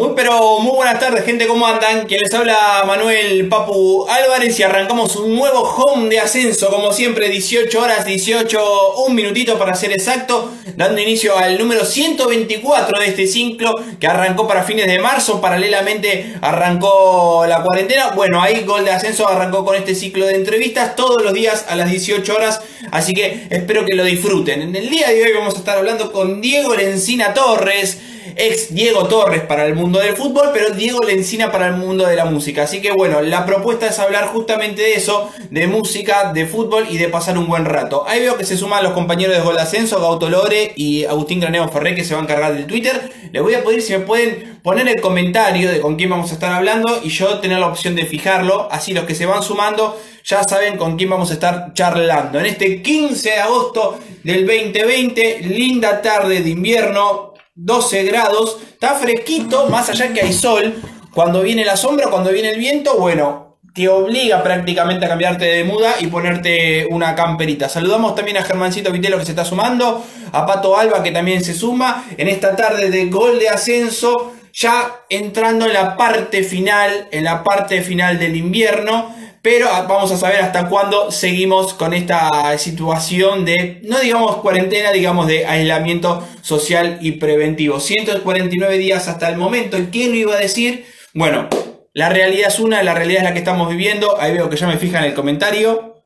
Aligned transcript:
Muy 0.00 0.12
pero 0.16 0.60
muy 0.60 0.76
buenas 0.76 0.98
tardes 0.98 1.26
gente, 1.26 1.46
¿cómo 1.46 1.66
andan? 1.66 2.06
Quien 2.06 2.22
les 2.22 2.32
habla 2.32 2.84
Manuel 2.86 3.46
Papu 3.50 4.06
Álvarez 4.08 4.58
y 4.58 4.62
arrancamos 4.62 5.14
un 5.16 5.36
nuevo 5.36 5.60
home 5.60 6.08
de 6.08 6.18
ascenso, 6.18 6.70
como 6.70 6.90
siempre 6.90 7.28
18 7.28 7.78
horas 7.78 8.06
18, 8.06 8.94
un 9.06 9.14
minutito 9.14 9.58
para 9.58 9.74
ser 9.74 9.92
exacto, 9.92 10.52
dando 10.74 11.02
inicio 11.02 11.36
al 11.36 11.58
número 11.58 11.84
124 11.84 12.98
de 12.98 13.06
este 13.08 13.26
ciclo 13.26 13.74
que 14.00 14.06
arrancó 14.06 14.48
para 14.48 14.62
fines 14.62 14.86
de 14.86 14.98
marzo, 15.00 15.38
paralelamente 15.38 16.34
arrancó 16.40 17.44
la 17.46 17.62
cuarentena, 17.62 18.12
bueno 18.16 18.40
ahí 18.40 18.64
Gol 18.64 18.86
de 18.86 18.92
Ascenso 18.92 19.28
arrancó 19.28 19.66
con 19.66 19.76
este 19.76 19.94
ciclo 19.94 20.24
de 20.24 20.36
entrevistas 20.36 20.96
todos 20.96 21.22
los 21.22 21.34
días 21.34 21.66
a 21.68 21.76
las 21.76 21.90
18 21.90 22.34
horas, 22.34 22.62
así 22.90 23.12
que 23.12 23.48
espero 23.50 23.84
que 23.84 23.94
lo 23.94 24.04
disfruten. 24.04 24.62
En 24.62 24.74
el 24.74 24.88
día 24.88 25.08
de 25.10 25.22
hoy 25.22 25.32
vamos 25.34 25.56
a 25.56 25.58
estar 25.58 25.76
hablando 25.76 26.10
con 26.10 26.40
Diego 26.40 26.74
Lencina 26.74 27.34
Torres, 27.34 27.98
ex 28.36 28.74
Diego 28.74 29.06
Torres 29.06 29.42
para 29.42 29.66
el 29.66 29.74
mundo 29.74 29.98
del 29.98 30.16
fútbol, 30.16 30.50
pero 30.52 30.70
Diego 30.70 31.00
Lencina 31.00 31.50
para 31.50 31.68
el 31.68 31.74
mundo 31.74 32.06
de 32.06 32.16
la 32.16 32.24
música. 32.24 32.62
Así 32.62 32.80
que 32.80 32.92
bueno, 32.92 33.20
la 33.20 33.46
propuesta 33.46 33.86
es 33.86 33.98
hablar 33.98 34.28
justamente 34.28 34.82
de 34.82 34.94
eso, 34.94 35.30
de 35.50 35.66
música, 35.66 36.32
de 36.32 36.46
fútbol 36.46 36.86
y 36.90 36.98
de 36.98 37.08
pasar 37.08 37.38
un 37.38 37.46
buen 37.46 37.64
rato. 37.64 38.04
Ahí 38.06 38.20
veo 38.20 38.36
que 38.36 38.44
se 38.44 38.56
suman 38.56 38.82
los 38.82 38.92
compañeros 38.92 39.36
de 39.36 39.42
Gol 39.42 39.58
Ascenso, 39.58 40.00
Gauto 40.00 40.28
Lore 40.28 40.72
y 40.76 41.04
Agustín 41.04 41.40
Graneo 41.40 41.68
Ferré 41.68 41.94
que 41.94 42.04
se 42.04 42.14
van 42.14 42.24
a 42.24 42.26
encargar 42.26 42.54
del 42.54 42.66
Twitter. 42.66 43.12
Les 43.32 43.42
voy 43.42 43.54
a 43.54 43.64
pedir 43.64 43.82
si 43.82 43.92
me 43.92 44.00
pueden 44.00 44.58
poner 44.62 44.88
el 44.88 45.00
comentario 45.00 45.70
de 45.70 45.80
con 45.80 45.96
quién 45.96 46.10
vamos 46.10 46.30
a 46.30 46.34
estar 46.34 46.52
hablando 46.52 47.00
y 47.02 47.08
yo 47.08 47.38
tener 47.40 47.58
la 47.58 47.66
opción 47.66 47.94
de 47.94 48.06
fijarlo. 48.06 48.68
Así 48.70 48.92
los 48.92 49.04
que 49.04 49.14
se 49.14 49.26
van 49.26 49.42
sumando 49.42 49.96
ya 50.24 50.44
saben 50.44 50.76
con 50.76 50.96
quién 50.96 51.10
vamos 51.10 51.30
a 51.30 51.34
estar 51.34 51.72
charlando. 51.74 52.38
En 52.38 52.46
este 52.46 52.82
15 52.82 53.30
de 53.30 53.40
agosto 53.40 53.98
del 54.22 54.46
2020, 54.46 55.40
linda 55.40 56.02
tarde 56.02 56.40
de 56.40 56.50
invierno, 56.50 57.29
12 57.62 58.04
grados, 58.04 58.58
está 58.72 58.94
fresquito, 58.94 59.66
más 59.66 59.90
allá 59.90 60.14
que 60.14 60.22
hay 60.22 60.32
sol. 60.32 60.74
Cuando 61.12 61.42
viene 61.42 61.62
la 61.62 61.76
sombra, 61.76 62.08
cuando 62.08 62.30
viene 62.30 62.50
el 62.50 62.58
viento, 62.58 62.96
bueno, 62.96 63.58
te 63.74 63.86
obliga 63.86 64.42
prácticamente 64.42 65.04
a 65.04 65.10
cambiarte 65.10 65.44
de 65.44 65.64
muda 65.64 65.96
y 66.00 66.06
ponerte 66.06 66.86
una 66.90 67.14
camperita. 67.14 67.68
Saludamos 67.68 68.14
también 68.14 68.38
a 68.38 68.44
Germancito 68.44 68.90
Vitelo 68.90 69.18
que 69.18 69.26
se 69.26 69.32
está 69.32 69.44
sumando, 69.44 70.02
a 70.32 70.46
Pato 70.46 70.78
Alba 70.78 71.02
que 71.02 71.10
también 71.10 71.44
se 71.44 71.52
suma 71.52 72.04
en 72.16 72.28
esta 72.28 72.56
tarde 72.56 72.88
de 72.88 73.06
gol 73.06 73.38
de 73.38 73.50
ascenso, 73.50 74.32
ya 74.54 75.02
entrando 75.10 75.66
en 75.66 75.74
la 75.74 75.98
parte 75.98 76.42
final, 76.42 77.08
en 77.12 77.24
la 77.24 77.44
parte 77.44 77.82
final 77.82 78.18
del 78.18 78.36
invierno 78.36 79.14
pero 79.42 79.66
vamos 79.66 80.10
a 80.12 80.16
saber 80.16 80.40
hasta 80.42 80.68
cuándo 80.68 81.10
seguimos 81.10 81.74
con 81.74 81.94
esta 81.94 82.56
situación 82.58 83.44
de, 83.44 83.80
no 83.84 83.98
digamos 83.98 84.36
cuarentena, 84.36 84.92
digamos 84.92 85.26
de 85.26 85.46
aislamiento 85.46 86.26
social 86.42 86.98
y 87.00 87.12
preventivo. 87.12 87.80
149 87.80 88.78
días 88.78 89.08
hasta 89.08 89.28
el 89.28 89.36
momento, 89.36 89.78
¿quién 89.90 90.10
lo 90.10 90.16
iba 90.16 90.34
a 90.34 90.38
decir? 90.40 90.84
Bueno, 91.14 91.48
la 91.92 92.08
realidad 92.08 92.48
es 92.48 92.60
una, 92.60 92.82
la 92.82 92.94
realidad 92.94 93.22
es 93.22 93.24
la 93.24 93.32
que 93.32 93.38
estamos 93.38 93.68
viviendo, 93.70 94.20
ahí 94.20 94.32
veo 94.32 94.50
que 94.50 94.56
ya 94.56 94.66
me 94.66 94.76
fijan 94.76 95.04
en 95.04 95.10
el 95.10 95.16
comentario, 95.16 96.04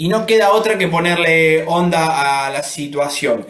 y 0.00 0.08
no 0.08 0.26
queda 0.26 0.52
otra 0.52 0.78
que 0.78 0.88
ponerle 0.88 1.64
onda 1.66 2.46
a 2.46 2.50
la 2.50 2.62
situación. 2.62 3.44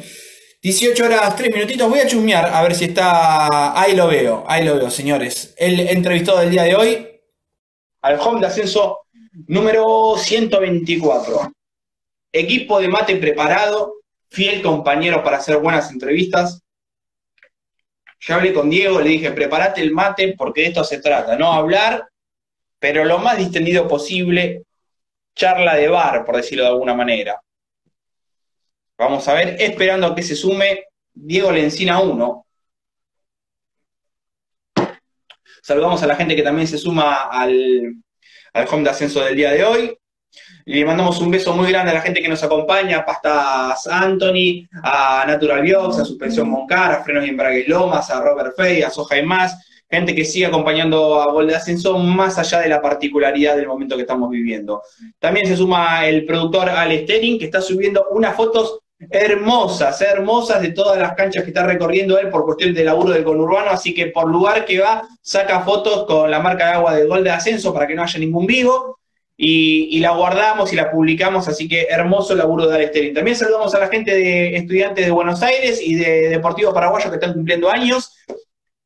18 0.63 1.05
horas 1.05 1.37
3 1.37 1.55
minutitos, 1.55 1.89
voy 1.89 2.01
a 2.01 2.07
chusmear 2.07 2.47
a 2.47 2.63
ver 2.63 2.75
si 2.75 2.87
está, 2.87 3.81
ahí 3.81 3.95
lo 3.95 4.09
veo, 4.09 4.45
ahí 4.49 4.65
lo 4.65 4.77
veo 4.77 4.91
señores. 4.91 5.55
El 5.57 5.79
entrevistado 5.79 6.41
del 6.41 6.51
día 6.51 6.65
de 6.65 6.75
hoy, 6.75 7.08
al 8.03 8.19
home 8.21 8.41
de 8.41 8.47
ascenso 8.47 9.01
número 9.47 10.17
124. 10.17 11.53
Equipo 12.33 12.81
de 12.81 12.89
mate 12.89 13.17
preparado, 13.17 13.95
fiel 14.29 14.63
compañero 14.63 15.23
para 15.23 15.39
hacer 15.39 15.59
buenas 15.59 15.91
entrevistas. 15.91 16.63
Ya 18.21 18.35
hablé 18.35 18.53
con 18.53 18.69
Diego, 18.69 19.01
le 19.01 19.11
dije, 19.11 19.31
prepárate 19.31 19.81
el 19.81 19.93
mate 19.93 20.35
porque 20.37 20.63
de 20.63 20.67
esto 20.69 20.85
se 20.85 21.01
trata, 21.01 21.37
no 21.37 21.53
hablar, 21.53 22.09
pero 22.79 23.05
lo 23.05 23.19
más 23.19 23.39
distendido 23.39 23.87
posible, 23.87 24.65
charla 25.35 25.77
de 25.77 25.89
bar, 25.89 26.25
por 26.25 26.37
decirlo 26.37 26.65
de 26.65 26.71
alguna 26.71 26.95
manera. 26.95 27.41
Vamos 28.99 29.27
a 29.29 29.35
ver, 29.35 29.57
esperando 29.61 30.09
a 30.09 30.15
que 30.15 30.25
se 30.25 30.35
sume 30.35 30.87
Diego 31.15 31.53
Lencina 31.53 32.01
1, 32.01 32.47
Saludamos 35.69 36.03
a 36.03 36.07
la 36.07 36.17
gente 36.17 36.35
que 36.35 36.43
también 36.43 36.67
se 36.67 36.79
suma 36.79 37.25
al, 37.31 37.95
home 38.73 38.85
de 38.85 38.89
ascenso 38.89 39.23
del 39.23 39.37
día 39.37 39.51
de 39.51 39.65
hoy. 39.65 39.95
Le 40.65 40.83
mandamos 40.83 41.21
un 41.21 41.31
beso 41.31 41.53
muy 41.53 41.69
grande 41.71 41.91
a 41.91 41.95
la 41.95 42.01
gente 42.01 42.23
que 42.23 42.29
nos 42.31 42.43
acompaña, 42.43 42.97
a 42.97 43.05
Pastas 43.05 43.87
Anthony, 43.87 44.67
a 44.83 45.27
Natural 45.27 45.61
Biox, 45.61 45.99
a 45.99 46.07
Suspensión 46.07 46.49
Moncar, 46.49 46.93
a 46.93 47.05
Frenos 47.05 47.27
y 47.27 47.29
Embragues 47.29 47.69
Lomas, 47.69 48.09
a 48.09 48.19
Robert 48.23 48.57
Fey, 48.57 48.81
a 48.81 48.89
Soja 48.89 49.19
y 49.19 49.27
más, 49.27 49.59
gente 49.91 50.15
que 50.15 50.25
sigue 50.25 50.47
acompañando 50.47 51.21
a 51.21 51.31
Gol 51.31 51.49
de 51.49 51.57
Ascenso 51.57 51.99
más 51.99 52.39
allá 52.39 52.61
de 52.61 52.71
la 52.71 52.81
particularidad 52.81 53.55
del 53.55 53.67
momento 53.67 53.95
que 53.95 54.03
estamos 54.03 54.31
viviendo. 54.31 54.81
También 55.19 55.47
se 55.47 55.55
suma 55.55 56.07
el 56.07 56.25
productor 56.25 56.71
Al 56.71 56.99
Sterling, 56.99 57.39
que 57.39 57.45
está 57.45 57.61
subiendo 57.61 58.07
unas 58.13 58.35
fotos 58.35 58.79
hermosas, 58.99 60.01
hermosas 60.01 60.61
de 60.61 60.73
todas 60.73 60.99
las 60.99 61.15
canchas 61.15 61.45
que 61.45 61.51
está 61.51 61.65
recorriendo 61.65 62.19
él 62.19 62.29
por 62.29 62.45
cuestión 62.45 62.75
de 62.75 62.85
laburo 62.85 63.13
del 63.13 63.25
conurbano, 63.25 63.71
así 63.71 63.95
que 63.95 64.07
por 64.07 64.29
lugar 64.29 64.65
que 64.65 64.81
va, 64.81 65.07
saca 65.23 65.61
fotos 65.61 66.05
con 66.07 66.31
la 66.31 66.41
marca 66.41 66.67
de 66.67 66.73
agua 66.73 66.95
de 66.95 67.07
Gol 67.07 67.23
de 67.23 67.31
Ascenso 67.31 67.73
para 67.73 67.87
que 67.87 67.95
no 67.95 68.03
haya 68.03 68.19
ningún 68.19 68.47
vivo, 68.47 68.99
y, 69.41 70.01
la 70.01 70.11
guardamos 70.11 70.73
y 70.73 70.77
la 70.77 70.91
publicamos, 70.91 71.47
así 71.47 71.69
que 71.69 71.87
hermoso 71.89 72.35
laburo 72.35 72.67
de 72.67 72.75
Alesterín. 72.75 73.15
También 73.15 73.37
saludamos 73.37 73.73
a 73.73 73.79
la 73.79 73.87
gente 73.87 74.13
de 74.13 74.57
estudiantes 74.57 75.07
de 75.07 75.13
Buenos 75.13 75.41
Aires 75.45 75.81
y 75.81 75.95
de 75.95 76.29
Deportivos 76.29 76.75
Paraguayos 76.75 77.09
que 77.09 77.15
están 77.15 77.35
cumpliendo 77.35 77.71
años, 77.71 78.17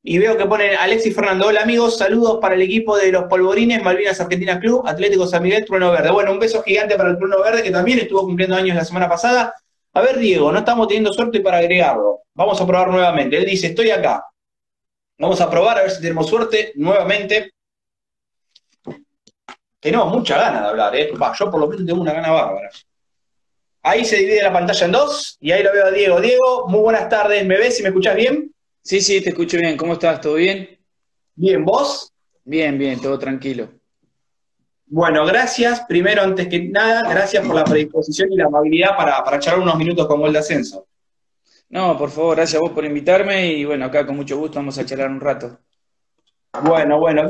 y 0.03 0.19
veo 0.19 0.37
que 0.37 0.45
ponen 0.45 0.77
Alexis 0.77 1.15
Fernando, 1.15 1.47
hola 1.47 1.63
amigos, 1.63 1.97
saludos 1.97 2.39
para 2.41 2.57
el 2.57 2.63
equipo 2.63 2.99
de 2.99 3.13
los 3.13 3.25
Polvorines, 3.25 3.83
Malvinas 3.83 4.21
Argentina 4.21 4.59
Club, 4.59 4.83
Atlético 4.85 5.27
San 5.27 5.45
Miguel, 5.45 5.65
Trueno 5.65 5.93
Verde. 5.93 6.11
Bueno, 6.11 6.33
un 6.33 6.41
beso 6.41 6.61
gigante 6.63 6.97
para 6.97 7.11
el 7.11 7.19
Trueno 7.19 7.41
Verde 7.41 7.63
que 7.63 7.71
también 7.71 8.01
estuvo 8.01 8.23
cumpliendo 8.23 8.57
años 8.57 8.77
la 8.77 8.85
semana 8.85 9.09
pasada. 9.09 9.55
A 9.95 10.01
ver, 10.01 10.19
Diego, 10.19 10.51
no 10.51 10.59
estamos 10.59 10.89
teniendo 10.89 11.13
suerte 11.13 11.41
para 11.41 11.59
agregarlo. 11.59 12.21
Vamos 12.35 12.61
a 12.61 12.67
probar 12.67 12.89
nuevamente. 12.89 13.37
Él 13.37 13.45
dice, 13.45 13.69
estoy 13.69 13.91
acá. 13.91 14.25
Vamos 15.19 15.41
a 15.41 15.51
probar 15.51 15.79
a 15.79 15.83
ver 15.83 15.91
si 15.91 16.01
tenemos 16.01 16.29
suerte 16.29 16.73
nuevamente. 16.77 17.53
Tenemos 19.79 20.09
mucha 20.13 20.39
gana 20.39 20.63
de 20.63 20.69
hablar, 20.69 20.97
¿eh? 20.97 21.11
yo 21.13 21.51
por 21.51 21.61
lo 21.61 21.67
menos 21.67 21.85
tengo 21.85 22.01
una 22.01 22.13
gana 22.13 22.31
bárbara. 22.31 22.71
Ahí 23.83 24.05
se 24.05 24.17
divide 24.17 24.43
la 24.43 24.53
pantalla 24.53 24.87
en 24.87 24.93
dos 24.93 25.37
y 25.41 25.51
ahí 25.51 25.63
lo 25.63 25.73
veo 25.73 25.87
a 25.87 25.91
Diego. 25.91 26.21
Diego, 26.21 26.69
muy 26.69 26.81
buenas 26.81 27.09
tardes. 27.09 27.45
¿Me 27.45 27.59
ves 27.59 27.81
y 27.81 27.83
me 27.83 27.89
escuchas 27.89 28.15
bien? 28.15 28.55
Sí, 28.81 29.01
sí, 29.01 29.21
te 29.21 29.31
escucho 29.31 29.59
bien. 29.59 29.77
¿Cómo 29.77 29.95
estás? 29.95 30.21
¿Todo 30.21 30.35
bien? 30.35 30.79
Bien, 31.35 31.65
¿vos? 31.65 32.13
Bien, 32.45 32.79
bien, 32.79 33.01
todo 33.01 33.19
tranquilo. 33.19 33.69
Bueno, 34.95 35.25
gracias. 35.25 35.81
Primero, 35.89 36.21
antes 36.21 36.49
que 36.49 36.65
nada, 36.65 37.09
gracias 37.09 37.47
por 37.47 37.57
la 37.57 37.65
predisposición 37.65 38.31
y 38.31 38.37
la 38.37 38.45
amabilidad 38.45 38.95
para, 38.95 39.25
para 39.25 39.39
charlar 39.39 39.63
unos 39.63 39.79
minutos 39.79 40.07
con 40.07 40.21
Gol 40.21 40.35
de 40.35 40.41
Ascenso. 40.41 40.87
No, 41.71 41.97
por 41.97 42.11
favor, 42.11 42.37
gracias 42.37 42.59
a 42.59 42.61
vos 42.63 42.73
por 42.73 42.85
invitarme 42.85 43.55
y 43.55 43.65
bueno, 43.65 43.87
acá 43.87 44.05
con 44.05 44.17
mucho 44.17 44.37
gusto 44.37 44.57
vamos 44.57 44.77
a 44.77 44.85
charlar 44.85 45.09
un 45.09 45.19
rato. 45.19 45.61
Bueno, 46.63 47.01
bueno, 47.01 47.27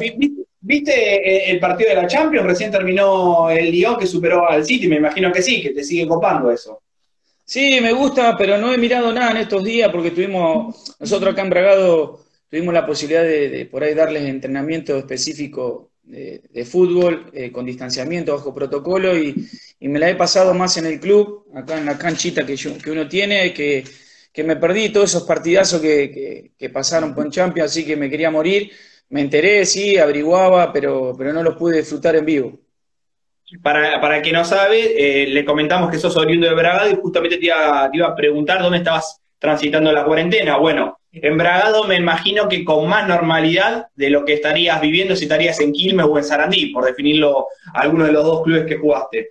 ¿viste 0.60 1.52
el 1.52 1.60
partido 1.60 1.90
de 1.90 2.02
la 2.02 2.08
Champions? 2.08 2.48
Recién 2.48 2.72
terminó 2.72 3.48
el 3.48 3.70
Lyon 3.70 3.96
que 3.96 4.08
superó 4.08 4.50
al 4.50 4.64
City, 4.64 4.88
me 4.88 4.96
imagino 4.96 5.30
que 5.30 5.40
sí, 5.40 5.62
que 5.62 5.70
te 5.70 5.84
sigue 5.84 6.08
copando 6.08 6.50
eso. 6.50 6.82
Sí, 7.44 7.78
me 7.80 7.92
gusta, 7.92 8.36
pero 8.36 8.58
no 8.58 8.72
he 8.72 8.76
mirado 8.78 9.12
nada 9.12 9.30
en 9.30 9.36
estos 9.36 9.62
días 9.62 9.88
porque 9.92 10.10
tuvimos, 10.10 10.96
nosotros 10.98 11.32
acá 11.32 11.42
en 11.42 11.50
Bragado 11.50 12.24
tuvimos 12.50 12.74
la 12.74 12.84
posibilidad 12.84 13.22
de, 13.22 13.50
de 13.50 13.66
por 13.66 13.84
ahí 13.84 13.94
darles 13.94 14.24
entrenamiento 14.24 14.96
específico 14.96 15.91
de, 16.04 16.64
fútbol 16.64 17.30
eh, 17.32 17.50
con 17.50 17.64
distanciamiento, 17.64 18.34
bajo 18.34 18.54
protocolo, 18.54 19.16
y, 19.16 19.48
me 19.80 19.98
la 19.98 20.08
he 20.08 20.14
pasado 20.14 20.54
más 20.54 20.76
en 20.76 20.86
el 20.86 21.00
club, 21.00 21.46
acá 21.54 21.76
en 21.76 21.86
la 21.86 21.98
canchita 21.98 22.46
que, 22.46 22.54
que 22.54 22.90
uno 22.90 23.08
tiene, 23.08 23.52
que, 23.52 23.84
me 24.44 24.54
perdí 24.56 24.90
todos 24.90 25.10
esos 25.10 25.24
partidazos 25.24 25.80
que, 25.80 26.70
pasaron 26.72 27.14
con 27.14 27.30
Champions, 27.30 27.72
así 27.72 27.84
que 27.84 27.96
me 27.96 28.08
quería 28.08 28.30
morir. 28.30 28.70
Me 29.08 29.20
enteré, 29.20 29.66
sí, 29.66 29.98
averiguaba, 29.98 30.72
pero, 30.72 31.14
pero 31.18 31.32
no 31.32 31.42
los 31.42 31.56
pude 31.56 31.78
disfrutar 31.78 32.16
en 32.16 32.24
vivo. 32.24 32.60
Para, 33.62 34.00
para 34.00 34.16
el 34.16 34.22
que 34.22 34.32
no 34.32 34.44
sabe, 34.44 34.94
eh, 34.96 35.26
le 35.26 35.44
comentamos 35.44 35.90
que 35.90 35.98
sos 35.98 36.16
oriundo 36.16 36.48
de 36.48 36.54
Bragado 36.54 36.90
y 36.90 36.94
justamente 36.94 37.36
te 37.36 37.46
iba, 37.46 37.90
te 37.90 37.98
iba 37.98 38.08
a 38.08 38.14
preguntar 38.14 38.62
dónde 38.62 38.78
estabas 38.78 39.20
transitando 39.38 39.92
la 39.92 40.04
cuarentena. 40.04 40.56
Bueno, 40.56 40.98
Embragado 41.12 41.84
me 41.84 41.96
imagino 41.96 42.48
que 42.48 42.64
con 42.64 42.88
más 42.88 43.06
normalidad 43.06 43.88
de 43.94 44.08
lo 44.08 44.24
que 44.24 44.32
estarías 44.32 44.80
viviendo 44.80 45.14
si 45.14 45.24
estarías 45.24 45.60
en 45.60 45.72
Quilmes 45.72 46.06
o 46.06 46.16
en 46.16 46.24
Sarandí, 46.24 46.66
por 46.72 46.86
definirlo 46.86 47.48
alguno 47.74 48.06
de 48.06 48.12
los 48.12 48.24
dos 48.24 48.42
clubes 48.42 48.64
que 48.66 48.78
jugaste. 48.78 49.30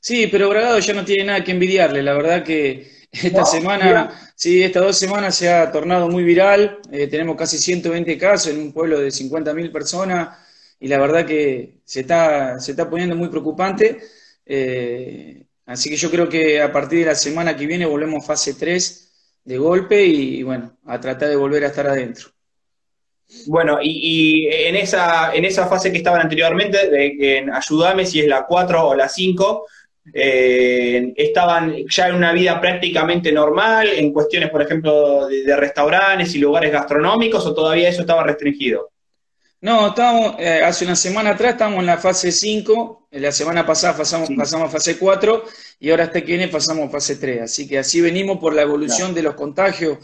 Sí, 0.00 0.26
pero 0.26 0.48
Bragado 0.48 0.78
ya 0.80 0.94
no 0.94 1.04
tiene 1.04 1.24
nada 1.24 1.44
que 1.44 1.52
envidiarle. 1.52 2.02
La 2.02 2.14
verdad 2.14 2.42
que 2.42 2.90
esta 3.12 3.44
semana, 3.44 4.32
sí, 4.34 4.62
estas 4.62 4.82
dos 4.82 4.98
semanas 4.98 5.36
se 5.36 5.48
ha 5.48 5.70
tornado 5.70 6.08
muy 6.08 6.24
viral. 6.24 6.80
Eh, 6.90 7.06
tenemos 7.06 7.36
casi 7.36 7.58
120 7.58 8.18
casos 8.18 8.52
en 8.52 8.60
un 8.60 8.72
pueblo 8.72 8.98
de 8.98 9.10
50.000 9.10 9.70
personas 9.70 10.38
y 10.80 10.88
la 10.88 10.98
verdad 10.98 11.24
que 11.24 11.78
se 11.84 12.00
está, 12.00 12.58
se 12.58 12.72
está 12.72 12.90
poniendo 12.90 13.14
muy 13.14 13.28
preocupante. 13.28 14.00
Eh, 14.44 15.44
así 15.66 15.88
que 15.88 15.96
yo 15.96 16.10
creo 16.10 16.28
que 16.28 16.60
a 16.60 16.72
partir 16.72 17.00
de 17.00 17.06
la 17.06 17.14
semana 17.14 17.56
que 17.56 17.66
viene 17.66 17.86
volvemos 17.86 18.24
a 18.24 18.26
fase 18.26 18.54
3 18.54 19.05
de 19.46 19.58
golpe 19.58 20.04
y, 20.04 20.42
bueno, 20.42 20.76
a 20.84 21.00
tratar 21.00 21.28
de 21.28 21.36
volver 21.36 21.64
a 21.64 21.68
estar 21.68 21.86
adentro. 21.86 22.28
Bueno, 23.46 23.78
y, 23.80 24.48
en, 24.48 24.76
esa, 24.76 25.34
en 25.34 25.44
esa 25.44 25.66
fase 25.66 25.90
que 25.90 25.98
estaban 25.98 26.20
anteriormente, 26.20 26.88
de, 26.88 27.38
en 27.38 27.52
Ayúdame 27.52 28.04
si 28.04 28.20
es 28.20 28.26
la 28.26 28.44
4 28.44 28.88
o 28.88 28.94
la 28.94 29.08
5, 29.08 29.66
eh, 30.12 31.12
estaban 31.16 31.76
ya 31.88 32.08
en 32.08 32.16
una 32.16 32.32
vida 32.32 32.60
prácticamente 32.60 33.32
normal, 33.32 33.88
en 33.88 34.12
cuestiones, 34.12 34.50
por 34.50 34.62
ejemplo, 34.62 35.28
de, 35.28 35.56
restaurantes 35.56 36.34
y 36.34 36.38
lugares 36.38 36.72
gastronómicos, 36.72 37.46
o 37.46 37.54
todavía 37.54 37.88
eso 37.88 38.00
estaba 38.00 38.24
restringido? 38.24 38.90
No, 39.60 39.88
estábamos, 39.88 40.36
eh, 40.38 40.62
hace 40.62 40.84
una 40.84 40.96
semana 40.96 41.30
atrás 41.30 41.52
estábamos 41.52 41.80
en 41.80 41.86
la 41.86 41.96
fase 41.98 42.30
5, 42.30 43.08
la 43.12 43.32
semana 43.32 43.64
pasada 43.64 43.96
pasamos, 43.96 44.28
pasamos 44.36 44.68
a 44.68 44.70
fase 44.72 44.98
4 44.98 45.44
y 45.80 45.90
ahora 45.90 46.04
este 46.04 46.20
que 46.22 46.36
viene 46.36 46.48
pasamos 46.48 46.88
a 46.88 46.90
fase 46.90 47.16
3. 47.16 47.42
Así 47.42 47.66
que 47.66 47.78
así 47.78 48.00
venimos 48.00 48.38
por 48.38 48.54
la 48.54 48.62
evolución 48.62 49.14
de 49.14 49.22
los 49.22 49.34
contagios 49.34 49.98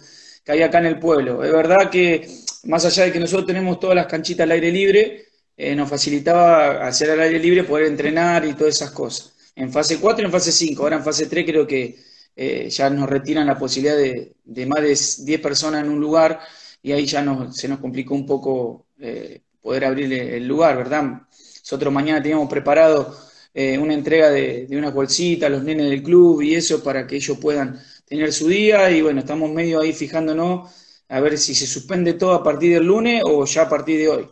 que 0.44 0.52
hay 0.52 0.62
acá 0.62 0.78
en 0.78 0.86
el 0.86 0.98
pueblo. 0.98 1.44
Es 1.44 1.52
verdad 1.52 1.90
que 1.90 2.28
más 2.64 2.84
allá 2.84 3.04
de 3.04 3.12
que 3.12 3.20
nosotros 3.20 3.46
tenemos 3.46 3.78
todas 3.78 3.94
las 3.96 4.06
canchitas 4.06 4.44
al 4.44 4.52
aire 4.52 4.72
libre, 4.72 5.26
eh, 5.56 5.74
nos 5.76 5.88
facilitaba 5.88 6.86
hacer 6.86 7.10
al 7.10 7.20
aire 7.20 7.38
libre, 7.38 7.64
poder 7.64 7.86
entrenar 7.86 8.44
y 8.46 8.54
todas 8.54 8.74
esas 8.76 8.90
cosas. 8.90 9.34
En 9.54 9.70
fase 9.70 9.98
4 9.98 10.22
y 10.22 10.26
en 10.26 10.32
fase 10.32 10.50
5. 10.50 10.82
Ahora 10.82 10.96
en 10.96 11.04
fase 11.04 11.26
3 11.26 11.44
creo 11.44 11.66
que 11.66 11.98
eh, 12.34 12.70
ya 12.70 12.88
nos 12.88 13.08
retiran 13.08 13.46
la 13.46 13.58
posibilidad 13.58 13.96
de, 13.96 14.66
más 14.66 14.80
de 14.82 15.24
10 15.26 15.40
personas 15.40 15.84
en 15.84 15.90
un 15.90 16.00
lugar 16.00 16.40
y 16.82 16.92
ahí 16.92 17.06
ya 17.06 17.24
se 17.52 17.68
nos 17.68 17.78
complicó 17.80 18.14
un 18.14 18.26
poco 18.26 18.86
eh, 19.02 19.42
poder 19.60 19.84
abrir 19.84 20.12
el 20.12 20.46
lugar, 20.46 20.76
¿verdad? 20.76 21.02
Nosotros 21.02 21.92
mañana 21.92 22.22
teníamos 22.22 22.48
preparado 22.48 23.16
una 23.54 23.92
entrega 23.92 24.30
de, 24.30 24.66
de 24.66 24.78
una 24.78 24.90
bolsita 24.90 25.46
a 25.46 25.50
los 25.50 25.62
nenes 25.62 25.90
del 25.90 26.02
club 26.02 26.40
y 26.40 26.54
eso 26.54 26.82
para 26.82 27.06
que 27.06 27.16
ellos 27.16 27.36
puedan 27.38 27.78
tener 28.06 28.32
su 28.32 28.48
día 28.48 28.90
y 28.90 29.02
bueno, 29.02 29.20
estamos 29.20 29.50
medio 29.50 29.80
ahí 29.80 29.92
fijándonos 29.92 30.70
a 31.08 31.20
ver 31.20 31.36
si 31.36 31.54
se 31.54 31.66
suspende 31.66 32.14
todo 32.14 32.32
a 32.32 32.42
partir 32.42 32.72
del 32.72 32.86
lunes 32.86 33.22
o 33.26 33.44
ya 33.44 33.62
a 33.62 33.68
partir 33.68 33.98
de 33.98 34.08
hoy. 34.08 34.28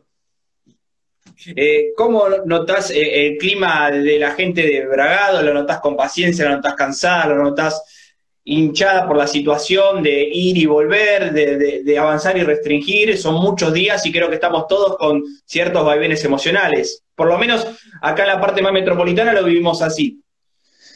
Eh, 1.55 1.93
¿Cómo 1.97 2.29
notas 2.47 2.91
eh, 2.91 3.27
el 3.27 3.39
clima 3.39 3.91
de 3.91 4.19
la 4.19 4.33
gente 4.33 4.63
de 4.63 4.87
Bragado? 4.87 5.43
¿Lo 5.43 5.55
notas 5.55 5.81
con 5.81 5.97
paciencia? 5.97 6.47
¿Lo 6.49 6.57
notas 6.57 6.75
cansada? 6.75 7.27
¿Lo 7.27 7.43
notas 7.43 8.00
hinchada 8.45 9.07
por 9.07 9.17
la 9.17 9.27
situación 9.27 10.03
de 10.03 10.23
ir 10.33 10.57
y 10.57 10.67
volver, 10.67 11.33
de, 11.33 11.83
de, 11.83 11.99
avanzar 11.99 12.37
y 12.37 12.43
restringir? 12.43 13.17
Son 13.19 13.35
muchos 13.35 13.73
días 13.73 14.05
y 14.07 14.13
creo 14.13 14.29
que 14.29 14.37
estamos 14.37 14.67
todos 14.67 14.97
con 14.97 15.23
ciertos 15.45 15.85
vaivenes 15.85 16.25
emocionales. 16.25 17.03
Por 17.15 17.29
lo 17.29 17.39
menos 17.39 17.67
acá 18.01 18.23
en 18.23 18.29
la 18.29 18.41
parte 18.41 18.63
más 18.63 18.73
metropolitana 18.73 19.33
lo 19.33 19.45
vivimos 19.45 19.83
así. 19.83 20.23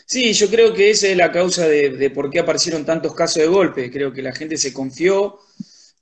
Sí, 0.06 0.32
yo 0.34 0.48
creo 0.48 0.74
que 0.74 0.90
esa 0.90 1.08
es 1.08 1.16
la 1.16 1.32
causa 1.32 1.66
de, 1.66 2.10
por 2.10 2.30
qué 2.30 2.40
aparecieron 2.40 2.84
tantos 2.84 3.14
casos 3.14 3.42
de 3.42 3.48
golpe. 3.48 3.90
Creo 3.90 4.12
que 4.12 4.22
la 4.22 4.32
gente 4.32 4.56
se 4.58 4.72
confió, 4.72 5.38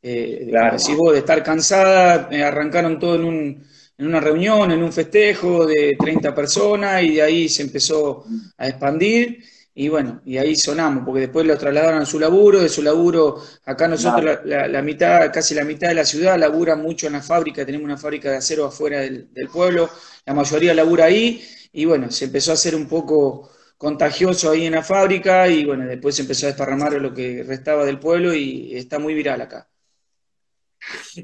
eh, 0.02 0.50
si 0.78 0.94
vos 0.94 1.12
de 1.12 1.20
estar 1.20 1.42
cansada, 1.42 2.28
eh, 2.32 2.42
arrancaron 2.42 2.98
todo 2.98 3.14
en, 3.14 3.24
un, 3.24 3.64
en 3.98 4.06
una 4.06 4.18
reunión, 4.18 4.72
en 4.72 4.82
un 4.82 4.92
festejo 4.92 5.66
de 5.66 5.96
30 5.98 6.34
personas 6.34 7.02
y 7.02 7.14
de 7.14 7.22
ahí 7.22 7.48
se 7.48 7.62
empezó 7.62 8.24
a 8.58 8.68
expandir 8.68 9.44
y 9.74 9.88
bueno, 9.88 10.20
y 10.24 10.36
ahí 10.38 10.54
sonamos, 10.56 11.04
porque 11.04 11.22
después 11.22 11.46
lo 11.46 11.56
trasladaron 11.56 12.02
a 12.02 12.06
su 12.06 12.18
laburo, 12.20 12.60
de 12.60 12.68
su 12.68 12.82
laburo, 12.82 13.42
acá 13.64 13.88
nosotros 13.88 14.40
la, 14.44 14.82
mitad, 14.82 15.32
casi 15.32 15.54
la 15.54 15.64
mitad 15.64 15.88
de 15.88 15.94
la 15.94 16.04
ciudad 16.04 16.38
labura 16.38 16.76
mucho 16.76 17.06
en 17.06 17.14
la 17.14 17.22
fábrica, 17.22 17.64
tenemos 17.64 17.84
una 17.86 17.96
fábrica 17.98 18.30
de 18.30 18.36
acero 18.36 18.66
afuera 18.66 19.00
del, 19.00 19.32
del 19.32 19.48
pueblo, 19.48 19.88
la 20.26 20.34
mayoría 20.34 20.74
labura 20.74 21.06
ahí, 21.06 21.42
y 21.72 21.84
bueno, 21.86 22.10
se 22.10 22.26
empezó 22.26 22.50
a 22.50 22.54
hacer 22.54 22.74
un 22.74 22.86
poco 22.86 23.50
contagioso 23.78 24.50
ahí 24.50 24.66
en 24.66 24.74
la 24.74 24.82
fábrica 24.84 25.48
y 25.48 25.64
bueno, 25.64 25.86
después 25.86 26.18
empezó 26.20 26.46
a 26.46 26.50
desparramar 26.50 26.92
lo 26.94 27.12
que 27.14 27.42
restaba 27.42 27.84
del 27.84 27.98
pueblo 27.98 28.32
y 28.34 28.76
está 28.76 28.98
muy 28.98 29.14
viral 29.14 29.40
acá. 29.40 29.71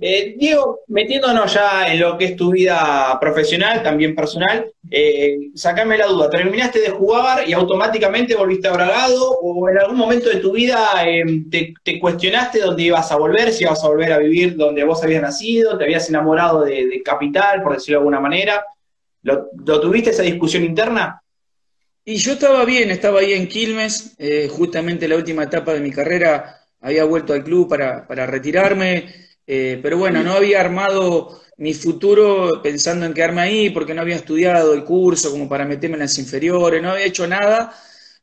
Eh, 0.01 0.35
Diego, 0.39 0.81
metiéndonos 0.89 1.53
ya 1.53 1.93
en 1.93 2.01
lo 2.01 2.17
que 2.17 2.27
es 2.27 2.37
tu 2.37 2.53
vida 2.53 3.19
profesional, 3.21 3.83
también 3.83 4.15
personal, 4.15 4.71
eh, 4.91 5.51
sacame 5.55 5.99
la 5.99 6.07
duda, 6.07 6.31
¿terminaste 6.31 6.81
de 6.81 6.91
jugar 6.91 7.49
y 7.49 7.53
automáticamente 7.53 8.37
volviste 8.37 8.69
a 8.69 8.73
Bragado 8.73 9.31
o 9.43 9.69
en 9.69 9.79
algún 9.79 9.97
momento 9.97 10.29
de 10.29 10.37
tu 10.37 10.53
vida 10.53 11.03
em, 11.05 11.51
te, 11.51 11.75
cuestionaste 12.01 12.61
dónde 12.61 12.85
ibas 12.85 13.11
a 13.11 13.17
volver, 13.17 13.53
si 13.53 13.65
ibas 13.65 13.83
a 13.83 13.89
volver 13.89 14.13
a 14.13 14.19
vivir 14.19 14.57
donde 14.57 14.85
vos 14.85 15.03
habías 15.03 15.23
nacido, 15.23 15.77
te 15.77 15.85
habías 15.85 16.09
enamorado 16.09 16.65
de, 16.65 17.03
Capital, 17.05 17.63
por 17.63 17.75
decirlo 17.75 17.99
de 17.99 18.01
alguna 18.01 18.21
manera? 18.21 18.65
¿Lo, 19.23 19.49
tuviste 19.81 20.11
esa 20.11 20.23
discusión 20.23 20.65
interna? 20.65 21.21
Y 22.05 22.17
yo 22.17 22.33
estaba 22.33 22.65
bien, 22.65 22.91
estaba 22.91 23.21
ahí 23.21 23.33
en 23.33 23.49
Quilmes, 23.49 24.15
eh, 24.19 24.49
justamente 24.51 25.09
la 25.09 25.17
última 25.17 25.45
etapa 25.45 25.75
de 25.75 25.81
mi 25.81 25.91
carrera 25.91 26.59
había 26.81 27.05
vuelto 27.05 27.33
al 27.33 27.45
club 27.45 27.69
para, 27.69 28.27
retirarme, 28.27 29.28
eh, 29.49 29.81
pero 29.83 29.99
bueno, 29.99 30.23
no 30.23 30.35
había 30.35 30.61
armado 30.61 31.43
mi 31.57 31.75
futuro 31.75 32.63
pensando 32.63 33.05
en 33.07 33.15
quedarme 33.15 33.41
ahí 33.41 33.71
porque 33.71 33.95
no 33.95 34.03
había 34.03 34.15
estudiado 34.17 34.75
el 34.75 34.85
curso 34.85 35.31
como 35.33 35.49
para 35.49 35.65
meterme 35.65 35.97
en 35.97 36.03
las 36.03 36.19
inferiores, 36.19 36.81
no 36.81 36.91
había 36.91 37.07
hecho 37.07 37.27
nada. 37.27 37.75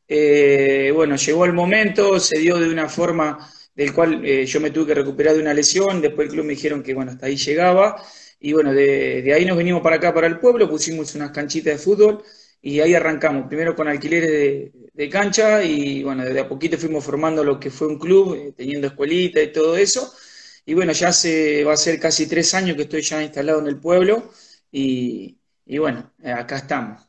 Eh, 0.08 0.92
bueno, 0.96 1.16
llegó 1.18 1.46
el 1.46 1.54
momento, 1.54 2.20
se 2.20 2.40
dio 2.40 2.58
de 2.58 2.70
una 2.70 2.88
forma 2.88 3.52
del 3.76 3.94
cual 3.94 4.24
yo 4.24 4.62
me 4.62 4.72
tuve 4.72 4.88
que 4.88 4.94
recuperar 4.94 5.34
de 5.36 5.42
una 5.42 5.54
lesión, 5.54 6.02
después 6.02 6.28
el 6.28 6.34
club 6.34 6.46
me 6.46 6.54
dijeron 6.54 6.82
que 6.82 6.94
bueno, 6.94 7.12
hasta 7.12 7.26
ahí 7.26 7.36
llegaba, 7.36 8.02
y 8.40 8.54
bueno, 8.54 8.74
de, 8.74 9.22
de 9.22 9.34
ahí 9.34 9.46
nos 9.46 9.58
venimos 9.58 9.82
para 9.82 9.98
acá, 9.98 10.14
para 10.14 10.28
el 10.28 10.40
pueblo, 10.40 10.70
pusimos 10.70 11.14
unas 11.16 11.32
canchitas 11.32 11.74
de 11.74 11.80
fútbol, 11.80 12.24
y 12.66 12.80
ahí 12.80 12.96
arrancamos, 12.96 13.48
primero 13.48 13.76
con 13.76 13.88
alquileres 13.88 14.72
de, 14.92 15.10
cancha 15.10 15.64
y 15.64 16.02
bueno, 16.02 16.26
desde 16.26 16.40
a 16.40 16.50
poquito 16.50 16.80
fuimos 16.80 17.04
formando 17.04 17.44
lo 17.44 17.60
que 17.60 17.70
fue 17.70 17.88
un 17.88 18.00
club, 18.00 18.34
eh, 18.34 18.54
teniendo 18.58 18.88
escuelita 18.88 19.40
y 19.40 19.52
todo 19.52 19.78
eso. 19.78 20.12
Y 20.66 20.74
bueno, 20.74 20.92
ya 20.94 21.12
se 21.12 21.64
va 21.64 21.74
a 21.74 21.78
ser 21.78 22.00
casi 22.00 22.28
tres 22.28 22.54
años 22.54 22.76
que 22.76 22.84
estoy 22.84 23.02
ya 23.02 23.22
instalado 23.22 23.60
en 23.60 23.68
el 23.68 23.80
pueblo 23.80 24.32
y, 24.72 25.38
bueno, 25.78 26.14
eh, 26.24 26.32
acá 26.32 26.58
estamos. 26.58 27.02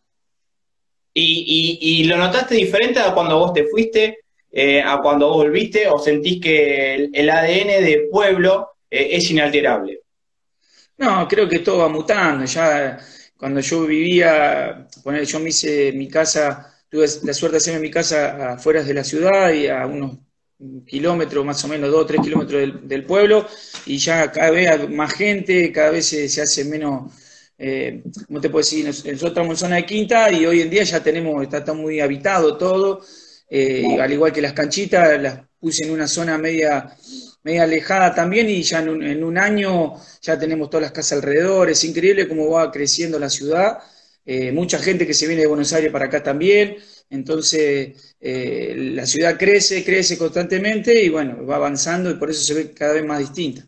¿Y, 1.14 2.04
lo 2.04 2.18
notaste 2.18 2.54
diferente 2.54 3.00
a 3.00 3.14
cuando 3.14 3.38
vos 3.38 3.54
te 3.54 3.64
fuiste, 3.64 4.18
eh, 4.52 4.82
a 4.82 4.98
cuando 4.98 5.28
vos 5.28 5.36
volviste, 5.38 5.88
o 5.88 5.98
sentís 5.98 6.40
que 6.40 7.10
el, 7.12 7.30
ADN 7.30 7.82
de 7.82 8.08
pueblo 8.10 8.76
es 8.90 9.30
inalterable? 9.30 10.00
No, 10.98 11.26
creo 11.26 11.48
que 11.48 11.60
todo 11.60 11.78
va 11.78 11.88
mutando, 11.88 12.44
ya 12.44 12.98
cuando 13.36 13.60
yo 13.60 13.86
vivía, 13.86 14.86
poner, 15.02 15.24
yo 15.24 15.40
me 15.40 15.50
hice 15.50 15.92
mi 15.92 16.08
casa, 16.08 16.74
tuve 16.88 17.06
la 17.22 17.34
suerte 17.34 17.54
de 17.54 17.58
hacerme 17.58 17.80
mi 17.80 17.90
casa 17.90 18.52
afuera 18.54 18.82
de 18.82 18.94
la 18.94 19.04
ciudad 19.04 19.52
y 19.52 19.68
a 19.68 19.86
unos 19.86 20.18
kilómetros, 20.86 21.44
más 21.44 21.62
o 21.64 21.68
menos 21.68 21.90
dos 21.90 22.02
o 22.02 22.06
tres 22.06 22.20
kilómetros 22.22 22.88
del, 22.88 23.04
pueblo, 23.04 23.46
y 23.86 23.98
ya 23.98 24.30
cada 24.32 24.50
vez 24.50 24.88
más 24.90 25.12
gente, 25.12 25.70
cada 25.72 25.90
vez 25.90 26.06
se, 26.06 26.40
hace 26.40 26.64
menos, 26.64 27.12
eh, 27.58 28.02
¿cómo 28.26 28.40
te 28.40 28.48
puedo 28.48 28.64
decir? 28.64 28.86
Nosotros 28.86 29.22
estamos 29.22 29.50
en 29.50 29.56
zona 29.56 29.76
de 29.76 29.86
quinta 29.86 30.30
y 30.30 30.46
hoy 30.46 30.62
en 30.62 30.70
día 30.70 30.84
ya 30.84 31.02
tenemos, 31.02 31.42
está, 31.42 31.72
muy 31.74 32.00
habitado 32.00 32.56
todo, 32.56 33.02
eh, 33.50 33.98
al 34.00 34.12
igual 34.12 34.32
que 34.32 34.40
las 34.40 34.52
canchitas, 34.52 35.20
las 35.20 35.40
puse 35.58 35.84
en 35.84 35.90
una 35.90 36.06
zona 36.06 36.38
media 36.38 36.96
media 37.46 37.62
alejada 37.62 38.12
también 38.12 38.50
y 38.50 38.62
ya 38.62 38.80
en 38.80 39.22
un, 39.22 39.38
año 39.38 39.94
ya 40.20 40.36
tenemos 40.36 40.68
todas 40.68 40.82
las 40.82 40.90
casas 40.90 41.12
alrededor, 41.12 41.70
es 41.70 41.84
increíble 41.84 42.26
cómo 42.26 42.50
va 42.50 42.72
creciendo 42.72 43.20
la 43.20 43.30
ciudad, 43.30 43.78
eh, 44.24 44.50
mucha 44.50 44.80
gente 44.80 45.06
que 45.06 45.14
se 45.14 45.28
viene 45.28 45.42
de 45.42 45.46
Buenos 45.46 45.72
Aires 45.72 45.92
para 45.92 46.06
acá 46.06 46.24
también, 46.24 46.76
entonces 47.10 48.16
eh, 48.20 48.74
la 48.76 49.06
ciudad 49.06 49.38
crece, 49.38 49.84
crece 49.84 50.18
constantemente 50.18 51.02
y 51.02 51.08
bueno, 51.08 51.46
va 51.46 51.56
avanzando 51.56 52.10
y 52.10 52.14
por 52.14 52.30
eso 52.30 52.42
se 52.42 52.54
ve 52.54 52.72
cada 52.72 52.94
vez 52.94 53.04
más 53.04 53.18
distinta. 53.18 53.62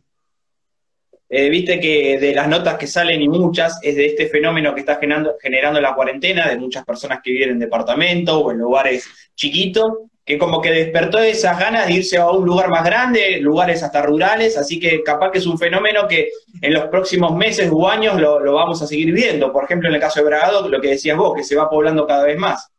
Eh, 1.30 1.50
viste 1.50 1.78
que 1.78 2.18
de 2.18 2.35
las 2.35 2.49
notas 2.49 2.78
que 2.78 2.87
salen 2.87 3.21
y 3.21 3.28
muchas 3.28 3.78
es 3.83 3.97
de 3.97 4.07
este 4.07 4.28
fenómeno 4.28 4.75
que 4.75 4.80
está 4.80 4.99
generando, 4.99 5.80
la 5.80 5.95
cuarentena, 5.95 6.49
de 6.49 6.57
muchas 6.57 6.87
personas 6.87 7.21
que 7.23 7.33
viven 7.33 7.50
en 7.50 7.59
departamentos 7.59 8.40
o 8.42 8.50
en 8.50 8.59
lugares 8.59 9.07
chiquitos, 9.35 9.92
que 10.25 10.38
como 10.38 10.62
que 10.62 10.71
despertó 10.71 11.18
esas 11.18 11.59
ganas 11.59 11.87
de 11.87 11.95
irse 11.95 12.16
a 12.16 12.30
un 12.30 12.47
lugar 12.47 12.71
más 12.71 12.83
grande, 12.83 13.40
lugares 13.40 13.83
hasta 13.83 14.00
rurales, 14.00 14.57
así 14.57 14.80
que 14.80 15.02
capaz 15.02 15.30
que 15.30 15.38
es 15.38 15.47
un 15.47 15.59
fenómeno 15.59 16.09
que 16.09 16.30
en 16.62 16.73
los 16.73 16.87
próximos 16.87 17.37
meses 17.37 17.71
o 17.71 17.88
años 17.88 18.18
lo, 18.18 18.40
vamos 18.54 18.80
a 18.80 18.87
seguir 18.87 19.12
viendo. 19.12 19.52
Por 19.52 19.64
ejemplo, 19.64 19.88
en 19.88 19.97
el 19.97 20.00
caso 20.00 20.21
de 20.21 20.26
Bragado, 20.26 20.66
lo 20.66 20.80
que 20.80 20.88
decías 20.88 21.16
vos, 21.16 21.35
que 21.35 21.45
se 21.45 21.57
va 21.57 21.68
poblando 21.68 22.07
cada 22.07 22.25
vez 22.25 22.38
más. 22.38 22.71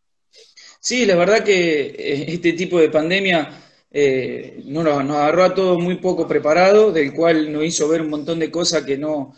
Sí, 0.80 1.06
la 1.06 1.16
verdad 1.16 1.44
que 1.44 1.82
eh, 1.88 2.26
este 2.34 2.54
tipo 2.54 2.80
de 2.80 2.90
pandemia 2.90 3.50
eh, 3.92 4.62
nos, 4.66 4.88
agarró 4.88 5.44
a 5.44 5.54
todos 5.54 5.78
muy 5.82 5.96
poco 5.98 6.28
preparados, 6.28 6.94
del 6.94 7.14
cual 7.14 7.52
nos 7.52 7.64
hizo 7.66 7.88
ver 7.88 8.02
un 8.02 8.10
montón 8.10 8.40
de 8.40 8.52
cosas 8.52 8.84
que 8.84 8.98
no, 8.98 9.34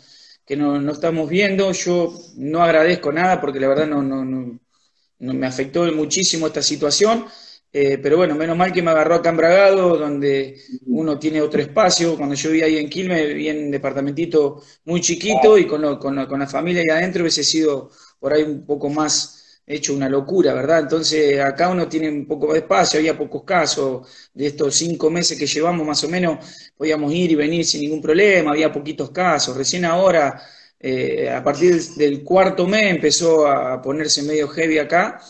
que 0.46 0.56
no, 0.56 0.90
estamos 0.92 1.28
viendo. 1.28 1.72
Yo 1.72 2.14
no 2.36 2.62
agradezco 2.62 3.12
nada 3.12 3.40
porque 3.40 3.60
la 3.60 3.68
verdad 3.68 3.86
no, 3.86 4.02
no, 4.02 4.24
no 4.24 5.34
me 5.34 5.46
afectó 5.46 5.90
muchísimo 5.92 6.46
esta 6.46 6.62
situación 6.62 7.26
eh, 7.74 7.96
pero 7.98 8.18
bueno, 8.18 8.34
menos 8.34 8.54
mal 8.56 8.70
que 8.70 8.82
me 8.82 8.90
agarró 8.90 9.14
acá 9.14 9.30
en 9.30 9.36
Bragado, 9.38 9.96
donde 9.96 10.56
uno 10.86 11.18
tiene 11.18 11.40
otro 11.40 11.60
espacio. 11.62 12.16
Cuando 12.16 12.34
yo 12.34 12.50
vivía 12.50 12.66
ahí 12.66 12.76
en 12.76 12.90
Quilmes, 12.90 13.26
vivía 13.28 13.52
en 13.52 13.64
un 13.64 13.70
departamentito 13.70 14.62
muy 14.84 15.00
chiquito 15.00 15.56
y 15.56 15.66
con, 15.66 15.98
con, 15.98 16.38
la 16.38 16.46
familia 16.46 16.82
ahí 16.82 16.88
adentro 16.90 17.22
hubiese 17.22 17.42
sido 17.42 17.90
por 18.20 18.34
ahí 18.34 18.42
un 18.42 18.66
poco 18.66 18.90
más, 18.90 19.41
hecho 19.66 19.94
una 19.94 20.08
locura, 20.08 20.54
¿verdad? 20.54 20.80
Entonces 20.80 21.40
acá 21.40 21.68
uno 21.70 21.88
tiene 21.88 22.08
un 22.10 22.26
poco 22.26 22.52
de 22.52 22.60
espacio, 22.60 22.98
había 22.98 23.16
pocos 23.16 23.44
casos, 23.44 24.06
de 24.34 24.46
estos 24.48 24.74
cinco 24.74 25.10
meses 25.10 25.38
que 25.38 25.46
llevamos 25.46 25.86
más 25.86 26.02
o 26.04 26.08
menos 26.08 26.38
podíamos 26.76 27.12
ir 27.12 27.30
y 27.32 27.34
venir 27.34 27.64
sin 27.64 27.80
ningún 27.82 28.00
problema, 28.02 28.50
había 28.52 28.72
poquitos 28.72 29.10
casos, 29.10 29.56
recién 29.56 29.84
ahora, 29.84 30.42
eh, 30.80 31.30
a 31.30 31.42
partir 31.42 31.80
del 31.96 32.22
cuarto 32.24 32.66
mes 32.66 32.90
empezó 32.90 33.46
a 33.46 33.80
ponerse 33.80 34.22
medio 34.22 34.48
heavy 34.48 34.78
acá, 34.78 35.20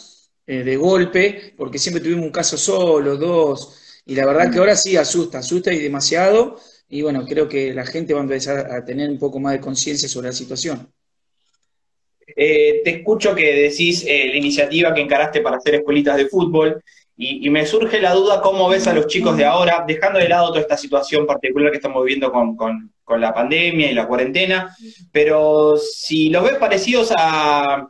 eh, 0.46 0.64
de 0.64 0.76
golpe, 0.76 1.54
porque 1.56 1.78
siempre 1.78 2.02
tuvimos 2.02 2.24
un 2.24 2.32
caso 2.32 2.56
solo, 2.56 3.16
dos, 3.16 3.76
y 4.04 4.14
la 4.14 4.26
verdad 4.26 4.50
que 4.50 4.58
ahora 4.58 4.76
sí 4.76 4.96
asusta, 4.96 5.38
asusta 5.38 5.72
y 5.72 5.78
demasiado, 5.78 6.58
y 6.88 7.02
bueno, 7.02 7.24
creo 7.26 7.48
que 7.48 7.72
la 7.74 7.86
gente 7.86 8.12
va 8.14 8.20
a 8.20 8.22
empezar 8.24 8.70
a 8.72 8.84
tener 8.84 9.08
un 9.10 9.18
poco 9.18 9.40
más 9.40 9.52
de 9.54 9.60
conciencia 9.60 10.08
sobre 10.08 10.28
la 10.28 10.32
situación. 10.34 10.92
Eh, 12.36 12.80
te 12.84 12.90
escucho 12.90 13.34
que 13.34 13.52
decís 13.54 14.04
eh, 14.06 14.28
la 14.28 14.36
iniciativa 14.36 14.94
que 14.94 15.00
encaraste 15.00 15.40
para 15.40 15.56
hacer 15.56 15.76
escuelitas 15.76 16.16
de 16.16 16.26
fútbol 16.26 16.82
y, 17.16 17.48
me 17.50 17.66
surge 17.66 18.00
la 18.00 18.14
duda 18.14 18.40
cómo 18.40 18.68
ves 18.68 18.86
a 18.88 18.94
los 18.94 19.06
chicos 19.06 19.36
de 19.36 19.44
ahora, 19.44 19.84
dejando 19.86 20.18
de 20.18 20.28
lado 20.28 20.48
toda 20.48 20.60
esta 20.60 20.76
situación 20.76 21.26
particular 21.26 21.70
que 21.70 21.76
estamos 21.76 22.02
viviendo 22.04 22.32
con, 22.32 22.90
la 23.18 23.34
pandemia 23.34 23.90
y 23.90 23.94
la 23.94 24.08
cuarentena, 24.08 24.74
pero 25.12 25.76
si 25.76 26.30
los 26.30 26.42
ves 26.42 26.54
parecidos 26.54 27.12
a, 27.14 27.86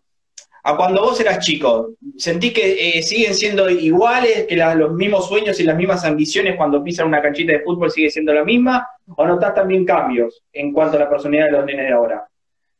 cuando 0.76 1.02
vos 1.02 1.20
eras 1.20 1.38
chico, 1.38 1.90
¿sentís 2.16 2.52
que 2.52 2.98
eh, 2.98 3.02
siguen 3.02 3.32
siendo 3.34 3.70
iguales, 3.70 4.46
que 4.48 4.56
los 4.56 4.92
mismos 4.92 5.28
sueños 5.28 5.60
y 5.60 5.62
las 5.62 5.76
mismas 5.76 6.04
ambiciones 6.04 6.56
cuando 6.56 6.82
pisan 6.82 7.06
una 7.06 7.22
canchita 7.22 7.52
de 7.52 7.60
fútbol 7.60 7.92
sigue 7.92 8.10
siendo 8.10 8.34
la 8.34 8.44
misma? 8.44 8.84
¿O 9.16 9.24
notas 9.24 9.54
también 9.54 9.84
cambios 9.84 10.42
en 10.52 10.72
cuanto 10.72 10.96
a 10.96 11.00
la 11.00 11.08
personalidad 11.08 11.46
de 11.46 11.52
los 11.52 11.64
nenes 11.64 11.86
de 11.86 11.92
ahora? 11.92 12.28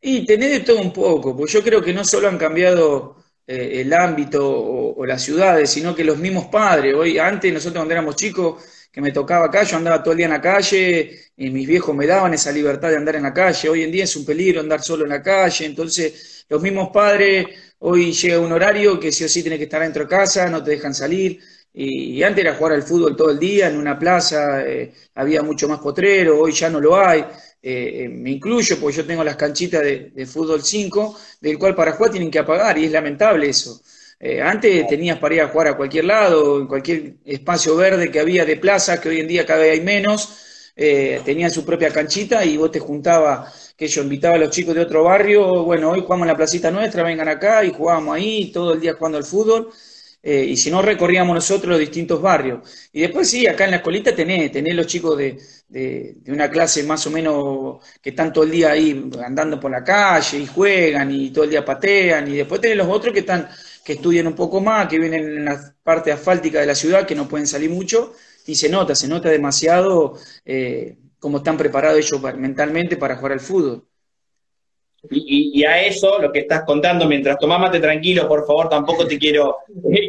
Y 0.05 0.27
tenés 0.27 0.51
de 0.51 0.61
todo 0.61 0.81
un 0.81 0.93
poco, 0.93 1.37
pues 1.37 1.53
yo 1.53 1.63
creo 1.63 1.81
que 1.81 1.93
no 1.95 2.05
solo 2.05 2.29
han 2.29 2.37
cambiado 2.37 3.17
eh, 3.47 3.83
el 3.83 3.93
ámbito 3.93 4.41
o, 4.97 5.07
las 5.07 5.23
ciudades, 5.23 5.71
sino 5.71 5.95
que 5.95 6.03
los 6.03 6.19
mismos 6.19 6.47
padres. 6.47 6.95
Hoy, 6.95 7.19
antes, 7.19 7.53
nosotros 7.53 7.81
cuando 7.81 7.95
éramos 7.95 8.17
chicos, 8.17 8.65
que 8.91 9.01
me 9.01 9.13
tocaba 9.13 9.47
acá, 9.47 9.63
yo 9.63 9.77
andaba 9.77 10.03
todo 10.03 10.13
el 10.13 10.19
día 10.19 10.27
en 10.27 10.33
la 10.33 10.41
calle, 10.41 11.31
y 11.37 11.51
mis 11.51 11.67
viejos 11.69 11.95
me 11.95 12.07
daban 12.07 12.35
esa 12.35 12.51
libertad 12.51 12.91
de 12.91 12.97
andar 12.97 13.15
en 13.17 13.23
la 13.23 13.33
calle. 13.33 13.69
Hoy 13.69 13.83
en 13.85 13.93
día 13.93 14.05
es 14.05 14.17
un 14.17 14.25
peligro 14.27 14.61
andar 14.61 14.83
solo 14.83 15.05
en 15.05 15.11
la 15.11 15.23
calle, 15.23 15.67
entonces 15.67 16.47
los 16.49 16.61
mismos 16.61 16.91
padres, 16.93 17.47
hoy 17.79 18.13
llega 18.13 18.41
un 18.41 18.53
horario 18.53 18.99
que 18.99 19.13
sí 19.13 19.23
o 19.25 19.29
sí 19.29 19.43
tienes 19.43 19.59
que 19.59 19.65
estar 19.65 19.83
dentro 19.83 20.03
de 20.03 20.09
casa, 20.09 20.51
no 20.51 20.63
te 20.65 20.73
dejan 20.73 20.95
salir. 20.95 21.39
Y, 21.75 22.23
antes 22.23 22.45
era 22.45 22.55
jugar 22.55 22.75
al 22.75 22.83
fútbol 22.83 23.17
todo 23.17 23.31
el 23.31 23.39
día 23.39 23.69
en 23.69 23.79
una 23.79 23.99
plaza, 23.99 24.63
eh, 24.67 24.93
había 25.15 25.43
mucho 25.43 25.69
más 25.69 25.79
potrero, 25.79 26.39
hoy 26.41 26.53
ya 26.53 26.69
no 26.69 26.81
lo 26.81 26.97
hay. 26.97 27.25
Eh, 27.65 28.09
me 28.11 28.33
incluyo 28.33 28.77
porque 28.81 28.97
yo 28.97 29.07
tengo 29.07 29.23
las 29.23 29.37
canchitas 29.37 29.83
de, 29.83 30.27
fútbol 30.27 30.63
5, 30.65 31.17
del 31.41 31.59
cual 31.59 31.77
para 31.77 31.93
jugar 31.93 32.11
tienen 32.11 32.31
que 32.31 32.41
apagar 32.41 32.77
y 32.79 32.87
es 32.87 32.91
lamentable 32.93 33.49
eso. 33.49 33.81
Eh, 34.19 34.41
antes 34.41 34.87
tenías 34.89 35.19
para 35.19 35.35
ir 35.35 35.41
a 35.43 35.49
jugar 35.49 35.69
a 35.69 35.77
cualquier 35.77 36.07
lado, 36.07 36.61
en 36.61 36.67
cualquier 36.67 37.15
espacio 37.25 37.77
verde 37.77 38.11
que 38.11 38.21
había 38.21 38.45
de 38.45 38.57
plaza, 38.57 39.01
que 39.01 39.09
hoy 39.09 39.21
en 39.21 39.29
día 39.29 39.47
cada 39.47 39.61
vez 39.63 39.73
hay 39.73 39.81
menos, 39.81 40.73
eh, 40.77 41.21
tenían 41.25 41.51
su 41.51 41.65
propia 41.65 41.91
canchita 41.91 42.45
y 42.45 42.57
vos 42.57 42.71
te 42.73 42.81
juntabas, 42.81 43.75
que 43.77 43.87
yo 43.89 44.03
invitaba 44.03 44.37
a 44.37 44.39
los 44.39 44.51
chicos 44.51 44.75
de 44.75 44.81
otro 44.81 45.05
barrio, 45.05 45.65
bueno, 45.65 45.91
hoy 45.91 46.01
jugamos 46.01 46.25
en 46.25 46.29
la 46.29 46.37
placita 46.37 46.71
nuestra, 46.71 47.03
vengan 47.03 47.29
acá 47.29 47.65
y 47.65 47.73
jugábamos 47.73 48.17
ahí, 48.17 48.51
todo 48.53 48.75
el 48.75 48.81
día 48.81 48.95
jugando 48.95 49.19
al 49.19 49.25
fútbol. 49.25 49.73
Eh, 50.23 50.45
y 50.45 50.57
si 50.57 50.71
no 50.71 50.83
recorríamos 50.83 51.35
nosotros 51.35 51.71
los 51.71 51.81
distintos 51.81 52.23
barrios. 52.23 52.61
Y 52.93 53.01
después 53.01 53.29
sí, 53.29 53.47
acá 53.47 53.65
en 53.65 53.73
la 53.73 53.77
escuelita 53.79 54.15
tenés, 54.15 54.53
tenés 54.53 54.75
los 54.75 54.87
chicos 54.87 55.19
de, 55.19 55.37
de, 55.69 56.17
una 56.29 56.51
clase 56.51 56.83
más 56.85 57.07
o 57.07 57.11
menos 57.11 57.79
que 58.01 58.11
están 58.11 58.33
todo 58.33 58.45
el 58.45 58.51
día 58.51 58.71
ahí 58.73 59.11
andando 59.25 59.59
por 59.59 59.71
la 59.71 59.83
calle 59.83 60.39
y 60.39 60.47
juegan 60.47 61.11
y 61.11 61.31
todo 61.31 61.45
el 61.45 61.51
día 61.51 61.65
patean, 61.65 62.29
y 62.29 62.37
después 62.37 62.61
tenés 62.61 62.77
los 62.77 62.89
otros 62.89 63.13
que 63.13 63.21
están, 63.21 63.49
que 63.85 63.95
estudian 63.95 64.27
un 64.27 64.35
poco 64.35 64.61
más, 64.61 64.89
que 64.89 64.99
vienen 64.99 65.25
en 65.25 65.45
la 65.45 65.75
parte 65.83 66.13
asfáltica 66.13 66.61
de 66.61 66.67
la 66.67 66.75
ciudad, 66.75 67.07
que 67.07 67.15
no 67.15 67.29
pueden 67.29 67.47
salir 67.47 67.71
mucho, 67.71 68.15
y 68.47 68.55
se 68.55 68.69
nota, 68.69 68.95
se 68.95 69.09
nota 69.09 69.29
demasiado 69.29 70.19
eh, 70.45 70.99
cómo 71.19 71.39
están 71.39 71.57
preparados 71.57 71.99
ellos 71.99 72.21
mentalmente 72.37 72.97
para 72.97 73.17
jugar 73.17 73.33
al 73.33 73.41
fútbol. 73.41 73.87
Y, 75.11 75.65
a 75.65 75.83
eso, 75.83 76.21
lo 76.21 76.31
que 76.31 76.41
estás 76.41 76.63
contando, 76.65 77.09
mientras 77.09 77.39
tomás 77.39 77.61
mate 77.61 77.81
tranquilo, 77.81 78.29
por 78.29 78.47
favor, 78.47 78.69
tampoco 78.69 79.07
te 79.07 79.19
quiero 79.19 79.57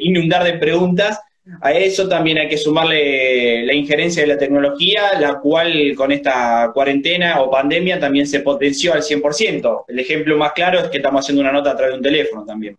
inundar 0.02 0.44
de 0.44 0.54
preguntas. 0.54 1.20
A 1.62 1.74
eso 1.74 2.08
también 2.08 2.38
hay 2.38 2.48
que 2.48 2.58
sumarle 2.58 3.66
la 3.66 3.74
injerencia 3.74 4.22
de 4.22 4.28
la 4.28 4.38
tecnología, 4.38 5.20
la 5.20 5.40
cual 5.40 5.94
con 5.96 6.12
esta 6.12 6.72
cuarentena 6.74 7.42
o 7.42 7.52
pandemia 7.52 8.00
también 8.00 8.28
se 8.28 8.40
potenció 8.40 8.94
al 8.94 9.02
100%. 9.02 9.86
El 9.88 10.00
ejemplo 10.00 10.38
más 10.38 10.54
claro 10.54 10.80
es 10.80 10.88
que 10.88 10.98
estamos 10.98 11.26
haciendo 11.26 11.42
una 11.42 11.52
nota 11.52 11.72
a 11.72 11.76
través 11.76 11.94
de 11.94 11.98
un 11.98 12.04
teléfono 12.04 12.46
también. 12.46 12.78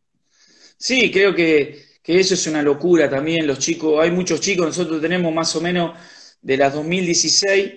Sí, 0.78 1.10
creo 1.10 1.34
que, 1.34 1.78
que 2.02 2.20
eso 2.20 2.34
es 2.34 2.46
una 2.46 2.62
locura 2.62 3.10
también. 3.10 3.46
Los 3.46 3.58
chicos, 3.58 4.02
hay 4.02 4.10
muchos 4.10 4.40
chicos, 4.40 4.66
nosotros 4.66 5.00
tenemos 5.02 5.32
más 5.34 5.54
o 5.56 5.60
menos 5.60 5.92
de 6.40 6.56
las 6.56 6.72
2016, 6.74 7.72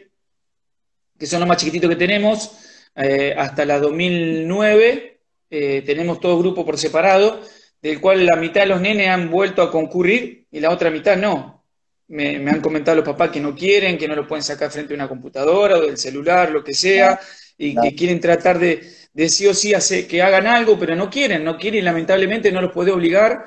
que 1.17 1.25
son 1.25 1.39
los 1.39 1.49
más 1.49 1.57
chiquititos 1.57 1.89
que 1.89 1.95
tenemos, 1.95 2.51
eh, 2.97 3.35
hasta 3.37 3.63
la 3.63 3.79
2009 3.79 5.19
eh, 5.49 5.83
tenemos 5.85 6.19
todo 6.19 6.39
grupo 6.39 6.65
por 6.65 6.77
separado, 6.77 7.41
del 7.81 8.01
cual 8.01 8.25
la 8.25 8.35
mitad 8.35 8.61
de 8.61 8.67
los 8.67 8.81
nenes 8.81 9.09
han 9.09 9.29
vuelto 9.29 9.61
a 9.61 9.71
concurrir 9.71 10.47
y 10.51 10.59
la 10.59 10.71
otra 10.71 10.89
mitad 10.89 11.15
no. 11.15 11.63
Me, 12.07 12.37
han 12.37 12.61
comentado 12.61 12.97
los 12.97 13.05
papás 13.05 13.29
que 13.29 13.39
no 13.39 13.53
quieren, 13.53 13.97
que 13.97 14.07
no 14.07 14.15
lo 14.15 14.27
pueden 14.27 14.43
sacar 14.43 14.71
frente 14.71 14.93
a 14.93 14.95
una 14.95 15.09
computadora 15.09 15.77
o 15.77 15.81
del 15.81 15.97
celular, 15.97 16.51
lo 16.51 16.63
que 16.63 16.73
sea, 16.73 17.19
y 17.57 17.75
que 17.75 17.95
quieren 17.95 18.19
tratar 18.19 18.57
de, 18.59 18.81
de, 19.13 19.29
sí 19.29 19.45
o 19.45 19.53
sí 19.53 19.73
hacer, 19.73 20.07
que 20.07 20.21
hagan 20.21 20.47
algo, 20.47 20.79
pero 20.79 20.95
no 20.95 21.09
quieren, 21.09 21.43
no 21.43 21.57
quieren 21.57 21.81
y 21.81 21.83
lamentablemente 21.83 22.51
no 22.51 22.61
los 22.61 22.71
puede 22.71 22.91
obligar, 22.91 23.45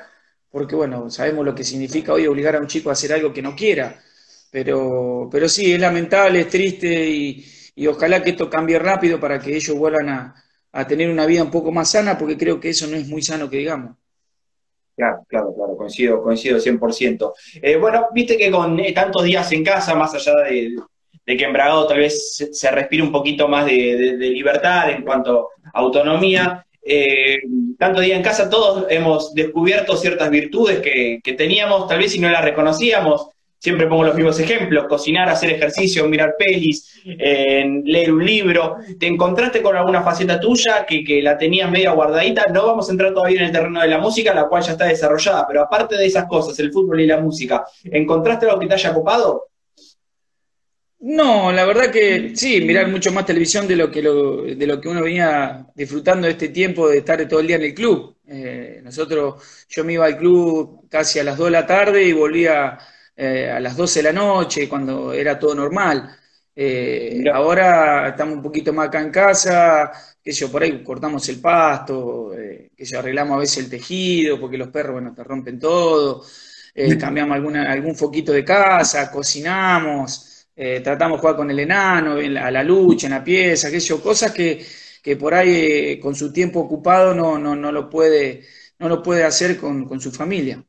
porque 0.50 0.74
bueno, 0.76 1.10
sabemos 1.10 1.44
lo 1.44 1.54
que 1.54 1.64
significa 1.64 2.12
hoy 2.12 2.26
obligar 2.26 2.56
a 2.56 2.60
un 2.60 2.66
chico 2.66 2.90
a 2.90 2.92
hacer 2.92 3.12
algo 3.12 3.32
que 3.32 3.42
no 3.42 3.56
quiera. 3.56 4.00
Pero, 4.50 5.28
pero 5.30 5.48
sí, 5.48 5.72
es 5.72 5.80
lamentable, 5.80 6.40
es 6.40 6.48
triste 6.48 7.08
y, 7.08 7.46
y 7.80 7.86
ojalá 7.86 8.22
que 8.22 8.30
esto 8.30 8.50
cambie 8.50 8.78
rápido 8.78 9.18
para 9.18 9.40
que 9.40 9.56
ellos 9.56 9.74
vuelvan 9.74 10.10
a, 10.70 10.86
tener 10.86 11.08
una 11.08 11.24
vida 11.24 11.42
un 11.42 11.50
poco 11.50 11.72
más 11.72 11.90
sana, 11.90 12.18
porque 12.18 12.36
creo 12.36 12.60
que 12.60 12.68
eso 12.68 12.86
no 12.86 12.94
es 12.94 13.08
muy 13.08 13.22
sano 13.22 13.48
que 13.48 13.56
digamos. 13.56 13.96
Claro, 14.94 15.24
claro, 15.26 15.54
claro, 15.54 15.76
coincido, 15.78 16.22
coincido 16.22 16.58
100%. 16.58 17.32
Eh, 17.62 17.76
bueno, 17.76 18.08
viste 18.12 18.36
que 18.36 18.50
con 18.50 18.78
eh, 18.78 18.92
tantos 18.92 19.24
días 19.24 19.50
en 19.52 19.64
casa, 19.64 19.94
más 19.94 20.14
allá 20.14 20.34
de, 20.46 20.74
que 21.24 21.42
en 21.42 21.54
Bragado 21.54 21.86
tal 21.86 22.00
vez 22.00 22.50
se, 22.52 22.70
respire 22.70 23.02
un 23.02 23.10
poquito 23.10 23.48
más 23.48 23.64
de, 23.64 24.14
libertad 24.18 24.90
en 24.90 25.02
cuanto 25.02 25.48
a 25.72 25.78
autonomía, 25.78 26.66
eh, 26.82 27.38
tanto 27.78 28.02
día 28.02 28.14
en 28.14 28.22
casa 28.22 28.50
todos 28.50 28.84
hemos 28.90 29.32
descubierto 29.32 29.96
ciertas 29.96 30.28
virtudes 30.28 30.80
que, 30.80 31.20
que 31.24 31.32
teníamos, 31.32 31.88
tal 31.88 31.96
vez 31.96 32.12
si 32.12 32.20
no 32.20 32.28
las 32.28 32.44
reconocíamos, 32.44 33.30
Siempre 33.60 33.86
pongo 33.86 34.04
los 34.04 34.14
mismos 34.14 34.40
ejemplos, 34.40 34.86
cocinar, 34.88 35.28
hacer 35.28 35.50
ejercicio, 35.50 36.08
mirar 36.08 36.34
pelis, 36.38 36.98
leer 37.04 38.10
un 38.10 38.24
libro. 38.24 38.78
¿Te 38.98 39.06
encontraste 39.06 39.60
con 39.60 39.76
alguna 39.76 40.02
faceta 40.02 40.40
tuya 40.40 40.86
que, 40.86 41.04
que, 41.04 41.20
la 41.20 41.36
tenías 41.36 41.70
media 41.70 41.92
guardadita? 41.92 42.46
No 42.50 42.66
vamos 42.66 42.88
a 42.88 42.92
entrar 42.92 43.12
todavía 43.12 43.40
en 43.40 43.46
el 43.48 43.52
terreno 43.52 43.82
de 43.82 43.88
la 43.88 43.98
música, 43.98 44.32
la 44.32 44.48
cual 44.48 44.62
ya 44.62 44.72
está 44.72 44.86
desarrollada, 44.86 45.46
pero 45.46 45.60
aparte 45.62 45.96
de 45.96 46.06
esas 46.06 46.24
cosas, 46.24 46.58
el 46.58 46.72
fútbol 46.72 47.02
y 47.02 47.06
la 47.06 47.20
música, 47.20 47.66
¿encontraste 47.84 48.46
algo 48.46 48.58
que 48.60 48.66
te 48.66 48.74
haya 48.74 48.94
copado? 48.94 49.50
No, 51.00 51.52
la 51.52 51.66
verdad 51.66 51.90
que 51.90 52.32
sí, 52.34 52.62
mirar 52.62 52.88
mucho 52.88 53.12
más 53.12 53.26
televisión 53.26 53.68
de 53.68 53.76
lo 53.76 53.90
que, 53.90 54.00
de 54.00 54.66
lo 54.66 54.80
que 54.80 54.88
uno 54.88 55.02
venía 55.02 55.66
disfrutando 55.74 56.26
de 56.26 56.32
este 56.32 56.48
tiempo 56.48 56.88
de 56.88 56.98
estar 56.98 57.26
todo 57.28 57.40
el 57.40 57.46
día 57.46 57.56
en 57.56 57.62
el 57.62 57.74
club. 57.74 58.16
Eh, 58.26 58.80
nosotros, 58.82 59.66
yo 59.68 59.84
me 59.84 59.94
iba 59.94 60.06
al 60.06 60.16
club 60.16 60.88
casi 60.88 61.18
a 61.18 61.24
las 61.24 61.36
2 61.36 61.46
de 61.46 61.50
la 61.50 61.66
tarde 61.66 62.04
y 62.04 62.12
volvía 62.14 62.78
eh, 63.22 63.50
a 63.50 63.60
las 63.60 63.76
12 63.76 63.98
de 64.00 64.04
la 64.04 64.12
noche, 64.12 64.68
cuando 64.68 65.12
era 65.12 65.38
todo 65.38 65.54
normal. 65.54 66.16
Eh, 66.54 67.22
ahora 67.32 68.08
estamos 68.08 68.34
un 68.36 68.42
poquito 68.42 68.72
más 68.72 68.88
acá 68.88 69.00
en 69.00 69.10
casa, 69.10 69.92
que 70.22 70.32
yo 70.32 70.50
por 70.50 70.62
ahí 70.62 70.82
cortamos 70.82 71.28
el 71.28 71.40
pasto, 71.40 72.32
eh, 72.34 72.70
que 72.76 72.84
yo 72.84 72.98
arreglamos 72.98 73.36
a 73.36 73.40
veces 73.40 73.64
el 73.64 73.70
tejido, 73.70 74.40
porque 74.40 74.58
los 74.58 74.68
perros, 74.68 74.94
bueno, 74.94 75.14
te 75.14 75.22
rompen 75.24 75.58
todo, 75.58 76.24
cambiamos 76.98 77.34
alguna, 77.36 77.70
algún 77.70 77.94
foquito 77.96 78.32
de 78.32 78.44
casa, 78.44 79.10
cocinamos, 79.10 80.46
tratamos 80.82 81.18
de 81.18 81.20
jugar 81.20 81.36
con 81.36 81.50
el 81.50 81.58
enano, 81.58 82.14
a 82.16 82.50
la 82.50 82.62
lucha, 82.64 83.06
en 83.06 83.12
la 83.14 83.24
pieza, 83.24 83.70
que 83.70 83.80
yo, 83.80 84.00
cosas 84.02 84.32
que, 84.32 84.64
que 85.02 85.16
por 85.16 85.34
ahí 85.34 85.98
con 86.00 86.14
su 86.14 86.32
tiempo 86.32 86.60
ocupado 86.60 87.14
no, 87.14 87.38
no, 87.38 87.54
no, 87.56 87.72
lo, 87.72 87.88
puede, 87.88 88.42
no 88.78 88.88
lo 88.88 89.02
puede 89.02 89.24
hacer 89.24 89.56
con, 89.58 89.86
con 89.86 90.00
su 90.00 90.10
familia. 90.12 90.62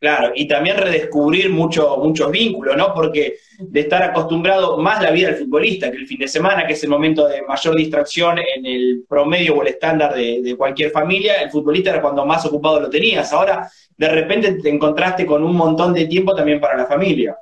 Claro, 0.00 0.30
y 0.32 0.46
también 0.46 0.76
redescubrir 0.76 1.50
mucho, 1.50 1.96
muchos 1.96 2.30
vínculos, 2.30 2.76
¿no? 2.76 2.94
Porque 2.94 3.38
de 3.58 3.80
estar 3.80 4.00
acostumbrado 4.04 4.78
más 4.78 5.02
la 5.02 5.10
vida 5.10 5.28
del 5.28 5.38
futbolista 5.38 5.90
que 5.90 5.96
el 5.96 6.06
fin 6.06 6.20
de 6.20 6.28
semana, 6.28 6.64
que 6.64 6.74
es 6.74 6.84
el 6.84 6.90
momento 6.90 7.26
de 7.26 7.42
mayor 7.42 7.74
distracción 7.74 8.38
en 8.38 8.64
el 8.64 9.04
promedio 9.08 9.56
o 9.56 9.62
el 9.62 9.68
estándar 9.68 10.14
de, 10.14 10.54
cualquier 10.56 10.92
familia, 10.92 11.42
el 11.42 11.50
futbolista 11.50 11.90
era 11.90 12.00
cuando 12.00 12.24
más 12.24 12.46
ocupado 12.46 12.78
lo 12.78 12.88
tenías. 12.88 13.32
Ahora, 13.32 13.68
de 13.96 14.08
repente 14.08 14.52
te 14.62 14.68
encontraste 14.68 15.26
con 15.26 15.42
un 15.42 15.56
montón 15.56 15.92
de 15.92 16.06
tiempo 16.06 16.32
también 16.32 16.60
para 16.60 16.76
la 16.76 16.86
familia. 16.86 17.36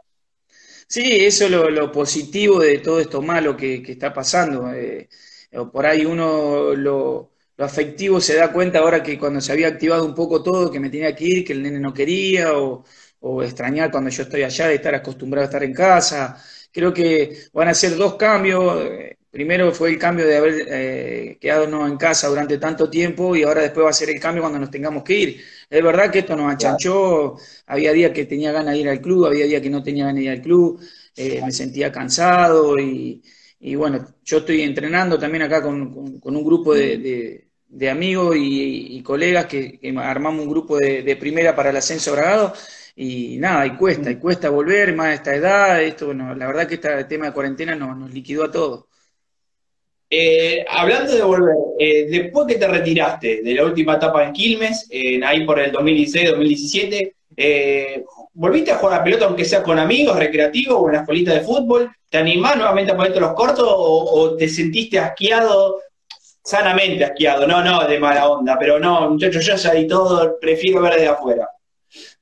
Sí, 0.89 1.27
eso 1.27 1.45
es 1.45 1.51
lo, 1.51 1.93
positivo 1.93 2.61
de 2.61 2.79
todo 2.79 3.01
esto 3.01 3.21
malo 3.21 3.55
que, 3.55 3.83
está 3.87 4.15
pasando. 4.15 4.73
Eh, 4.73 5.11
por 5.71 5.85
ahí 5.85 6.07
uno 6.07 6.73
lo, 6.75 7.33
lo 7.57 7.65
afectivo 7.65 8.21
se 8.21 8.37
da 8.37 8.53
cuenta 8.53 8.81
ahora 8.81 9.03
que 9.03 9.19
cuando 9.19 9.41
se 9.41 9.53
había 9.53 9.69
activado 9.69 10.05
un 10.05 10.15
poco 10.15 10.43
todo, 10.43 10.71
que 10.71 10.81
me 10.81 10.91
tenía 10.91 11.15
que 11.15 11.25
ir, 11.25 11.45
que 11.45 11.53
el 11.55 11.63
nene 11.63 11.81
no 11.81 11.95
quería, 11.95 12.57
o, 12.59 12.85
o 13.21 13.43
extrañar 13.43 13.91
cuando 13.91 14.11
yo 14.11 14.23
estoy 14.23 14.43
allá 14.43 14.69
de 14.69 14.77
estar 14.77 14.95
acostumbrado 14.95 15.45
a 15.45 15.47
estar 15.47 15.63
en 15.65 15.73
casa. 15.75 16.37
Creo 16.73 16.93
que 16.93 17.49
van 17.53 17.69
a 17.69 17.75
ser 17.75 17.97
dos 17.97 18.15
cambios. 18.17 18.89
Primero 19.31 19.73
fue 19.73 19.91
el 19.91 19.99
cambio 19.99 20.27
de 20.27 20.37
haber 20.37 20.67
eh, 20.69 21.39
quedado 21.41 21.67
no 21.67 21.87
en 21.87 21.97
casa 21.99 22.29
durante 22.29 22.59
tanto 22.59 22.89
tiempo 22.89 23.37
y 23.37 23.43
ahora 23.43 23.63
después 23.63 23.85
va 23.87 23.91
a 23.91 23.93
ser 23.93 24.11
el 24.11 24.21
cambio 24.21 24.43
cuando 24.43 24.59
nos 24.59 24.71
tengamos 24.71 25.03
que 25.03 25.15
ir. 25.15 25.45
Es 25.69 25.83
verdad 25.83 26.11
que 26.11 26.21
esto 26.21 26.37
nos 26.37 26.53
achanchó, 26.53 27.37
había 27.67 27.93
días 27.93 28.13
que 28.13 28.25
tenía 28.25 28.53
ganas 28.53 28.75
de 28.75 28.81
ir 28.81 28.89
al 28.89 29.01
club, 29.01 29.27
había 29.27 29.47
días 29.47 29.61
que 29.61 29.71
no 29.71 29.83
tenía 29.83 30.05
ganas 30.07 30.21
de 30.21 30.25
ir 30.25 30.31
al 30.31 30.43
club, 30.43 30.81
eh, 31.17 31.43
me 31.45 31.53
sentía 31.53 31.93
cansado 31.93 32.79
y, 32.79 33.23
bueno, 33.77 34.07
yo 34.25 34.39
estoy 34.39 34.63
entrenando 34.63 35.19
también 35.19 35.43
acá 35.43 35.63
con, 35.63 36.21
un 36.23 36.45
grupo 36.45 36.75
de, 36.75 37.46
amigos 37.91 38.37
y, 38.39 39.03
colegas 39.03 39.47
que, 39.47 39.79
armamos 39.99 40.45
un 40.45 40.51
grupo 40.51 40.79
de, 40.79 41.17
primera 41.17 41.55
para 41.55 41.71
el 41.71 41.77
ascenso 41.77 42.13
Bragado 42.13 42.53
y 42.95 43.37
nada, 43.39 43.67
y 43.67 43.77
cuesta, 43.77 44.11
y 44.11 44.17
cuesta 44.17 44.49
volver, 44.49 44.95
más 44.95 45.09
a 45.09 45.15
esta 45.15 45.35
edad, 45.35 45.83
esto, 45.83 46.07
bueno, 46.07 46.35
la 46.35 46.47
verdad 46.47 46.67
que 46.67 46.77
este 46.77 47.05
tema 47.05 47.27
de 47.27 47.33
cuarentena 47.33 47.75
nos, 47.75 48.11
liquidó 48.11 48.45
a 48.45 48.51
todos. 48.51 48.87
Eh, 50.09 50.65
hablando 50.69 51.15
de 51.15 51.23
volver, 51.23 51.57
eh, 51.79 52.07
después 52.09 52.47
que 52.47 52.55
te 52.55 52.69
retiraste 52.69 53.43
de 53.43 53.55
la 53.55 53.65
última 53.65 53.97
etapa 53.97 54.25
en 54.25 54.33
Quilmes, 54.33 54.89
ahí 55.25 55.45
por 55.45 55.59
el 55.59 55.73
2016-2017, 55.73 57.17
eh, 57.37 58.03
¿volviste 58.33 58.73
a 58.73 58.77
jugar 58.77 59.01
a 59.01 59.05
pelota 59.05 59.27
aunque 59.27 59.45
sea 59.45 59.63
con 59.63 59.79
amigos, 59.79 60.17
recreativos 60.17 60.79
o 60.81 60.87
en 60.89 60.95
la 60.95 61.01
escuelita 61.01 61.35
de 61.35 61.41
fútbol? 61.43 61.91
¿Te 62.09 62.19
animás 62.19 62.57
nuevamente 62.57 62.93
a 62.93 62.97
ponerte 62.97 63.21
los 63.21 63.35
cortos 63.35 63.67
o, 63.69 64.37
te 64.37 64.49
sentiste 64.49 64.99
asqueado, 64.99 65.81
sanamente 66.47 67.05
asqueado? 67.05 67.47
No, 67.47 67.63
no, 67.63 67.87
de 67.87 67.99
mala 67.99 68.29
onda, 68.29 68.57
pero 68.59 68.79
no, 68.79 69.11
muchachos, 69.11 69.45
yo 69.45 69.57
ya 69.57 69.73
di 69.73 69.87
todo, 69.87 70.39
prefiero 70.41 70.81
ver 70.81 71.01
de 71.01 71.09
afuera. 71.09 71.49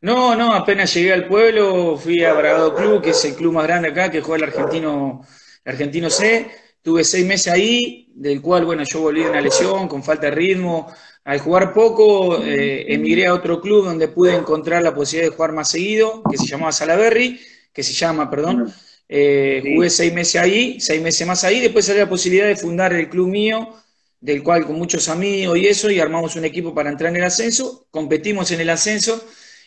No, 0.00 0.34
no, 0.34 0.54
apenas 0.54 0.92
llegué 0.94 1.12
al 1.12 1.26
pueblo, 1.26 1.96
fui 1.96 2.24
a 2.24 2.32
Bragado 2.32 2.74
Club, 2.74 3.02
que 3.02 3.10
es 3.10 3.24
el 3.24 3.34
club 3.34 3.52
más 3.52 3.64
grande 3.64 3.88
acá, 3.88 4.10
que 4.10 4.20
juega 4.20 4.44
el 4.44 4.50
argentino, 4.50 5.20
el 5.64 5.72
argentino 5.72 6.10
C 6.10 6.50
Tuve 6.84 7.02
seis 7.02 7.24
meses 7.24 7.50
ahí, 7.50 8.12
del 8.14 8.42
cual, 8.42 8.66
bueno, 8.66 8.84
yo 8.84 9.00
volví 9.00 9.22
de 9.22 9.30
una 9.30 9.40
lesión, 9.40 9.88
con 9.88 10.02
falta 10.02 10.26
de 10.26 10.32
ritmo. 10.32 10.92
Al 11.24 11.38
jugar 11.38 11.72
poco, 11.72 12.44
eh, 12.44 12.92
emigré 12.92 13.26
a 13.26 13.32
otro 13.32 13.58
club 13.58 13.86
donde 13.86 14.08
pude 14.08 14.34
encontrar 14.34 14.82
la 14.82 14.94
posibilidad 14.94 15.30
de 15.30 15.34
jugar 15.34 15.52
más 15.52 15.70
seguido, 15.70 16.22
que 16.30 16.36
se 16.36 16.44
llamaba 16.44 16.72
Salaberry, 16.72 17.40
que 17.72 17.82
se 17.82 17.94
llama, 17.94 18.28
perdón. 18.28 18.70
Eh, 19.08 19.62
jugué 19.64 19.88
seis 19.88 20.12
meses 20.12 20.42
ahí, 20.42 20.78
seis 20.78 21.00
meses 21.00 21.26
más 21.26 21.42
ahí. 21.44 21.60
Después 21.60 21.86
salió 21.86 22.02
la 22.02 22.10
posibilidad 22.10 22.48
de 22.48 22.56
fundar 22.56 22.92
el 22.92 23.08
club 23.08 23.28
mío, 23.28 23.66
del 24.24 24.42
cual 24.42 24.64
con 24.64 24.76
muchos 24.76 25.10
amigos 25.10 25.58
y 25.58 25.66
eso, 25.66 25.90
y 25.90 26.00
armamos 26.00 26.34
un 26.34 26.46
equipo 26.46 26.74
para 26.74 26.88
entrar 26.88 27.10
en 27.10 27.16
el 27.16 27.24
ascenso. 27.24 27.86
Competimos 27.90 28.50
en 28.52 28.60
el 28.62 28.70
ascenso 28.70 29.22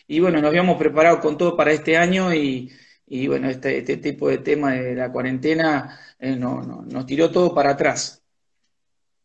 y 0.08 0.18
bueno, 0.18 0.40
nos 0.40 0.48
habíamos 0.48 0.76
preparado 0.76 1.20
con 1.20 1.38
todo 1.38 1.56
para 1.56 1.70
este 1.70 1.96
año 1.96 2.34
y, 2.34 2.68
y 3.06 3.28
bueno, 3.28 3.48
este, 3.48 3.78
este 3.78 3.98
tipo 3.98 4.28
de 4.28 4.38
tema 4.38 4.72
de 4.72 4.96
la 4.96 5.12
cuarentena 5.12 6.00
eh, 6.18 6.34
no, 6.34 6.60
no, 6.62 6.82
nos 6.82 7.06
tiró 7.06 7.30
todo 7.30 7.54
para 7.54 7.70
atrás. 7.70 8.20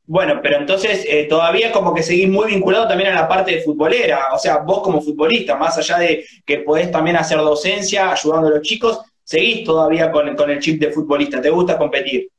Bueno, 0.06 0.40
pero 0.44 0.58
entonces 0.60 1.04
eh, 1.10 1.25
todavía 1.28 1.72
como 1.72 1.96
que 1.96 2.04
seguís 2.04 2.30
muy 2.30 2.52
vinculado 2.52 2.88
también 2.88 3.10
a 3.10 3.16
la 3.16 3.28
parte 3.28 3.56
de 3.56 3.62
futbolera, 3.63 4.28
o 4.36 4.38
sea, 4.38 4.58
vos 4.58 4.84
como 4.84 5.02
futbolista, 5.02 5.56
más 5.56 5.75
allá 5.80 5.98
de 5.98 6.25
que 6.46 6.60
podés 6.60 6.92
también 6.92 7.16
hacer 7.16 7.40
docencia, 7.40 8.12
ayudando 8.12 8.50
a 8.50 8.52
los 8.52 8.62
chicos, 8.62 9.00
seguís 9.24 9.63
todavía 9.63 10.12
con, 10.12 10.36
con 10.36 10.52
el 10.52 10.60
chip 10.60 10.80
de 10.80 10.92
futbolista, 10.92 11.42
¿te 11.42 11.50
gusta 11.50 11.75
competir? 11.75 12.30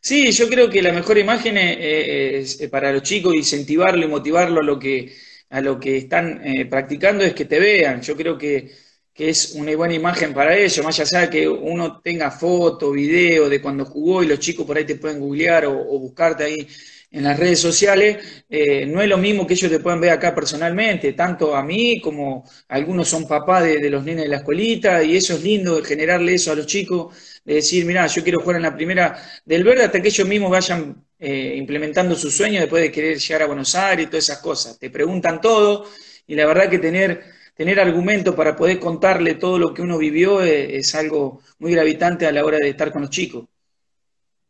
Sí, 0.00 0.30
yo 0.32 0.48
creo 0.48 0.70
que 0.70 0.82
la 0.82 0.92
mejor 0.92 1.18
imagen 1.18 1.56
es, 1.58 2.56
para 2.70 2.92
los 2.92 3.02
chicos, 3.02 3.34
incentivarlo 3.34 4.04
y 4.04 4.08
motivarlo 4.08 4.60
a 4.60 4.64
lo 4.64 4.78
que, 4.78 5.14
a 5.50 5.60
lo 5.60 5.78
que 5.78 5.96
están 5.98 6.46
eh, 6.46 6.66
practicando 6.66 7.24
es 7.24 7.34
que 7.34 7.44
te 7.44 7.58
vean. 7.58 8.00
Yo 8.02 8.16
creo 8.16 8.38
que 8.38 8.70
que 9.18 9.30
es 9.30 9.54
una 9.56 9.74
buena 9.74 9.94
imagen 9.94 10.32
para 10.32 10.56
ellos, 10.56 10.84
más 10.84 11.00
allá 11.00 11.22
de 11.22 11.30
que 11.30 11.48
uno 11.48 12.00
tenga 12.00 12.30
foto, 12.30 12.92
video 12.92 13.48
de 13.48 13.60
cuando 13.60 13.84
jugó 13.84 14.22
y 14.22 14.28
los 14.28 14.38
chicos 14.38 14.64
por 14.64 14.76
ahí 14.78 14.84
te 14.84 14.94
pueden 14.94 15.18
googlear 15.18 15.66
o, 15.66 15.98
buscarte 15.98 16.44
ahí 16.44 16.68
en 17.10 17.24
las 17.24 17.36
redes 17.36 17.58
sociales, 17.58 18.44
eh, 18.48 18.86
no 18.86 19.02
es 19.02 19.08
lo 19.08 19.18
mismo 19.18 19.44
que 19.44 19.54
ellos 19.54 19.72
te 19.72 19.80
pueden 19.80 20.00
ver 20.00 20.10
acá 20.10 20.32
personalmente, 20.32 21.14
tanto 21.14 21.56
a 21.56 21.64
mí 21.64 22.00
como 22.00 22.44
algunos 22.68 23.08
son 23.08 23.26
papás 23.26 23.64
de, 23.64 23.90
los 23.90 24.04
nenes 24.04 24.22
de 24.22 24.28
la 24.28 24.36
escuelita, 24.36 25.02
y 25.02 25.16
eso 25.16 25.34
es 25.34 25.42
lindo, 25.42 25.82
generarle 25.82 26.34
eso 26.34 26.52
a 26.52 26.54
los 26.54 26.66
chicos, 26.66 27.37
de 27.48 27.54
decir, 27.54 27.86
mira, 27.86 28.06
yo 28.06 28.22
quiero 28.22 28.40
jugar 28.40 28.56
en 28.56 28.62
la 28.62 28.76
primera 28.76 29.18
del 29.46 29.64
verde 29.64 29.84
hasta 29.84 30.02
que 30.02 30.08
ellos 30.08 30.28
mismos 30.28 30.50
vayan 30.50 31.02
eh, 31.18 31.54
implementando 31.56 32.14
su 32.14 32.30
sueño 32.30 32.60
después 32.60 32.82
de 32.82 32.92
querer 32.92 33.16
llegar 33.18 33.42
a 33.42 33.46
Buenos 33.46 33.74
Aires 33.74 34.04
y 34.04 34.10
todas 34.10 34.24
esas 34.24 34.38
cosas. 34.42 34.78
Te 34.78 34.90
preguntan 34.90 35.40
todo, 35.40 35.86
y 36.26 36.34
la 36.34 36.44
verdad 36.44 36.68
que 36.68 36.78
tener 36.78 37.24
tener 37.54 37.80
argumento 37.80 38.36
para 38.36 38.54
poder 38.54 38.78
contarle 38.78 39.34
todo 39.34 39.58
lo 39.58 39.74
que 39.74 39.82
uno 39.82 39.98
vivió 39.98 40.42
eh, 40.42 40.76
es, 40.76 40.94
algo 40.94 41.40
muy 41.58 41.72
gravitante 41.72 42.24
a 42.24 42.30
la 42.30 42.44
hora 42.44 42.58
de 42.58 42.68
estar 42.68 42.92
con 42.92 43.02
los 43.02 43.10
chicos. 43.10 43.46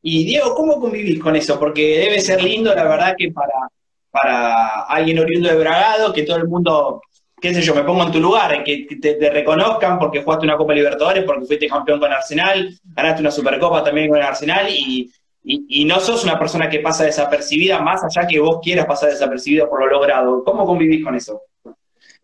Y 0.03 0.25
Diego, 0.25 0.55
¿cómo 0.55 0.79
convivís 0.79 1.19
con 1.19 1.35
eso? 1.35 1.59
Porque 1.59 2.01
debe 2.01 2.21
ser 2.21 2.43
lindo, 2.43 2.75
la 2.75 2.85
verdad, 2.85 3.15
que 3.17 3.31
para, 3.31 3.55
para 4.11 4.83
alguien 4.83 5.21
oriundo 5.21 5.49
de 5.49 5.57
Bragado, 5.57 6.13
que 6.13 6.25
todo 6.25 6.37
el 6.37 6.49
mundo, 6.49 7.01
qué 7.40 7.55
sé 7.55 7.62
yo, 7.62 7.74
me 7.74 7.83
pongo 7.83 8.05
en 8.05 8.12
tu 8.12 8.20
lugar, 8.20 8.62
que 8.64 8.87
te, 9.01 9.31
reconozcan 9.31 9.98
porque 9.98 10.22
jugaste 10.22 10.46
una 10.46 10.57
Copa 10.57 10.74
Libertadores, 10.74 11.24
porque 11.24 11.46
fuiste 11.46 11.68
campeón 11.68 12.01
con 12.01 12.12
Arsenal, 12.12 12.79
ganaste 12.85 13.20
una 13.20 13.31
Supercopa 13.31 13.85
también 13.85 14.09
con 14.09 14.20
Arsenal 14.20 14.68
y, 14.70 15.11
no 15.87 15.98
sos 16.01 16.24
una 16.24 16.38
persona 16.38 16.68
que 16.68 16.81
pasa 16.81 17.05
desapercibida, 17.05 17.81
más 17.81 18.03
allá 18.05 18.27
que 18.27 18.38
vos 18.38 18.59
quieras 18.62 18.85
pasar 18.85 19.09
desapercibida 19.09 19.66
por 19.66 19.81
lo 19.81 19.87
logrado. 19.87 20.44
¿Cómo 20.44 20.66
convivís 20.66 21.03
con 21.03 21.14
eso? 21.14 21.40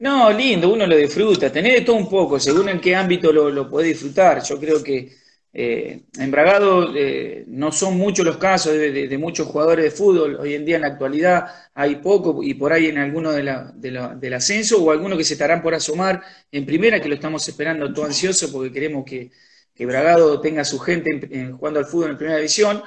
No, 0.01 0.31
lindo, 0.31 0.71
uno 0.71 0.87
lo 0.87 0.97
disfruta, 0.97 1.51
tener 1.51 1.73
de 1.73 1.81
todo 1.81 1.97
un 1.97 2.09
poco, 2.09 2.39
según 2.39 2.69
en 2.69 2.81
qué 2.81 2.95
ámbito 2.95 3.33
lo, 3.33 3.49
lo 3.49 3.71
puede 3.71 3.89
disfrutar. 3.89 4.43
Yo 4.43 4.61
creo 4.61 4.83
que 4.83 5.24
eh, 5.57 6.03
en 6.19 6.31
Bragado 6.33 6.93
eh, 6.97 7.45
no 7.47 7.71
son 7.71 7.97
muchos 7.97 8.27
los 8.27 8.39
casos 8.39 8.73
de, 8.73 9.19
muchos 9.19 9.47
jugadores 9.47 9.85
de 9.85 9.91
fútbol. 9.93 10.37
Hoy 10.41 10.55
en 10.55 10.65
día, 10.65 10.77
en 10.77 10.83
la 10.83 10.89
actualidad, 10.89 11.47
hay 11.75 11.97
poco 11.97 12.43
y 12.43 12.55
por 12.55 12.73
ahí 12.73 12.87
en 12.87 12.99
alguno 12.99 13.31
de 13.31 13.45
la, 13.45 13.73
del 13.73 14.35
ascenso 14.35 14.83
o 14.83 14.91
algunos 14.91 15.17
que 15.17 15.25
se 15.25 15.35
estarán 15.35 15.63
por 15.63 15.73
asomar 15.73 16.21
en 16.51 16.67
primera, 16.67 17.01
que 17.01 17.09
lo 17.09 17.15
estamos 17.15 17.47
esperando 17.49 17.93
todo 17.93 18.05
ansioso 18.05 18.51
porque 18.51 18.73
queremos 18.73 19.05
que, 19.05 19.31
que 19.73 19.87
Bragado 19.87 20.41
tenga 20.41 20.65
su 20.65 20.81
gente 20.81 21.21
jugando 21.53 21.79
al 21.79 21.87
fútbol 21.87 22.11
en 22.11 22.17
primera 22.17 22.39
división. 22.39 22.83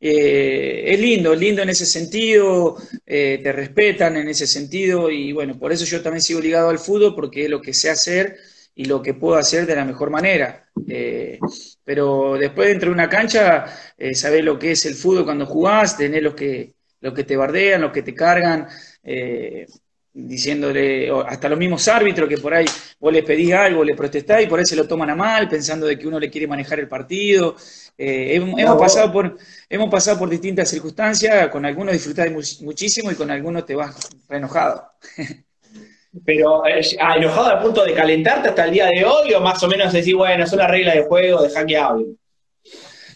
Eh, 0.00 0.84
es 0.94 1.00
lindo, 1.00 1.32
es 1.32 1.40
lindo 1.40 1.62
en 1.62 1.70
ese 1.70 1.86
sentido, 1.86 2.76
eh, 3.06 3.40
te 3.42 3.52
respetan 3.52 4.16
en 4.16 4.28
ese 4.28 4.46
sentido 4.46 5.10
y 5.10 5.32
bueno, 5.32 5.58
por 5.58 5.72
eso 5.72 5.84
yo 5.84 6.02
también 6.02 6.22
sigo 6.22 6.40
ligado 6.40 6.68
al 6.68 6.78
fútbol 6.78 7.14
porque 7.16 7.44
es 7.44 7.50
lo 7.50 7.60
que 7.60 7.74
sé 7.74 7.90
hacer 7.90 8.38
y 8.78 8.84
lo 8.84 9.02
que 9.02 9.12
puedo 9.14 9.36
hacer 9.36 9.66
de 9.66 9.74
la 9.74 9.84
mejor 9.84 10.08
manera. 10.08 10.70
Eh, 10.86 11.40
pero 11.82 12.38
después 12.38 12.68
dentro 12.68 12.90
de 12.90 12.94
una 12.94 13.08
cancha, 13.08 13.64
eh, 13.96 14.14
sabés 14.14 14.44
lo 14.44 14.56
que 14.56 14.70
es 14.70 14.86
el 14.86 14.94
fútbol 14.94 15.24
cuando 15.24 15.46
jugás, 15.46 15.96
tenés 15.96 16.22
los 16.22 16.34
que, 16.34 16.74
los 17.00 17.12
que 17.12 17.24
te 17.24 17.36
bardean, 17.36 17.80
los 17.80 17.90
que 17.90 18.02
te 18.02 18.14
cargan, 18.14 18.68
diciéndole, 20.12 21.10
hasta 21.26 21.48
los 21.48 21.58
mismos 21.58 21.88
árbitros 21.88 22.28
que 22.28 22.38
por 22.38 22.54
ahí 22.54 22.66
vos 23.00 23.12
les 23.12 23.24
pedís 23.24 23.52
algo, 23.52 23.82
le 23.82 23.96
protestás 23.96 24.44
y 24.44 24.46
por 24.46 24.60
ahí 24.60 24.64
se 24.64 24.76
lo 24.76 24.86
toman 24.86 25.10
a 25.10 25.16
mal, 25.16 25.48
pensando 25.48 25.84
de 25.86 25.98
que 25.98 26.06
uno 26.06 26.20
le 26.20 26.30
quiere 26.30 26.46
manejar 26.46 26.78
el 26.78 26.86
partido. 26.86 27.56
Eh, 27.96 28.36
hemos, 28.36 28.78
pasado 28.78 29.10
por, 29.12 29.36
hemos 29.68 29.90
pasado 29.90 30.20
por 30.20 30.30
distintas 30.30 30.68
circunstancias, 30.68 31.48
con 31.48 31.64
algunos 31.64 31.94
disfrutás 31.94 32.30
muchísimo 32.62 33.10
y 33.10 33.16
con 33.16 33.28
algunos 33.28 33.66
te 33.66 33.74
vas 33.74 34.08
enojado. 34.28 34.92
Pero, 36.24 36.62
ah, 36.64 37.16
¿enojado 37.16 37.46
al 37.46 37.62
punto 37.62 37.84
de 37.84 37.94
calentarte 37.94 38.48
hasta 38.48 38.64
el 38.64 38.72
día 38.72 38.86
de 38.86 39.04
hoy 39.04 39.32
o 39.34 39.40
más 39.40 39.62
o 39.62 39.68
menos 39.68 39.92
decir, 39.92 40.16
bueno, 40.16 40.46
son 40.46 40.58
las 40.58 40.70
reglas 40.70 40.94
de 40.94 41.04
juego, 41.04 41.42
deja 41.42 41.66
que 41.66 41.76
hable? 41.76 42.06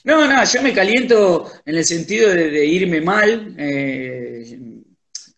No, 0.04 0.26
no, 0.26 0.44
yo 0.44 0.62
me 0.62 0.72
caliento 0.72 1.50
en 1.64 1.76
el 1.76 1.84
sentido 1.84 2.30
de, 2.30 2.66
irme 2.66 3.00
mal. 3.00 3.54
Eh, 3.58 4.58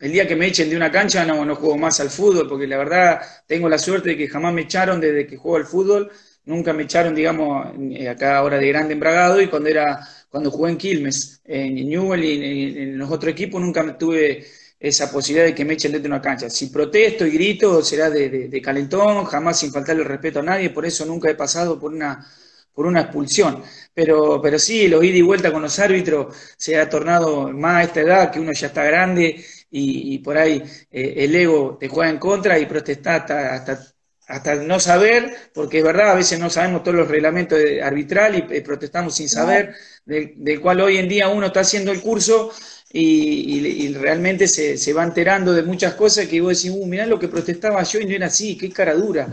el 0.00 0.12
día 0.12 0.26
que 0.26 0.36
me 0.36 0.46
echen 0.46 0.68
de 0.68 0.76
una 0.76 0.90
cancha 0.90 1.24
no, 1.24 1.44
no 1.44 1.54
juego 1.54 1.78
más 1.78 2.00
al 2.00 2.10
fútbol, 2.10 2.48
porque 2.48 2.66
la 2.66 2.78
verdad 2.78 3.20
tengo 3.46 3.68
la 3.68 3.78
suerte 3.78 4.10
de 4.10 4.16
que 4.16 4.28
jamás 4.28 4.52
me 4.52 4.62
echaron 4.62 5.00
desde 5.00 5.26
que 5.26 5.36
juego 5.36 5.56
al 5.56 5.66
fútbol 5.66 6.10
nunca 6.46 6.72
me 6.72 6.84
echaron, 6.84 7.14
digamos, 7.14 7.66
eh, 7.92 8.08
acá 8.08 8.38
ahora 8.38 8.58
de 8.58 8.68
grande 8.68 8.94
embragado 8.94 9.40
y 9.40 9.48
cuando 9.48 9.68
era, 9.68 10.06
cuando 10.28 10.50
jugué 10.50 10.72
en 10.72 10.78
Quilmes, 10.78 11.40
en 11.44 11.74
Newell 11.74 12.24
y 12.24 12.78
en, 12.78 12.98
los 12.98 13.10
otros 13.10 13.32
equipos 13.32 13.60
nunca 13.60 13.96
tuve 13.96 14.44
esa 14.78 15.10
posibilidad 15.10 15.46
de 15.46 15.54
que 15.54 15.64
me 15.64 15.74
echen 15.74 15.92
dentro 15.92 16.10
de 16.10 16.16
una 16.16 16.22
cancha. 16.22 16.50
Si 16.50 16.66
protesto 16.68 17.26
y 17.26 17.30
grito 17.30 17.82
será 17.82 18.10
de, 18.10 18.60
calentón, 18.62 19.24
jamás 19.24 19.58
sin 19.60 19.72
faltarle 19.72 20.02
el 20.02 20.08
respeto 20.08 20.40
a 20.40 20.42
nadie, 20.42 20.70
por 20.70 20.86
eso 20.86 21.04
nunca 21.06 21.30
he 21.30 21.34
pasado 21.34 21.78
por 21.78 21.92
una 21.92 22.26
por 22.74 22.86
una 22.86 23.02
expulsión. 23.02 23.62
Pero, 23.94 24.40
pero 24.42 24.58
sí, 24.58 24.88
los 24.88 25.04
ida 25.04 25.16
y 25.16 25.22
vuelta 25.22 25.52
con 25.52 25.62
los 25.62 25.78
árbitros 25.78 26.34
se 26.56 26.76
ha 26.76 26.88
tornado 26.88 27.48
más 27.50 27.76
a 27.76 27.82
esta 27.84 28.00
edad, 28.00 28.30
que 28.32 28.40
uno 28.40 28.52
ya 28.52 28.66
está 28.68 28.82
grande 28.84 29.44
y, 29.70 30.18
por 30.18 30.36
ahí 30.36 30.62
eh, 30.90 31.14
el 31.18 31.34
ego 31.36 31.76
te 31.78 31.88
juega 31.88 32.10
en 32.10 32.18
contra 32.18 32.58
y 32.58 32.66
protestar 32.66 33.22
hasta, 33.22 33.54
hasta 33.54 33.94
hasta 34.26 34.54
no 34.56 34.80
saber, 34.80 35.50
porque 35.52 35.78
es 35.78 35.84
verdad, 35.84 36.10
a 36.10 36.14
veces 36.14 36.38
no 36.38 36.48
sabemos 36.48 36.82
todos 36.82 36.96
los 36.96 37.08
reglamentos 37.08 37.58
arbitral 37.82 38.36
y 38.36 38.54
eh, 38.54 38.62
protestamos 38.62 39.14
sin 39.14 39.28
saber, 39.28 39.74
del, 40.04 40.60
cual 40.60 40.80
hoy 40.80 40.96
en 40.96 41.08
día 41.08 41.28
uno 41.28 41.46
está 41.46 41.60
haciendo 41.60 41.92
el 41.92 42.00
curso 42.00 42.50
y, 42.96 43.92
realmente 43.94 44.46
se, 44.46 44.78
se, 44.78 44.92
va 44.92 45.02
enterando 45.02 45.52
de 45.52 45.64
muchas 45.64 45.94
cosas 45.94 46.28
que 46.28 46.40
vos 46.40 46.62
decís, 46.62 46.76
uh, 46.76 46.86
mirá 46.86 47.06
lo 47.06 47.18
que 47.18 47.26
protestaba 47.26 47.82
yo 47.82 47.98
y 47.98 48.06
no 48.06 48.12
era 48.12 48.26
así, 48.26 48.56
qué 48.56 48.70
cara 48.70 48.94
dura. 48.94 49.32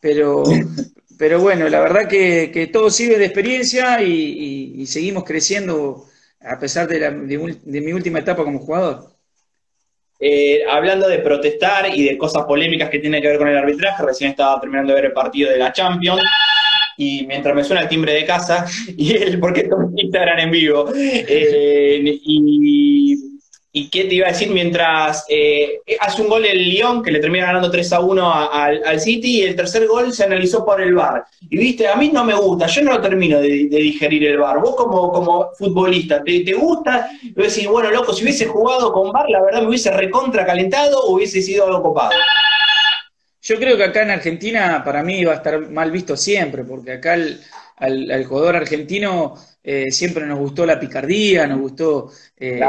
Pero, 0.00 0.42
pero 1.18 1.40
bueno, 1.40 1.68
la 1.68 1.80
verdad 1.80 2.08
que, 2.08 2.70
todo 2.72 2.90
sirve 2.90 3.18
de 3.18 3.26
experiencia 3.26 4.02
y, 4.02 4.84
seguimos 4.86 5.24
creciendo 5.24 6.06
a 6.40 6.58
pesar 6.58 6.88
de, 6.88 6.98
de, 6.98 7.80
mi 7.80 7.92
última 7.92 8.18
etapa 8.18 8.42
como 8.42 8.58
jugador. 8.58 9.12
Eh, 10.20 10.64
hablando 10.68 11.08
de 11.08 11.20
protestar 11.20 11.94
y 11.94 12.04
de 12.04 12.18
cosas 12.18 12.44
polémicas 12.46 12.90
que 12.90 12.98
tienen 12.98 13.22
que 13.22 13.28
ver 13.28 13.38
con 13.38 13.46
el 13.46 13.56
arbitraje, 13.56 14.02
recién 14.02 14.30
estaba 14.30 14.60
terminando 14.60 14.92
de 14.92 14.96
ver 14.96 15.04
el 15.06 15.12
partido 15.12 15.50
de 15.50 15.58
la 15.58 15.72
Champions 15.72 16.20
y 16.98 17.24
mientras 17.26 17.54
me 17.54 17.62
suena 17.64 17.82
el 17.82 17.88
timbre 17.88 18.12
de 18.12 18.26
casa, 18.26 18.66
y 18.96 19.14
él, 19.14 19.38
porque 19.40 19.60
esto 19.60 19.76
es 19.80 20.02
Instagram 20.04 20.40
en 20.40 20.50
vivo, 20.50 20.92
eh, 20.94 22.02
y, 23.72 23.88
qué 23.92 24.04
te 24.04 24.16
iba 24.16 24.26
a 24.26 24.32
decir, 24.32 24.50
mientras 24.50 25.24
eh, 25.28 25.78
hace 26.00 26.20
un 26.20 26.28
gol 26.28 26.44
el 26.44 26.68
Lyon, 26.68 27.00
que 27.00 27.12
le 27.12 27.20
termina 27.20 27.46
ganando 27.46 27.70
3 27.70 27.92
a 27.92 28.00
1 28.00 28.34
al, 28.52 29.00
City, 29.00 29.38
y 29.38 29.42
el 29.42 29.54
tercer 29.54 29.86
gol 29.86 30.12
se 30.12 30.24
analizó 30.24 30.64
por 30.64 30.82
el 30.82 30.94
VAR. 30.94 31.24
Y 31.48 31.56
viste, 31.56 31.86
a 31.86 31.94
mí 31.94 32.10
no 32.12 32.24
me 32.24 32.34
gusta, 32.34 32.66
yo 32.66 32.82
no 32.82 32.94
lo 32.94 33.00
termino 33.00 33.38
de, 33.40 33.68
digerir 33.68 34.26
el 34.26 34.38
VAR. 34.38 34.58
Vos 34.58 34.74
como, 34.74 35.12
como 35.12 35.50
futbolista, 35.56 36.24
¿te, 36.24 36.40
te 36.40 36.54
gusta? 36.54 37.08
Y 37.22 37.32
decís, 37.40 37.68
bueno, 37.68 37.90
loco, 37.92 38.12
si 38.12 38.24
hubiese 38.24 38.46
jugado 38.46 38.92
con 38.92 39.12
VAR, 39.12 39.30
la 39.30 39.42
verdad 39.42 39.62
me 39.62 39.68
hubiese 39.68 39.92
recontra 39.92 40.44
calentado 40.44 41.00
o 41.00 41.14
hubiese 41.14 41.40
sido 41.40 41.64
algo 41.64 41.80
copado. 41.80 42.10
Yo 43.48 43.58
creo 43.58 43.78
que 43.78 43.84
acá 43.84 44.02
en 44.02 44.10
Argentina 44.10 44.82
para 44.84 45.02
mí 45.02 45.24
va 45.24 45.32
a 45.32 45.36
estar 45.36 45.70
mal 45.70 45.90
visto 45.90 46.18
siempre, 46.18 46.64
porque 46.64 46.92
acá 46.92 47.14
al, 47.14 48.24
jugador 48.26 48.56
argentino 48.56 49.36
eh, 49.64 49.86
siempre 49.90 50.26
nos 50.26 50.38
gustó 50.38 50.66
la 50.66 50.78
picardía, 50.78 51.46
nos 51.46 51.58
gustó 51.58 52.12
eh, 52.36 52.60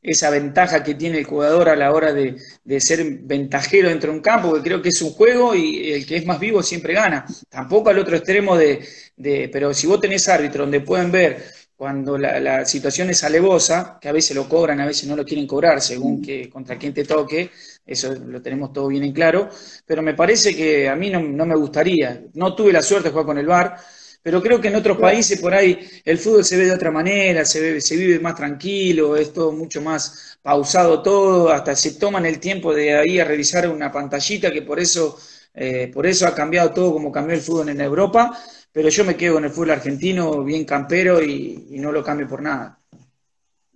esa 0.00 0.30
ventaja 0.30 0.82
que 0.82 0.94
tiene 0.94 1.18
el 1.18 1.24
jugador 1.26 1.68
a 1.68 1.76
la 1.76 1.92
hora 1.92 2.14
de, 2.14 2.34
ser 2.80 3.04
ventajero 3.24 3.90
dentro 3.90 4.10
de 4.10 4.16
un 4.16 4.22
campo, 4.22 4.54
que 4.54 4.62
creo 4.62 4.80
que 4.80 4.88
es 4.88 5.02
un 5.02 5.10
juego 5.10 5.54
y 5.54 5.92
el 5.92 6.06
que 6.06 6.16
es 6.16 6.24
más 6.24 6.40
vivo 6.40 6.62
siempre 6.62 6.94
gana. 6.94 7.26
Tampoco 7.50 7.90
al 7.90 7.98
otro 7.98 8.16
extremo 8.16 8.56
de, 8.56 8.88
de 9.16 9.50
pero 9.52 9.74
si 9.74 9.86
vos 9.86 10.00
tenés 10.00 10.26
árbitro 10.30 10.62
donde 10.62 10.80
pueden 10.80 11.12
ver 11.12 11.44
cuando 11.76 12.16
la, 12.16 12.64
situación 12.64 13.10
es 13.10 13.22
alevosa, 13.22 13.98
que 14.00 14.08
a 14.08 14.12
veces 14.12 14.34
lo 14.34 14.48
cobran, 14.48 14.80
a 14.80 14.86
veces 14.86 15.06
no 15.06 15.14
lo 15.14 15.26
quieren 15.26 15.46
cobrar, 15.46 15.82
según 15.82 16.22
que 16.22 16.48
contra 16.48 16.78
quién 16.78 16.94
te 16.94 17.04
toque, 17.04 17.50
eso 17.86 18.14
lo 18.14 18.42
tenemos 18.42 18.72
todo 18.72 18.88
bien 18.88 19.04
en 19.04 19.12
claro, 19.12 19.48
pero 19.86 20.02
me 20.02 20.14
parece 20.14 20.54
que 20.56 20.88
a 20.88 20.96
mí 20.96 21.10
no, 21.10 21.20
me 21.46 21.56
gustaría, 21.56 22.24
no 22.34 22.54
tuve 22.54 22.72
la 22.72 22.82
suerte 22.82 23.08
de 23.08 23.12
jugar 23.12 23.26
con 23.26 23.38
el 23.38 23.46
VAR, 23.46 23.76
pero 24.22 24.42
creo 24.42 24.60
que 24.60 24.68
en 24.68 24.76
otros 24.76 24.98
países 24.98 25.40
por 25.40 25.54
ahí 25.54 25.78
el 26.04 26.18
fútbol 26.18 26.44
se 26.44 26.56
ve 26.56 26.64
de 26.64 26.72
otra 26.72 26.90
manera, 26.90 27.44
se, 27.44 27.80
se 27.80 27.96
vive 27.96 28.18
más 28.18 28.34
tranquilo, 28.34 29.16
es 29.16 29.32
todo 29.32 29.52
mucho 29.52 29.80
más 29.80 30.38
pausado 30.42 31.02
todo, 31.02 31.50
hasta 31.50 31.76
se 31.76 31.92
toman 31.92 32.26
el 32.26 32.40
tiempo 32.40 32.74
de 32.74 32.96
ahí 32.96 33.20
a 33.20 33.24
revisar 33.24 33.68
una 33.68 33.90
pantallita, 33.92 34.50
que 34.52 34.62
por 34.62 34.80
eso, 34.80 35.18
eh, 35.54 35.90
por 35.92 36.06
eso 36.06 36.26
ha 36.26 36.34
cambiado 36.34 36.72
todo 36.72 36.92
como 36.92 37.12
cambió 37.12 37.34
el 37.36 37.42
fútbol 37.42 37.68
en 37.68 37.80
Europa, 37.80 38.36
pero 38.72 38.88
yo 38.88 39.04
me 39.04 39.16
quedo 39.16 39.34
con 39.34 39.44
el 39.44 39.50
fútbol 39.50 39.70
argentino 39.70 40.44
bien 40.44 40.64
campero 40.64 41.22
y, 41.22 41.66
no 41.80 41.92
lo 41.92 42.02
cambio 42.04 42.28
por 42.28 42.42
nada. 42.42 42.78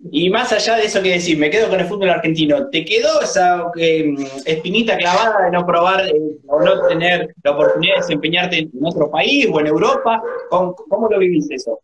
Y 0.09 0.29
más 0.29 0.51
allá 0.51 0.77
de 0.77 0.85
eso 0.85 1.01
que 1.01 1.09
decir, 1.09 1.37
me 1.37 1.49
quedo 1.49 1.69
con 1.69 1.79
el 1.79 1.85
fútbol 1.85 2.09
argentino, 2.09 2.69
¿te 2.69 2.83
quedó 2.83 3.21
esa 3.21 3.65
eh, 3.77 4.13
espinita 4.45 4.97
clavada 4.97 5.45
de 5.45 5.51
no 5.51 5.65
probar 5.65 6.07
eh, 6.07 6.13
o 6.47 6.59
no 6.59 6.87
tener 6.87 7.35
la 7.43 7.51
oportunidad 7.51 7.95
de 7.95 8.01
desempeñarte 8.01 8.57
en 8.57 8.71
otro 8.83 9.11
país 9.11 9.47
o 9.51 9.59
en 9.59 9.67
Europa? 9.67 10.21
¿Cómo, 10.49 11.07
lo 11.09 11.19
vivís 11.19 11.51
eso? 11.51 11.81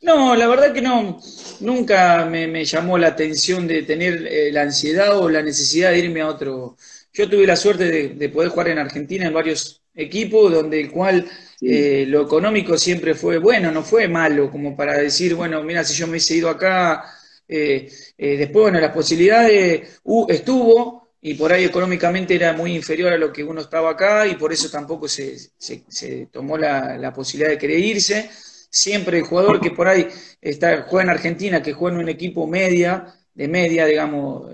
No, 0.00 0.34
la 0.34 0.48
verdad 0.48 0.72
que 0.72 0.80
no, 0.80 1.20
nunca 1.60 2.24
me, 2.24 2.64
llamó 2.64 2.96
la 2.96 3.08
atención 3.08 3.66
de 3.66 3.82
tener 3.82 4.26
eh, 4.26 4.50
la 4.52 4.62
ansiedad 4.62 5.18
o 5.18 5.28
la 5.28 5.42
necesidad 5.42 5.90
de 5.90 5.98
irme 5.98 6.22
a 6.22 6.28
otro. 6.28 6.76
Yo 7.12 7.28
tuve 7.28 7.46
la 7.46 7.56
suerte 7.56 7.84
de, 7.84 8.08
de 8.10 8.28
poder 8.30 8.50
jugar 8.50 8.68
en 8.68 8.78
Argentina 8.78 9.26
en 9.26 9.34
varios 9.34 9.82
equipos, 9.94 10.52
donde 10.52 10.80
el 10.80 10.90
cual 10.90 11.26
eh, 11.60 12.04
lo 12.08 12.22
económico 12.22 12.78
siempre 12.78 13.14
fue 13.14 13.38
bueno, 13.38 13.70
no 13.70 13.82
fue 13.82 14.08
malo, 14.08 14.50
como 14.50 14.76
para 14.76 14.94
decir, 14.94 15.34
bueno, 15.34 15.62
mira, 15.62 15.84
si 15.84 15.94
yo 15.94 16.06
me 16.06 16.12
hubiese 16.12 16.36
ido 16.36 16.48
acá, 16.48 17.04
eh, 17.52 17.90
eh, 18.16 18.36
después, 18.36 18.62
bueno, 18.62 18.78
las 18.78 18.92
posibilidades 18.92 20.00
estuvo 20.28 21.08
y 21.20 21.34
por 21.34 21.52
ahí 21.52 21.64
económicamente 21.64 22.36
era 22.36 22.52
muy 22.52 22.76
inferior 22.76 23.12
a 23.12 23.18
lo 23.18 23.32
que 23.32 23.42
uno 23.42 23.60
estaba 23.60 23.90
acá 23.90 24.24
y 24.28 24.36
por 24.36 24.52
eso 24.52 24.70
tampoco 24.70 25.08
se, 25.08 25.36
se, 25.58 26.26
tomó 26.26 26.56
la, 26.56 27.12
posibilidad 27.12 27.50
de 27.50 27.58
querer 27.58 27.80
irse. 27.80 28.30
Siempre 28.70 29.18
el 29.18 29.24
jugador 29.24 29.60
que 29.60 29.72
por 29.72 29.88
ahí 29.88 30.06
está, 30.40 30.82
juega 30.82 31.02
en 31.04 31.10
Argentina, 31.10 31.60
que 31.60 31.72
juega 31.72 31.96
en 31.96 32.02
un 32.02 32.08
equipo 32.08 32.46
media, 32.46 33.12
de 33.34 33.48
media, 33.48 33.84
digamos, 33.84 34.52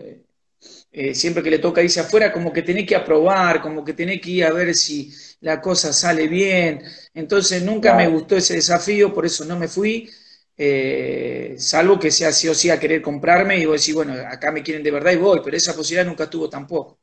siempre 1.13 1.43
que 1.43 1.51
le 1.51 1.59
toca 1.59 1.83
irse 1.83 2.01
afuera, 2.01 2.33
como 2.33 2.51
que 2.51 2.63
tiene 2.63 2.87
que 2.87 2.97
aprobar, 2.97 3.61
como 3.61 3.85
que 3.85 3.93
tiene 3.93 4.19
que 4.19 4.31
ir 4.31 4.45
a 4.47 4.53
ver 4.53 4.75
si 4.75 5.13
la 5.41 5.61
cosa 5.61 5.93
sale 5.93 6.29
bien. 6.29 6.83
Entonces 7.13 7.63
nunca 7.63 7.95
me 7.95 8.09
gustó 8.09 8.37
ese 8.37 8.55
desafío, 8.55 9.13
por 9.13 9.27
eso 9.27 9.45
no 9.45 9.59
me 9.59 9.69
fui, 9.69 10.09
eh, 10.59 11.55
salvo 11.59 11.99
que 11.99 12.11
sea 12.11 12.33
sí 12.33 12.49
o 12.49 12.55
sí 12.55 12.71
a 12.71 12.81
querer 12.81 13.03
comprarme 13.03 13.59
y 13.59 13.67
vos 13.67 13.81
decís, 13.81 13.95
bueno, 13.95 14.15
acá 14.15 14.51
me 14.51 14.63
quieren 14.63 14.83
de 14.83 14.91
verdad 14.91 15.13
y 15.13 15.17
voy, 15.17 15.41
pero 15.45 15.57
esa 15.57 15.75
posibilidad 15.75 16.07
nunca 16.07 16.31
tuvo 16.31 16.49
tampoco. 16.49 16.99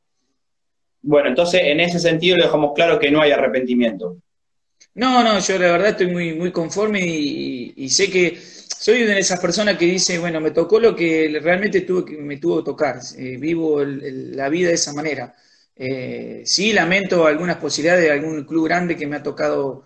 Bueno, 1.02 1.28
entonces 1.28 1.60
en 1.62 1.80
ese 1.80 1.98
sentido 1.98 2.36
le 2.36 2.44
dejamos 2.44 2.72
claro 2.74 2.98
que 2.98 3.10
no 3.10 3.20
hay 3.20 3.30
arrepentimiento. 3.30 4.16
No, 4.94 5.22
no, 5.24 5.38
yo 5.40 5.58
la 5.58 5.72
verdad 5.72 5.88
estoy 5.90 6.06
muy, 6.06 6.34
muy 6.34 6.52
conforme 6.52 7.00
y, 7.04 7.88
sé 7.90 8.10
que 8.10 8.38
soy 8.38 9.02
una 9.02 9.14
de 9.14 9.20
esas 9.20 9.40
personas 9.40 9.76
que 9.76 9.86
dice, 9.86 10.18
bueno, 10.18 10.40
me 10.40 10.52
tocó 10.52 10.78
lo 10.78 10.94
que 10.94 11.38
realmente 11.42 11.82
tuvo, 11.82 12.06
me 12.06 12.36
tuvo 12.38 12.58
que 12.58 12.64
tocar, 12.64 13.00
eh, 13.18 13.36
vivo 13.36 13.84
la 13.84 14.48
vida 14.48 14.68
de 14.68 14.74
esa 14.74 14.92
manera. 14.92 15.34
Eh, 15.76 16.42
sí, 16.46 16.72
lamento 16.72 17.26
algunas 17.26 17.56
posibilidades 17.56 18.04
de 18.04 18.12
algún 18.12 18.44
club 18.44 18.66
grande 18.66 18.96
que 18.96 19.06
me 19.06 19.16
ha 19.16 19.22
tocado 19.22 19.84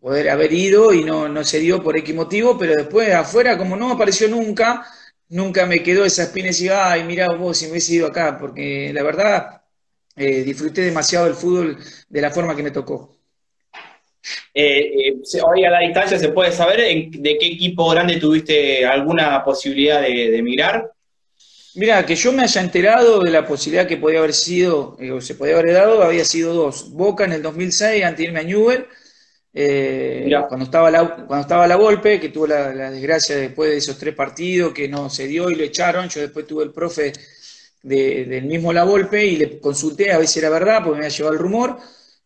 poder 0.00 0.30
haber 0.30 0.52
ido 0.52 0.92
y 0.92 1.04
no, 1.04 1.28
no 1.28 1.44
se 1.44 1.58
dio 1.58 1.82
por 1.82 1.98
X 1.98 2.14
motivo, 2.14 2.58
pero 2.58 2.74
después 2.74 3.12
afuera, 3.12 3.58
como 3.58 3.76
no 3.76 3.92
apareció 3.92 4.28
nunca, 4.28 4.86
nunca 5.28 5.66
me 5.66 5.82
quedó 5.82 6.04
esa 6.04 6.24
espina 6.24 6.50
y 6.52 6.68
ay, 6.68 7.04
mira 7.04 7.34
vos 7.34 7.58
si 7.58 7.66
me 7.66 7.72
hubiese 7.72 7.94
ido 7.94 8.06
acá, 8.06 8.38
porque 8.38 8.92
la 8.92 9.02
verdad 9.02 9.62
eh, 10.16 10.42
disfruté 10.42 10.82
demasiado 10.82 11.26
del 11.26 11.34
fútbol 11.34 11.78
de 12.08 12.20
la 12.20 12.30
forma 12.30 12.54
que 12.54 12.62
me 12.62 12.70
tocó. 12.70 13.16
Eh, 14.52 15.08
eh, 15.08 15.40
hoy 15.42 15.64
a 15.64 15.70
la 15.70 15.80
distancia 15.80 16.18
se 16.18 16.30
puede 16.30 16.50
saber 16.52 16.78
de 16.78 17.38
qué 17.38 17.46
equipo 17.46 17.88
grande 17.90 18.16
tuviste 18.16 18.84
alguna 18.86 19.44
posibilidad 19.44 20.00
de, 20.00 20.30
de 20.30 20.38
emigrar. 20.38 20.96
Mira, 21.76 22.06
que 22.06 22.16
yo 22.16 22.32
me 22.32 22.42
haya 22.42 22.62
enterado 22.62 23.20
de 23.20 23.30
la 23.30 23.46
posibilidad 23.46 23.86
que 23.86 23.98
podía 23.98 24.20
haber 24.20 24.32
sido, 24.32 24.96
eh, 24.98 25.10
o 25.10 25.20
se 25.20 25.34
podía 25.34 25.58
haber 25.58 25.74
dado, 25.74 26.02
había 26.02 26.24
sido 26.24 26.54
dos. 26.54 26.90
Boca 26.92 27.26
en 27.26 27.32
el 27.32 27.42
2006, 27.42 28.02
antes 28.02 28.16
de 28.16 28.24
irme 28.24 28.40
a 28.40 28.44
Newell, 28.44 28.86
eh, 29.58 30.30
cuando, 30.48 30.66
estaba 30.66 30.90
la, 30.90 31.16
cuando 31.26 31.40
estaba 31.40 31.66
la 31.66 31.76
Volpe, 31.76 32.20
que 32.20 32.28
tuvo 32.28 32.46
la, 32.46 32.90
desgracia 32.90 33.36
después 33.36 33.70
de 33.70 33.78
esos 33.78 33.96
tres 33.96 34.14
partidos, 34.14 34.74
que 34.74 34.86
no 34.86 35.08
se 35.08 35.26
dio 35.26 35.48
y 35.48 35.54
lo 35.54 35.64
echaron. 35.64 36.10
Yo 36.10 36.20
después 36.20 36.46
tuve 36.46 36.64
el 36.64 36.72
profe 36.72 37.10
del 37.82 38.44
mismo 38.44 38.70
La 38.70 38.84
Volpe 38.84 39.24
y 39.24 39.36
le 39.36 39.58
consulté 39.58 40.12
a 40.12 40.18
ver 40.18 40.28
si 40.28 40.40
era 40.40 40.50
verdad, 40.50 40.80
porque 40.84 40.98
me 40.98 41.06
había 41.06 41.16
llevado 41.16 41.32
el 41.34 41.40
rumor. 41.40 41.78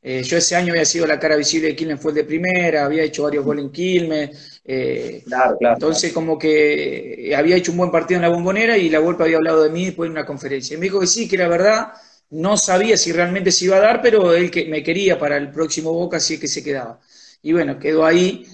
Eh, 0.02 0.24
yo 0.24 0.38
ese 0.38 0.56
año 0.56 0.72
había 0.72 0.84
sido 0.84 1.06
la 1.06 1.20
cara 1.20 1.36
visible 1.36 1.68
de 1.68 1.76
Quilmes, 1.76 2.00
fue 2.00 2.10
el 2.10 2.16
de 2.16 2.24
primera, 2.24 2.84
había 2.84 3.04
hecho 3.04 3.22
varios 3.22 3.44
goles 3.44 3.64
en 3.66 3.70
Quilmes. 3.70 4.60
Eh, 4.64 5.22
entonces, 5.60 6.12
como 6.12 6.36
que 6.36 7.32
había 7.36 7.54
hecho 7.54 7.70
un 7.70 7.78
buen 7.78 7.92
partido 7.92 8.16
en 8.18 8.22
la 8.22 8.34
bombonera 8.34 8.76
y 8.76 8.88
la 8.88 8.98
Volpe 8.98 9.22
había 9.22 9.36
hablado 9.36 9.62
de 9.62 9.70
mí 9.70 9.84
después 9.84 10.08
en 10.08 10.12
una 10.12 10.26
conferencia. 10.26 10.74
Y 10.74 10.78
me 10.78 10.86
dijo 10.86 10.98
que 10.98 11.06
sí, 11.06 11.28
que 11.28 11.36
era 11.36 11.46
verdad. 11.46 11.92
No 12.30 12.56
sabía 12.56 12.96
si 12.96 13.12
realmente 13.12 13.52
se 13.52 13.66
iba 13.66 13.76
a 13.76 13.80
dar, 13.80 14.02
pero 14.02 14.34
él 14.34 14.50
que 14.50 14.64
me 14.64 14.82
quería 14.82 15.16
para 15.16 15.36
el 15.36 15.52
próximo 15.52 15.92
Boca, 15.92 16.16
así 16.16 16.40
que 16.40 16.48
se 16.48 16.64
quedaba. 16.64 16.98
Y 17.42 17.53
bueno, 17.53 17.79
quedó 17.79 18.05
ahí, 18.05 18.46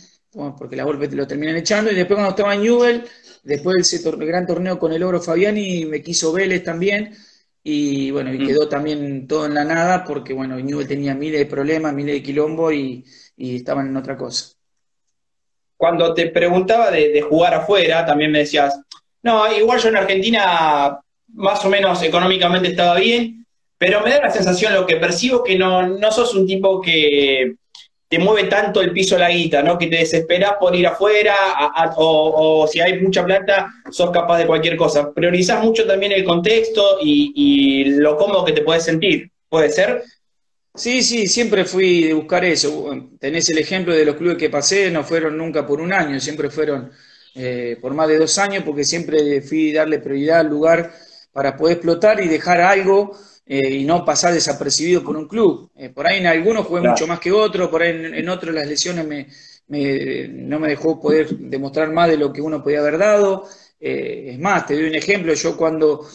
porque 0.59 0.77
la 0.77 0.85
Volpe 0.85 1.09
lo 1.09 1.27
terminan 1.27 1.57
echando. 1.57 1.91
Y 1.91 1.95
después, 1.95 2.17
cuando 2.17 2.31
estaba 2.31 2.55
en 2.55 2.63
Newell, 2.63 3.05
después 3.43 3.75
de 3.77 3.83
ese 3.83 4.11
gran 4.17 4.47
torneo 4.47 4.79
con 4.79 4.93
el 4.93 5.03
Oro 5.03 5.21
Fabiani, 5.21 5.87
me 5.87 6.03
quiso 6.03 6.33
Vélez 6.33 6.63
también 6.63 7.17
y 7.69 8.13
bueno, 8.13 8.33
y 8.33 8.39
mm. 8.39 8.47
quedó 8.47 8.69
también 8.69 9.27
todo 9.27 9.47
en 9.47 9.55
la 9.55 9.65
nada 9.65 10.05
porque 10.05 10.33
bueno, 10.33 10.55
Newell 10.55 10.87
tenía 10.87 11.17
miles 11.17 11.41
de 11.41 11.47
problemas, 11.47 11.93
miles 11.93 12.15
de 12.15 12.23
quilombo 12.23 12.71
y, 12.71 13.05
estaban 13.37 13.89
en 13.89 13.97
otra 13.97 14.17
cosa. 14.17 14.55
Cuando 15.77 16.15
te 16.15 16.29
preguntaba 16.29 16.93
de, 16.93 17.21
jugar 17.23 17.55
afuera, 17.55 18.07
también 18.07 18.31
me 18.31 18.39
decías, 18.39 18.81
no, 19.25 19.53
igual 19.53 19.81
yo 19.81 19.89
en 19.89 19.97
Argentina 19.97 21.01
más 21.35 21.65
o 21.65 21.69
menos 21.69 22.01
económicamente 22.05 22.69
estaba 22.69 23.01
bien, 23.01 23.45
pero 23.77 24.01
me 24.01 24.11
da 24.11 24.21
la 24.21 24.31
sensación, 24.31 24.73
lo 24.73 24.87
que 24.87 24.99
percibo, 24.99 25.43
que 25.43 25.59
no, 25.59 25.89
no 25.89 26.13
sos 26.13 26.37
un 26.37 26.47
tipo 26.47 26.81
que, 26.81 27.57
te 28.09 28.19
mueve 28.19 28.49
tanto 28.49 28.81
el 28.81 28.93
piso 28.93 29.19
la 29.19 29.31
guita, 29.31 29.63
¿no? 29.63 29.77
Que 29.77 29.89
te 29.89 29.97
desesperas 29.97 30.55
por 30.61 30.75
ir 30.77 30.87
afuera, 30.87 31.35
o, 31.97 32.67
si 32.71 32.81
hay 32.81 33.01
mucha 33.01 33.25
plata, 33.25 33.73
sos 33.91 34.11
capaz 34.11 34.39
de 34.39 34.47
cualquier 34.47 34.77
cosa. 34.77 35.13
Priorizás 35.13 35.63
mucho 35.65 35.87
también 35.87 36.13
el 36.13 36.25
contexto 36.25 36.99
y, 37.03 37.85
lo 37.97 38.17
cómodo 38.17 38.45
que 38.45 38.53
te 38.53 38.63
puedes 38.63 38.85
sentir, 38.85 39.31
¿puede 39.49 39.71
ser? 39.71 40.05
Sí, 40.75 41.03
sí, 41.03 41.27
siempre 41.27 41.65
fui 41.65 42.05
de 42.05 42.15
buscar 42.15 42.45
eso. 42.45 42.95
Tenés 43.19 43.49
el 43.49 43.59
ejemplo 43.59 43.95
de 43.95 44.05
los 44.05 44.17
clubes 44.17 44.37
que 44.37 44.51
pasé, 44.51 44.91
no 44.91 45.03
fueron 45.03 45.37
nunca 45.37 45.67
por 45.67 45.81
un 45.81 45.93
año, 45.93 46.21
siempre 46.21 46.51
fueron 46.51 46.93
eh, 47.35 47.77
por 47.81 47.95
más 47.95 48.09
de 48.09 48.19
dos 48.19 48.39
años, 48.39 48.63
porque 48.65 48.85
siempre 48.85 49.41
fui 49.43 49.73
darle 49.73 49.99
prioridad 49.99 50.41
al 50.41 50.49
lugar 50.49 50.93
para 51.33 51.57
poder 51.57 51.79
explotar 51.79 52.21
y 52.21 52.29
dejar 52.29 52.61
algo 52.61 53.17
y 53.47 53.85
no 53.85 54.05
pasar 54.05 54.35
desapercibido 54.35 55.05
por 55.05 55.17
un 55.17 55.29
club. 55.29 55.71
por 55.95 56.07
ahí 56.07 56.19
en 56.19 56.27
algunos 56.27 56.67
jugué 56.67 56.81
mucho 56.81 57.07
más 57.07 57.21
que 57.21 57.31
otros, 57.31 57.69
por 57.69 57.83
ahí 57.83 57.91
en, 57.91 58.29
otros 58.29 58.53
las 58.55 58.67
lesiones 58.67 59.07
me, 59.07 60.29
no 60.29 60.59
me 60.59 60.69
dejó 60.69 61.01
poder 61.01 61.29
demostrar 61.39 61.93
más 61.93 62.09
de 62.09 62.17
lo 62.17 62.33
que 62.33 62.41
uno 62.41 62.63
podía 62.63 62.81
haber 62.81 62.99
dado. 62.99 63.49
es 63.79 64.39
más, 64.39 64.67
te 64.67 64.75
doy 64.75 64.85
un 64.85 64.97
ejemplo, 64.97 65.33
yo 65.35 65.57
cuando 65.57 66.09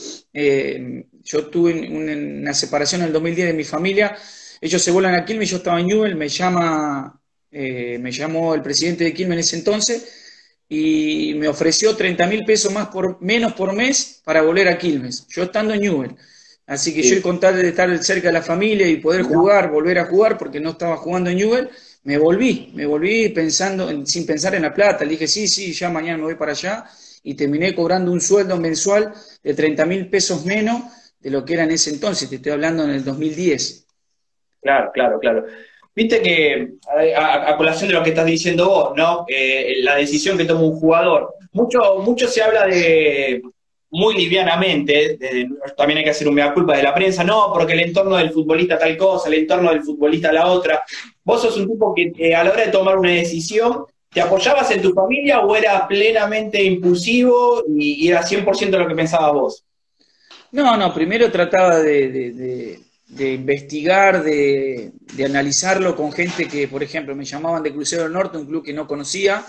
yo 1.24 1.46
tuve 1.48 1.74
una 1.90 2.54
separación 2.54 3.02
en 3.02 3.08
el 3.08 3.14
2010 3.14 3.48
de 3.48 3.54
mi 3.54 3.64
familia, 3.64 4.18
ellos 4.62 4.82
se 4.82 4.92
vuelan 4.92 5.16
a 5.16 5.26
Quilmes, 5.26 5.50
yo 5.50 5.58
estaba 5.58 5.80
en 5.80 5.88
Newell, 5.88 6.16
me 6.16 6.30
llama, 6.30 7.20
eh, 7.50 7.98
me 8.00 8.12
llamó 8.12 8.54
el 8.54 8.62
presidente 8.62 9.04
de 9.04 9.14
Quilmes 9.14 9.34
en 9.34 9.40
ese 9.40 9.56
entonces 9.56 10.54
y 10.70 11.34
me 11.36 11.48
ofreció 11.48 11.96
30 11.96 12.28
mil 12.28 12.46
pesos 12.46 12.72
más 12.72 12.88
por, 12.90 13.20
menos 13.22 13.54
por 13.54 13.74
mes 13.74 14.22
para 14.24 14.44
volver 14.44 14.68
a 14.68 14.78
Quilmes, 14.78 15.26
yo 15.30 15.44
estando 15.44 15.74
en 15.74 15.82
Newell. 15.82 16.16
Así 16.72 16.94
que 16.94 17.04
yo 17.04 17.22
con 17.22 17.38
tal 17.38 17.58
de 17.58 17.68
estar 17.68 18.02
cerca 18.02 18.30
de 18.30 18.34
la 18.34 18.42
familia 18.42 18.88
y 18.88 18.96
poder 18.96 19.24
jugar, 19.24 19.70
volver 19.70 20.00
a 20.00 20.06
jugar, 20.06 20.38
porque 20.38 20.62
no 20.62 20.70
estaba 20.70 20.96
jugando 20.96 21.30
en 21.30 21.36
Newell, 21.36 21.70
me 22.04 22.18
volví, 22.18 22.72
me 22.74 22.86
volví 22.86 23.28
pensando, 23.28 24.06
sin 24.06 24.26
pensar 24.26 24.56
en 24.56 24.62
la 24.62 24.74
plata. 24.74 25.04
Le 25.04 25.12
dije, 25.12 25.28
sí, 25.28 25.50
sí, 25.50 25.74
ya 25.74 25.90
mañana 25.90 26.20
me 26.20 26.24
voy 26.24 26.36
para 26.36 26.54
allá. 26.54 26.86
Y 27.24 27.34
terminé 27.34 27.76
cobrando 27.76 28.10
un 28.10 28.22
sueldo 28.22 28.56
mensual 28.56 29.12
de 29.44 29.54
30 29.54 29.86
mil 29.86 30.10
pesos 30.10 30.46
menos 30.46 30.84
de 31.20 31.30
lo 31.30 31.44
que 31.44 31.56
era 31.56 31.66
en 31.66 31.72
ese 31.72 31.90
entonces, 31.90 32.30
te 32.30 32.38
estoy 32.38 32.54
hablando 32.54 32.86
en 32.86 32.92
el 32.92 33.04
2010. 33.04 33.88
Claro, 34.62 34.92
claro, 34.94 35.20
claro. 35.20 35.46
Viste 35.94 36.22
que, 36.22 36.76
a, 37.18 37.54
colación 37.58 37.90
de 37.90 37.96
lo 37.96 38.02
que 38.02 38.12
estás 38.12 38.26
diciendo 38.26 38.70
vos, 38.70 38.94
¿no? 38.96 39.26
Eh, 39.28 39.74
la 39.82 39.98
decisión 39.98 40.38
que 40.38 40.46
toma 40.46 40.62
un 40.62 40.80
jugador. 40.80 41.36
Mucho, 41.52 41.98
mucho 41.98 42.30
se 42.30 42.42
habla 42.42 42.66
de, 42.66 43.42
muy 43.92 44.16
livianamente, 44.16 45.18
también 45.78 46.00
hay 46.00 46.04
que 46.04 46.10
hacer 46.12 46.28
un 46.28 46.36
mea 46.36 46.54
culpa 46.54 46.78
de 46.78 46.84
la 46.84 46.94
prensa, 46.94 47.24
no, 47.24 47.52
porque 47.54 47.74
el 47.74 47.82
entorno 47.82 48.16
del 48.18 48.32
futbolista 48.32 48.80
tal 48.80 48.96
cosa, 48.98 49.28
el 49.28 49.36
entorno 49.36 49.70
del 49.70 49.84
futbolista 49.84 50.32
la 50.32 50.48
otra. 50.48 50.84
Vos 51.24 51.42
sos 51.42 51.58
un 51.58 51.68
tipo 51.68 51.94
que 51.94 52.36
a 52.36 52.44
la 52.44 52.52
hora 52.52 52.66
de 52.66 52.72
tomar 52.72 52.98
una 52.98 53.12
decisión, 53.12 53.86
¿te 54.10 54.22
apoyabas 54.22 54.72
en 54.72 54.82
tu 54.82 54.94
familia 54.94 55.42
o 55.42 55.56
era 55.56 55.88
plenamente 55.88 56.64
impulsivo 56.64 57.64
y, 57.68 58.06
y 58.06 58.08
era 58.10 58.24
100% 58.24 58.70
lo 58.78 58.88
que 58.88 58.96
pensabas 58.96 59.34
vos? 59.34 59.64
No, 60.52 60.76
no, 60.78 60.94
primero 60.94 61.32
trataba 61.32 61.80
de 61.80 62.80
de 63.12 63.34
investigar, 63.34 64.24
de, 64.24 64.94
analizarlo 65.24 65.96
con 65.96 66.12
gente 66.12 66.48
que, 66.48 66.68
por 66.68 66.82
ejemplo, 66.82 67.16
me 67.16 67.26
llamaban 67.26 67.62
de 67.62 67.74
Crucero 67.74 68.04
del 68.04 68.14
Norte, 68.14 68.38
un 68.38 68.46
club 68.46 68.64
que 68.64 68.74
no 68.74 68.88
conocía. 68.88 69.46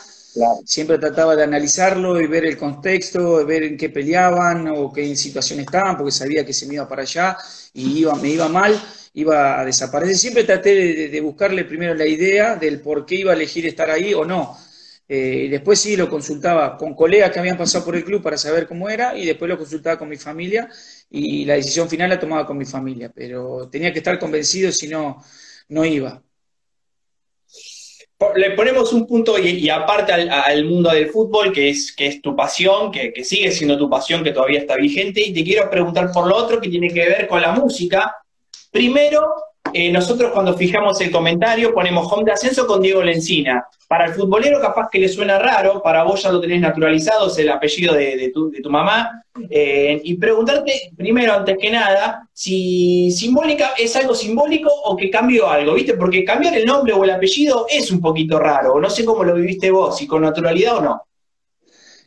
Siempre 0.64 0.98
trataba 0.98 1.36
de 1.36 1.42
analizarlo 1.44 2.20
y 2.20 2.26
ver 2.26 2.46
el 2.46 2.56
contexto, 2.56 3.44
ver 3.44 3.64
en 3.64 3.76
qué 3.76 3.90
peleaban 3.90 4.66
o 4.68 4.90
qué 4.92 5.14
situación 5.14 5.60
estaban, 5.60 5.96
porque 5.96 6.12
sabía 6.12 6.44
que 6.46 6.54
se 6.54 6.66
me 6.66 6.74
iba 6.74 6.88
para 6.88 7.02
allá 7.02 7.36
y 7.74 7.98
iba, 8.00 8.14
me 8.16 8.30
iba 8.30 8.48
mal, 8.48 8.80
iba 9.14 9.60
a 9.60 9.64
desaparecer. 9.64 10.16
Siempre 10.16 10.44
traté 10.44 11.08
de 11.08 11.20
buscarle 11.20 11.64
primero 11.64 11.94
la 11.94 12.06
idea 12.06 12.56
del 12.56 12.80
por 12.80 13.04
qué 13.04 13.16
iba 13.16 13.32
a 13.32 13.34
elegir 13.34 13.66
estar 13.66 13.90
ahí 13.90 14.14
o 14.14 14.24
no. 14.24 14.56
Eh, 15.08 15.48
después 15.50 15.78
sí 15.80 15.96
lo 15.96 16.08
consultaba 16.08 16.76
con 16.78 16.94
colegas 16.94 17.30
que 17.30 17.38
habían 17.40 17.58
pasado 17.58 17.84
por 17.84 17.96
el 17.96 18.04
club 18.04 18.22
para 18.22 18.38
saber 18.38 18.66
cómo 18.66 18.88
era 18.88 19.16
y 19.18 19.26
después 19.26 19.48
lo 19.50 19.58
consultaba 19.58 19.98
con 19.98 20.08
mi 20.08 20.16
familia 20.16 20.68
y 21.10 21.44
la 21.44 21.54
decisión 21.54 21.88
final 21.90 22.08
la 22.08 22.18
tomaba 22.20 22.46
con 22.46 22.56
mi 22.56 22.64
familia, 22.64 23.10
pero 23.14 23.68
tenía 23.68 23.92
que 23.92 23.98
estar 23.98 24.18
convencido 24.18 24.72
si 24.72 24.88
no, 24.88 25.22
no 25.68 25.84
iba. 25.84 26.22
Le 28.34 28.50
ponemos 28.52 28.92
un 28.92 29.06
punto 29.06 29.38
y, 29.38 29.68
aparte 29.68 30.12
al, 30.12 30.64
mundo 30.64 30.90
del 30.90 31.08
fútbol, 31.08 31.52
que 31.52 31.70
es, 31.70 31.92
que 31.94 32.06
es 32.06 32.22
tu 32.22 32.34
pasión, 32.36 32.90
que, 32.90 33.12
que 33.12 33.24
sigue 33.24 33.50
siendo 33.50 33.78
tu 33.78 33.88
pasión, 33.88 34.22
que 34.22 34.32
todavía 34.32 34.60
está 34.60 34.76
vigente, 34.76 35.20
y 35.20 35.32
te 35.32 35.44
quiero 35.44 35.68
preguntar 35.70 36.10
por 36.12 36.26
lo 36.26 36.36
otro 36.36 36.60
que 36.60 36.68
tiene 36.68 36.88
que 36.88 37.06
ver 37.06 37.28
con 37.28 37.40
la 37.40 37.52
música. 37.52 38.16
Primero, 38.70 39.32
eh, 39.72 39.90
nosotros 39.90 40.30
cuando 40.32 40.54
fijamos 40.54 41.00
el 41.00 41.10
comentario 41.10 41.74
ponemos 41.74 42.10
home 42.10 42.24
de 42.24 42.32
ascenso 42.32 42.66
con 42.66 42.82
Diego 42.82 43.02
Lencina. 43.02 43.66
Para 43.88 44.06
el 44.06 44.14
futbolero 44.14 44.60
capaz 44.60 44.88
que 44.90 44.98
le 44.98 45.08
suena 45.08 45.38
raro, 45.38 45.82
para 45.82 46.02
vos 46.02 46.22
ya 46.22 46.32
lo 46.32 46.40
tenés 46.40 46.60
naturalizado, 46.60 47.26
es 47.26 47.38
el 47.38 47.50
apellido 47.50 47.94
de, 47.94 48.32
tu, 48.32 48.70
mamá. 48.70 49.22
Eh, 49.50 50.00
y 50.02 50.14
preguntarte 50.14 50.92
primero, 50.96 51.34
antes 51.34 51.56
que 51.58 51.70
nada, 51.70 52.28
si 52.32 53.10
simbólica 53.10 53.72
es 53.78 53.94
algo 53.96 54.14
simbólico 54.14 54.70
o 54.84 54.96
que 54.96 55.10
cambió 55.10 55.48
algo, 55.48 55.74
¿viste? 55.74 55.94
Porque 55.94 56.24
cambiar 56.24 56.56
el 56.56 56.64
nombre 56.64 56.92
o 56.92 57.04
el 57.04 57.10
apellido 57.10 57.66
es 57.68 57.90
un 57.90 58.00
poquito 58.00 58.38
raro. 58.38 58.80
No 58.80 58.88
sé 58.88 59.04
cómo 59.04 59.24
lo 59.24 59.34
viviste 59.34 59.70
vos, 59.70 59.98
si 59.98 60.06
con 60.06 60.22
naturalidad 60.22 60.78
o 60.78 60.80
no. 60.80 61.02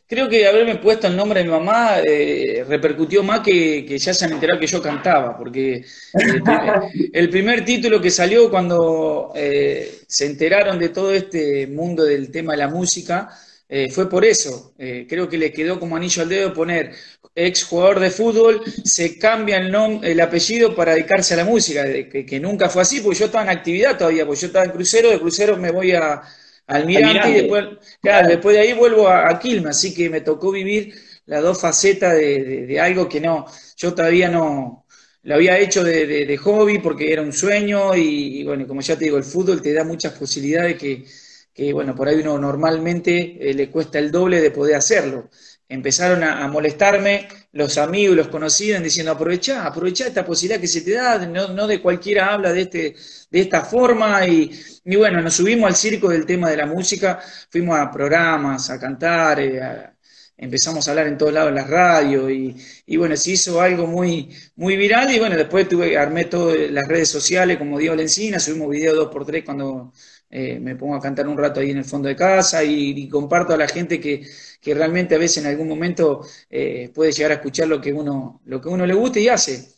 Creo 0.08 0.28
que 0.28 0.46
haberme 0.46 0.76
puesto 0.76 1.08
el 1.08 1.16
nombre 1.16 1.40
de 1.40 1.46
mi 1.46 1.50
mamá 1.50 1.98
eh, 1.98 2.64
repercutió 2.68 3.24
más 3.24 3.40
que, 3.40 3.84
que, 3.84 3.98
ya 3.98 4.14
se 4.14 4.24
han 4.24 4.32
enterado 4.32 4.60
que 4.60 4.68
yo 4.68 4.80
cantaba, 4.80 5.36
porque 5.36 5.84
el 7.12 7.28
primer, 7.28 7.64
título 7.64 8.00
que 8.00 8.12
salió 8.12 8.48
cuando 8.48 9.32
eh, 9.34 10.02
se 10.06 10.26
enteraron 10.26 10.78
de 10.78 10.90
todo 10.90 11.12
este 11.12 11.66
mundo 11.66 12.04
del 12.04 12.30
tema 12.30 12.52
de 12.52 12.58
la 12.58 12.68
música 12.68 13.30
eh, 13.68 13.90
fue 13.90 14.08
por 14.08 14.24
eso. 14.24 14.74
creo 14.76 15.28
que 15.28 15.38
le 15.38 15.52
quedó 15.52 15.80
como 15.80 15.96
anillo 15.96 16.22
al 16.22 16.28
dedo 16.28 16.54
poner 16.54 16.92
ex 17.34 17.64
jugador 17.64 17.98
de 17.98 18.10
fútbol, 18.10 18.62
se 18.84 19.18
cambia 19.18 19.56
el, 19.58 19.72
nombre, 19.72 20.12
el 20.12 20.20
apellido 20.20 20.74
para 20.76 20.92
dedicarse 20.92 21.34
a 21.34 21.38
la 21.38 21.44
música, 21.44 21.84
que, 21.84 22.24
que 22.24 22.40
nunca 22.40 22.68
fue 22.68 22.82
así, 22.82 23.00
porque 23.00 23.18
yo 23.18 23.26
estaba 23.26 23.42
en 23.44 23.50
actividad 23.50 23.98
todavía, 23.98 24.24
porque 24.24 24.42
yo 24.42 24.46
estaba 24.46 24.66
en 24.66 24.70
crucero, 24.70 25.10
de 25.10 25.18
crucero 25.18 25.56
me 25.56 25.72
voy 25.72 25.92
a 25.92 26.22
Almirante, 26.66 27.30
y 27.30 27.34
después, 27.34 27.64
claro, 28.00 28.28
después 28.28 28.56
de 28.56 28.62
ahí 28.62 28.72
vuelvo 28.72 29.08
a, 29.08 29.28
a, 29.28 29.40
así 29.68 29.94
que 29.94 30.10
me 30.10 30.20
tocó 30.20 30.50
vivir 30.50 30.94
las 31.26 31.42
dos 31.42 31.60
facetas 31.60 32.14
de, 32.14 32.78
algo 32.80 33.08
que 33.08 33.20
no, 33.20 33.46
yo 33.76 33.94
todavía 33.94 34.28
no, 34.28 34.86
lo 35.22 35.34
había 35.34 35.58
hecho 35.58 35.84
de, 35.84 36.36
hobby 36.38 36.78
porque 36.78 37.12
era 37.12 37.22
un 37.22 37.32
sueño 37.32 37.94
y, 37.94 38.44
bueno, 38.44 38.66
como 38.66 38.80
ya 38.80 38.96
te 38.96 39.04
digo, 39.04 39.16
el 39.16 39.24
fútbol 39.24 39.60
te 39.60 39.72
da 39.72 39.84
muchas 39.84 40.12
posibilidades 40.12 40.76
que, 40.78 41.04
que 41.52 41.72
bueno, 41.72 41.94
por 41.94 42.08
ahí 42.08 42.16
uno 42.20 42.38
normalmente 42.38 43.38
eh, 43.40 43.54
le 43.54 43.70
cuesta 43.70 43.98
el 43.98 44.10
doble 44.10 44.40
de 44.40 44.50
poder 44.50 44.76
hacerlo. 44.76 45.30
Empezaron 45.68 46.22
a, 46.22 46.46
molestarme 46.46 47.28
los 47.56 47.78
amigos 47.78 48.14
y 48.14 48.16
los 48.16 48.28
conocidos 48.28 48.82
diciendo 48.82 49.12
aprovecha, 49.12 49.64
aprovecha 49.66 50.06
esta 50.06 50.24
posibilidad 50.24 50.60
que 50.60 50.68
se 50.68 50.82
te 50.82 50.92
da, 50.92 51.18
no, 51.26 51.48
no 51.48 51.66
de 51.66 51.80
cualquiera 51.80 52.32
habla 52.32 52.52
de 52.52 52.62
este 52.62 52.94
de 53.30 53.40
esta 53.40 53.62
forma 53.64 54.26
y, 54.26 54.50
bueno, 54.96 55.20
nos 55.20 55.34
subimos 55.34 55.68
al 55.68 55.76
circo 55.76 56.08
del 56.08 56.26
tema 56.26 56.50
de 56.50 56.56
la 56.56 56.66
música, 56.66 57.20
fuimos 57.50 57.78
a 57.78 57.90
programas, 57.90 58.70
a 58.70 58.78
cantar, 58.78 59.40
eh, 59.40 59.90
empezamos 60.36 60.86
a 60.86 60.90
hablar 60.90 61.06
en 61.08 61.18
todos 61.18 61.32
lados 61.32 61.48
en 61.50 61.56
la 61.56 61.64
radio 61.64 62.30
y, 62.30 62.56
y, 62.86 62.96
bueno, 62.96 63.16
se 63.16 63.32
hizo 63.32 63.60
algo 63.60 63.86
muy, 63.86 64.28
muy 64.56 64.76
viral 64.76 65.12
y 65.12 65.18
bueno, 65.18 65.36
después 65.36 65.68
tuve, 65.68 65.96
armé 65.98 66.26
todas 66.26 66.70
las 66.70 66.86
redes 66.86 67.08
sociales 67.08 67.58
como 67.58 67.78
Diego 67.78 67.94
Lencina, 67.96 68.38
subimos 68.38 68.70
videos 68.70 68.96
dos 68.96 69.08
por 69.12 69.26
tres 69.26 69.44
cuando 69.44 69.92
eh, 70.30 70.58
me 70.60 70.76
pongo 70.76 70.96
a 70.96 71.00
cantar 71.00 71.28
un 71.28 71.38
rato 71.38 71.60
ahí 71.60 71.70
en 71.70 71.78
el 71.78 71.84
fondo 71.84 72.08
de 72.08 72.16
casa 72.16 72.64
y, 72.64 73.08
comparto 73.08 73.54
a 73.54 73.56
la 73.56 73.68
gente 73.68 74.00
que, 74.00 74.26
que, 74.60 74.74
realmente 74.74 75.14
a 75.14 75.18
veces 75.18 75.44
en 75.44 75.50
algún 75.50 75.68
momento 75.68 76.26
eh, 76.50 76.90
puede 76.94 77.12
llegar 77.12 77.32
a 77.32 77.34
escuchar 77.36 77.68
lo 77.68 77.80
que 77.80 77.92
uno, 77.92 78.40
lo 78.44 78.60
que 78.60 78.68
uno 78.68 78.86
le 78.86 78.94
gusta 78.94 79.20
y 79.20 79.28
hace. 79.28 79.75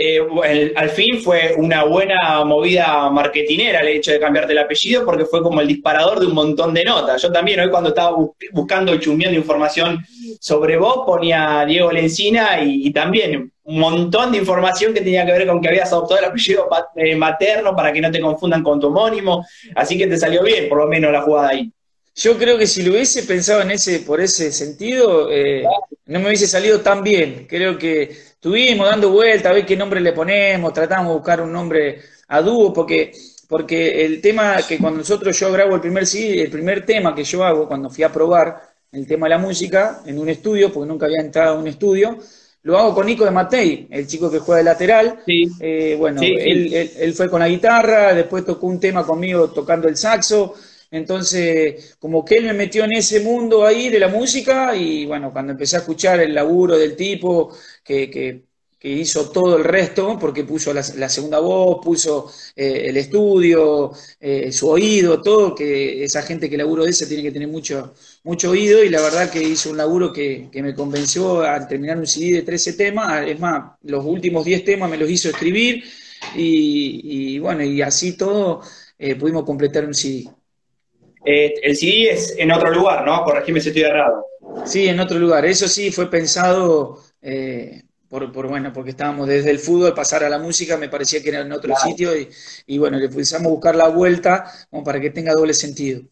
Eh, 0.00 0.72
al 0.76 0.90
fin 0.90 1.20
fue 1.20 1.54
una 1.56 1.82
buena 1.82 2.44
movida 2.44 3.10
marketinera 3.10 3.80
el 3.80 3.88
hecho 3.88 4.12
de 4.12 4.20
cambiarte 4.20 4.52
el 4.52 4.58
apellido 4.58 5.04
porque 5.04 5.24
fue 5.24 5.42
como 5.42 5.60
el 5.60 5.66
disparador 5.66 6.20
de 6.20 6.26
un 6.26 6.34
montón 6.34 6.72
de 6.72 6.84
notas. 6.84 7.20
Yo 7.20 7.32
también 7.32 7.58
hoy 7.58 7.68
cuando 7.68 7.88
estaba 7.88 8.16
buscando 8.52 8.94
y 8.94 9.00
chumbiando 9.00 9.36
información 9.36 10.06
sobre 10.38 10.76
vos 10.76 11.02
ponía 11.04 11.64
Diego 11.66 11.90
Lencina 11.90 12.62
y, 12.62 12.92
también 12.92 13.50
un 13.64 13.80
montón 13.80 14.30
de 14.30 14.38
información 14.38 14.94
que 14.94 15.00
tenía 15.00 15.26
que 15.26 15.32
ver 15.32 15.48
con 15.48 15.60
que 15.60 15.68
habías 15.68 15.92
adoptado 15.92 16.20
el 16.20 16.26
apellido 16.26 16.68
eh, 16.94 17.16
materno 17.16 17.74
para 17.74 17.92
que 17.92 18.00
no 18.00 18.12
te 18.12 18.20
confundan 18.20 18.62
con 18.62 18.78
tu 18.78 18.86
homónimo. 18.86 19.44
Así 19.74 19.98
que 19.98 20.06
te 20.06 20.16
salió 20.16 20.44
bien 20.44 20.68
por 20.68 20.78
lo 20.78 20.86
menos 20.86 21.10
la 21.10 21.22
jugada 21.22 21.48
ahí. 21.48 21.72
Yo 22.18 22.36
creo 22.36 22.58
que 22.58 22.66
si 22.66 22.82
lo 22.82 22.90
hubiese 22.90 23.22
pensado 23.22 23.62
en 23.62 23.70
ese, 23.70 24.00
por 24.00 24.20
ese 24.20 24.50
sentido, 24.50 25.30
eh, 25.30 25.62
no 26.06 26.18
me 26.18 26.26
hubiese 26.26 26.48
salido 26.48 26.80
tan 26.80 27.04
bien. 27.04 27.46
Creo 27.48 27.78
que 27.78 28.02
estuvimos 28.10 28.88
dando 28.88 29.10
vueltas 29.10 29.52
a 29.52 29.54
ver 29.54 29.64
qué 29.64 29.76
nombre 29.76 30.00
le 30.00 30.12
ponemos, 30.12 30.72
tratamos 30.72 31.10
de 31.10 31.14
buscar 31.14 31.40
un 31.40 31.52
nombre 31.52 32.00
a 32.26 32.42
dúo, 32.42 32.72
porque, 32.72 33.12
porque 33.48 34.04
el 34.04 34.20
tema 34.20 34.56
que 34.68 34.78
cuando 34.78 34.98
nosotros 34.98 35.38
yo 35.38 35.52
grabo 35.52 35.76
el 35.76 35.80
primer 35.80 36.04
el 36.12 36.50
primer 36.50 36.84
tema 36.84 37.14
que 37.14 37.22
yo 37.22 37.44
hago 37.44 37.68
cuando 37.68 37.88
fui 37.88 38.02
a 38.02 38.12
probar 38.12 38.62
el 38.90 39.06
tema 39.06 39.26
de 39.26 39.30
la 39.30 39.38
música 39.38 40.02
en 40.04 40.18
un 40.18 40.28
estudio, 40.28 40.72
porque 40.72 40.88
nunca 40.88 41.06
había 41.06 41.20
entrado 41.20 41.54
a 41.54 41.58
un 41.60 41.68
estudio, 41.68 42.18
lo 42.62 42.76
hago 42.76 42.96
con 42.96 43.06
Nico 43.06 43.24
de 43.24 43.30
Matei, 43.30 43.86
el 43.92 44.08
chico 44.08 44.28
que 44.28 44.40
juega 44.40 44.58
de 44.58 44.64
lateral. 44.64 45.20
Eh, 45.24 45.94
bueno, 45.96 46.20
Él, 46.20 46.90
él, 46.98 47.14
fue 47.14 47.30
con 47.30 47.38
la 47.38 47.48
guitarra, 47.48 48.12
después 48.12 48.44
tocó 48.44 48.66
un 48.66 48.80
tema 48.80 49.06
conmigo 49.06 49.50
tocando 49.50 49.86
el 49.86 49.96
saxo. 49.96 50.56
Entonces, 50.90 51.96
como 51.98 52.24
que 52.24 52.38
él 52.38 52.46
me 52.46 52.52
metió 52.54 52.84
en 52.84 52.92
ese 52.92 53.20
mundo 53.20 53.64
ahí 53.66 53.88
de 53.90 53.98
la 54.00 54.08
música 54.08 54.74
y 54.74 55.06
bueno, 55.06 55.32
cuando 55.32 55.52
empecé 55.52 55.76
a 55.76 55.80
escuchar 55.80 56.20
el 56.20 56.34
laburo 56.34 56.78
del 56.78 56.96
tipo, 56.96 57.54
que, 57.84 58.10
que 58.78 58.88
hizo 58.88 59.30
todo 59.30 59.56
el 59.56 59.64
resto, 59.64 60.16
porque 60.18 60.44
puso 60.44 60.72
la, 60.72 60.82
segunda 60.82 61.40
voz, 61.40 61.84
puso 61.84 62.30
eh, 62.54 62.84
el 62.86 62.96
estudio, 62.96 63.92
eh, 64.20 64.52
su 64.52 64.68
oído, 64.68 65.20
todo, 65.20 65.54
que 65.54 66.04
esa 66.04 66.22
gente 66.22 66.48
que 66.48 66.56
laburo 66.56 66.84
de 66.84 66.90
ese 66.90 67.06
tiene 67.06 67.24
que 67.24 67.32
tener 67.32 67.48
mucho, 67.48 67.94
mucho 68.22 68.50
oído, 68.50 68.84
y 68.84 68.88
la 68.88 69.00
verdad 69.00 69.30
que 69.30 69.42
hizo 69.42 69.70
un 69.70 69.76
laburo 69.78 70.12
que, 70.12 70.48
me 70.54 70.74
convenció 70.74 71.40
al 71.42 71.66
terminar 71.66 71.98
un 71.98 72.06
CD 72.06 72.36
de 72.36 72.42
13 72.42 72.74
temas, 72.74 73.26
es 73.26 73.38
más, 73.40 73.72
los 73.82 74.04
últimos 74.04 74.44
10 74.44 74.64
temas 74.64 74.90
me 74.90 74.96
los 74.96 75.10
hizo 75.10 75.28
escribir, 75.28 75.82
y, 76.36 77.38
bueno, 77.40 77.64
y 77.64 77.82
así 77.82 78.16
todo 78.16 78.60
eh, 78.98 79.14
pudimos 79.16 79.44
completar 79.44 79.84
un 79.86 79.94
CD. 79.94 80.28
El 81.24 81.76
CD 81.76 82.10
es 82.10 82.34
en 82.38 82.50
otro 82.52 82.72
lugar, 82.72 83.04
¿no? 83.04 83.22
Corregime 83.24 83.60
si 83.60 83.68
estoy 83.68 83.82
errado. 83.82 84.24
Sí, 84.64 84.88
en 84.88 85.00
otro 85.00 85.18
lugar. 85.18 85.44
Eso 85.44 85.68
sí 85.68 85.90
fue 85.90 86.10
pensado 86.10 87.00
por, 88.08 88.32
por, 88.32 88.48
bueno, 88.48 88.72
porque 88.72 88.90
estábamos 88.90 89.28
desde 89.28 89.50
el 89.50 89.58
fútbol, 89.58 89.94
pasar 89.94 90.24
a 90.24 90.30
la 90.30 90.38
música, 90.38 90.76
me 90.76 90.88
parecía 90.88 91.22
que 91.22 91.28
era 91.28 91.40
en 91.40 91.52
otro 91.52 91.74
sitio 91.76 92.16
y, 92.16 92.28
y, 92.66 92.78
bueno, 92.78 92.98
le 92.98 93.06
a 93.06 93.38
buscar 93.42 93.76
la 93.76 93.88
vuelta 93.88 94.50
como 94.70 94.82
para 94.82 95.00
que 95.00 95.10
tenga 95.10 95.34
doble 95.34 95.54
sentido. 95.54 96.02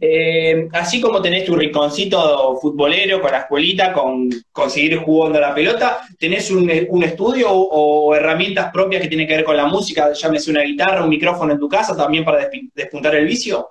Eh, 0.00 0.68
así 0.72 1.00
como 1.00 1.20
tenés 1.20 1.44
tu 1.44 1.56
rinconcito 1.56 2.56
futbolero 2.60 3.20
con 3.20 3.32
la 3.32 3.40
escuelita, 3.40 3.92
con 3.92 4.30
conseguir 4.52 4.98
jugando 4.98 5.38
a 5.38 5.40
la 5.40 5.54
pelota, 5.54 6.02
¿tenés 6.16 6.50
un, 6.50 6.70
un 6.90 7.02
estudio 7.02 7.50
o, 7.50 8.14
herramientas 8.14 8.70
propias 8.72 9.02
que 9.02 9.08
tienen 9.08 9.26
que 9.26 9.36
ver 9.36 9.44
con 9.44 9.56
la 9.56 9.66
música? 9.66 10.12
Llámese 10.12 10.50
una 10.50 10.62
guitarra, 10.62 11.02
un 11.02 11.10
micrófono 11.10 11.52
en 11.52 11.58
tu 11.58 11.68
casa 11.68 11.96
también 11.96 12.24
para 12.24 12.48
despuntar 12.74 13.16
el 13.16 13.26
vicio. 13.26 13.70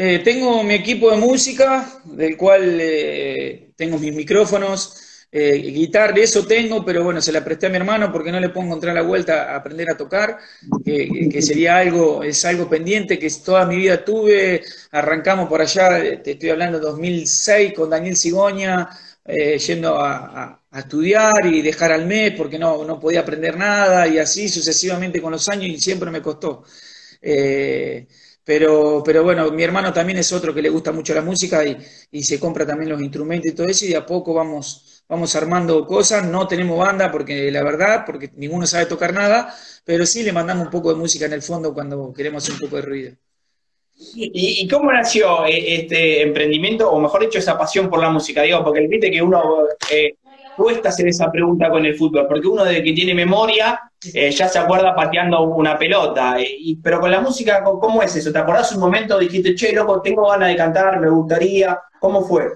Eh, 0.00 0.20
tengo 0.20 0.62
mi 0.62 0.74
equipo 0.74 1.10
de 1.10 1.16
música, 1.16 2.00
del 2.04 2.36
cual 2.36 2.78
eh, 2.80 3.72
tengo 3.74 3.98
mis 3.98 4.14
micrófonos, 4.14 5.26
eh, 5.32 5.56
guitarra, 5.56 6.14
eso 6.18 6.46
tengo, 6.46 6.84
pero 6.84 7.02
bueno, 7.02 7.20
se 7.20 7.32
la 7.32 7.44
presté 7.44 7.66
a 7.66 7.70
mi 7.70 7.78
hermano 7.78 8.12
porque 8.12 8.30
no 8.30 8.38
le 8.38 8.50
puedo 8.50 8.66
encontrar 8.66 8.94
la 8.94 9.02
vuelta 9.02 9.52
a 9.52 9.56
aprender 9.56 9.90
a 9.90 9.96
tocar, 9.96 10.38
que 10.84 11.42
sería 11.42 11.78
algo, 11.78 12.22
es 12.22 12.44
algo 12.44 12.70
pendiente 12.70 13.18
que 13.18 13.28
toda 13.44 13.66
mi 13.66 13.74
vida 13.74 14.04
tuve. 14.04 14.62
Arrancamos 14.92 15.48
por 15.48 15.60
allá, 15.60 16.22
te 16.22 16.30
estoy 16.30 16.50
hablando 16.50 16.78
2006 16.78 17.72
con 17.74 17.90
Daniel 17.90 18.16
Cigoña, 18.16 18.88
eh, 19.24 19.58
yendo 19.58 19.98
a, 20.00 20.62
estudiar 20.72 21.44
y 21.46 21.60
dejar 21.60 21.90
al 21.92 22.06
mes 22.06 22.34
porque 22.36 22.58
no, 22.58 22.84
no 22.84 23.00
podía 23.00 23.20
aprender 23.20 23.56
nada 23.56 24.06
y 24.06 24.18
así 24.18 24.48
sucesivamente 24.48 25.20
con 25.20 25.32
los 25.32 25.48
años 25.48 25.66
y 25.66 25.80
siempre 25.80 26.10
me 26.10 26.22
costó. 26.22 26.62
Eh, 27.20 28.06
pero, 28.48 29.02
pero 29.04 29.22
bueno, 29.22 29.50
mi 29.50 29.62
hermano 29.62 29.92
también 29.92 30.18
es 30.20 30.32
otro 30.32 30.54
que 30.54 30.62
le 30.62 30.70
gusta 30.70 30.90
mucho 30.90 31.12
la 31.12 31.20
música 31.20 31.66
y, 31.66 31.76
y 32.10 32.22
se 32.22 32.40
compra 32.40 32.64
también 32.64 32.88
los 32.88 33.02
instrumentos 33.02 33.52
y 33.52 33.54
todo 33.54 33.66
eso 33.66 33.84
y 33.84 33.88
de 33.88 33.96
a 33.96 34.06
poco 34.06 34.32
vamos 34.32 35.04
vamos 35.06 35.36
armando 35.36 35.86
cosas, 35.86 36.24
no 36.26 36.48
tenemos 36.48 36.78
banda 36.78 37.12
porque 37.12 37.50
la 37.50 37.62
verdad, 37.62 38.04
porque 38.06 38.30
ninguno 38.36 38.66
sabe 38.66 38.86
tocar 38.86 39.12
nada, 39.12 39.54
pero 39.84 40.06
sí 40.06 40.22
le 40.22 40.32
mandamos 40.32 40.64
un 40.64 40.70
poco 40.70 40.88
de 40.88 40.98
música 40.98 41.26
en 41.26 41.34
el 41.34 41.42
fondo 41.42 41.74
cuando 41.74 42.10
queremos 42.14 42.48
un 42.48 42.58
poco 42.58 42.76
de 42.76 42.82
ruido. 42.82 43.12
¿Y, 44.14 44.66
cómo 44.66 44.90
nació 44.92 45.44
eh, 45.44 45.82
este 45.82 46.22
emprendimiento, 46.22 46.90
o 46.90 46.98
mejor 47.00 47.20
dicho, 47.20 47.38
esa 47.38 47.58
pasión 47.58 47.90
por 47.90 48.00
la 48.00 48.08
música? 48.08 48.40
Digo, 48.40 48.64
porque 48.64 48.86
viste 48.86 49.10
que 49.10 49.20
uno 49.20 49.66
eh, 49.90 50.14
cuesta 50.58 50.88
hacer 50.88 51.06
esa 51.08 51.30
pregunta 51.30 51.70
con 51.70 51.86
el 51.86 51.96
fútbol, 51.96 52.26
porque 52.28 52.48
uno 52.48 52.64
de 52.64 52.82
que 52.82 52.92
tiene 52.92 53.14
memoria 53.14 53.80
eh, 54.12 54.30
ya 54.30 54.48
se 54.48 54.58
acuerda 54.58 54.94
pateando 54.94 55.42
una 55.42 55.78
pelota, 55.78 56.36
y, 56.38 56.76
pero 56.76 57.00
con 57.00 57.10
la 57.10 57.20
música, 57.20 57.62
¿cómo 57.62 58.02
es 58.02 58.14
eso? 58.16 58.32
¿Te 58.32 58.38
acordás 58.38 58.72
un 58.72 58.80
momento, 58.80 59.18
dijiste, 59.18 59.54
che, 59.54 59.72
loco, 59.72 60.02
tengo 60.02 60.28
ganas 60.28 60.48
de 60.48 60.56
cantar, 60.56 61.00
me 61.00 61.08
gustaría? 61.08 61.78
¿Cómo 62.00 62.24
fue? 62.26 62.48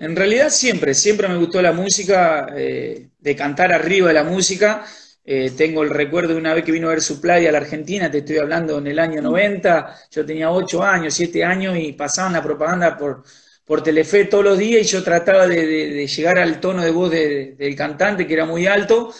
En 0.00 0.14
realidad 0.16 0.48
siempre, 0.50 0.94
siempre 0.94 1.28
me 1.28 1.36
gustó 1.36 1.60
la 1.60 1.72
música, 1.72 2.48
eh, 2.56 3.08
de 3.18 3.36
cantar 3.36 3.72
arriba 3.72 4.08
de 4.08 4.14
la 4.14 4.24
música. 4.24 4.84
Eh, 5.26 5.52
tengo 5.56 5.82
el 5.82 5.90
recuerdo 5.90 6.34
de 6.34 6.40
una 6.40 6.52
vez 6.52 6.64
que 6.64 6.72
vino 6.72 6.88
a 6.88 6.90
ver 6.90 7.00
su 7.00 7.20
playa 7.20 7.48
a 7.48 7.52
la 7.52 7.58
Argentina, 7.58 8.10
te 8.10 8.18
estoy 8.18 8.36
hablando 8.38 8.78
en 8.78 8.86
el 8.86 8.98
año 8.98 9.22
90, 9.22 9.96
yo 10.10 10.26
tenía 10.26 10.50
8 10.50 10.82
años, 10.82 11.14
7 11.14 11.42
años 11.42 11.78
y 11.78 11.92
pasaban 11.92 12.34
la 12.34 12.42
propaganda 12.42 12.98
por, 12.98 13.24
por 13.64 13.82
Telefe 13.82 14.26
todos 14.26 14.44
los 14.44 14.58
días 14.58 14.82
y 14.82 14.84
yo 14.84 15.02
trataba 15.02 15.46
de, 15.46 16.06
llegar 16.06 16.38
al 16.38 16.60
tono 16.60 16.82
de 16.82 16.90
voz 16.90 17.10
del 17.10 17.74
cantante, 17.76 18.26
que 18.26 18.34
era 18.34 18.44
muy 18.44 18.66
alto, 18.66 19.12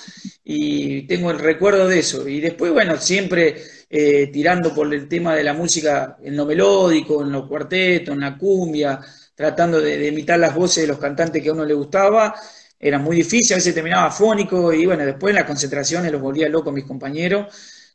y 0.44 1.02
tengo 1.06 1.30
el 1.30 1.38
recuerdo 1.38 1.88
de 1.88 2.00
eso. 2.00 2.28
Y 2.28 2.40
después, 2.40 2.72
bueno, 2.72 2.96
siempre 2.98 3.56
eh, 3.88 4.28
tirando 4.32 4.74
por 4.74 4.92
el 4.92 5.08
tema 5.08 5.34
de 5.34 5.44
la 5.44 5.54
música 5.54 6.18
en 6.22 6.36
lo 6.36 6.44
melódico, 6.46 7.22
en 7.22 7.32
los 7.32 7.48
cuartetos, 7.48 8.14
en 8.14 8.20
la 8.20 8.36
cumbia, 8.36 9.00
tratando 9.34 9.80
de, 9.80 10.06
imitar 10.08 10.38
las 10.38 10.54
voces 10.54 10.82
de 10.82 10.88
los 10.88 10.98
cantantes 10.98 11.42
que 11.42 11.48
a 11.48 11.52
uno 11.52 11.64
le 11.64 11.74
gustaba. 11.74 12.34
Era 12.78 12.98
muy 12.98 13.16
difícil, 13.16 13.54
a 13.54 13.56
veces 13.56 13.72
terminaba 13.74 14.10
fónico 14.10 14.72
y 14.72 14.84
bueno, 14.84 15.06
después 15.06 15.30
en 15.30 15.36
las 15.36 15.44
concentraciones 15.44 16.12
los 16.12 16.20
volvía 16.20 16.48
loco 16.48 16.70
mis 16.70 16.84
compañeros 16.84 17.46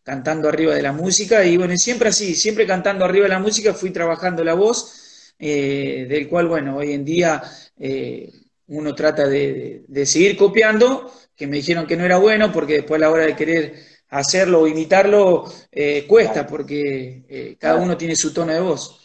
cantando 0.04 0.50
arriba 0.50 0.74
de 0.74 0.82
la 0.82 0.92
música 0.92 1.46
y 1.46 1.58
bueno, 1.58 1.76
siempre 1.78 2.10
así, 2.10 2.34
siempre 2.34 2.66
cantando 2.66 3.06
arriba 3.06 3.26
de 3.26 3.30
la 3.30 3.40
música 3.40 3.76
fui 3.76 3.92
trabajando 3.92 4.44
la 4.44 4.56
voz, 4.56 5.09
eh, 5.42 6.06
del 6.10 6.28
cual 6.28 6.50
bueno, 6.50 6.76
hoy 6.76 6.92
en 6.92 7.06
día 7.06 7.42
eh, 7.80 8.30
uno 8.68 8.94
trata 8.94 9.26
de, 9.26 9.86
seguir 10.06 10.36
copiando, 10.36 11.10
que 11.34 11.48
me 11.48 11.58
dijeron 11.58 11.88
que 11.88 11.96
no 11.96 12.04
era 12.04 12.18
bueno 12.18 12.52
porque 12.52 12.74
después 12.74 13.02
a 13.02 13.06
la 13.06 13.10
hora 13.10 13.26
de 13.26 13.38
querer 13.38 13.74
hacerlo 14.10 14.62
o 14.62 14.68
imitarlo 14.68 15.46
eh, 15.72 16.04
cuesta 16.06 16.46
porque 16.46 17.56
cada 17.58 17.78
uno 17.78 17.96
tiene 17.96 18.18
su 18.18 18.34
tono 18.34 18.52
de 18.52 18.60
voz. 18.60 18.98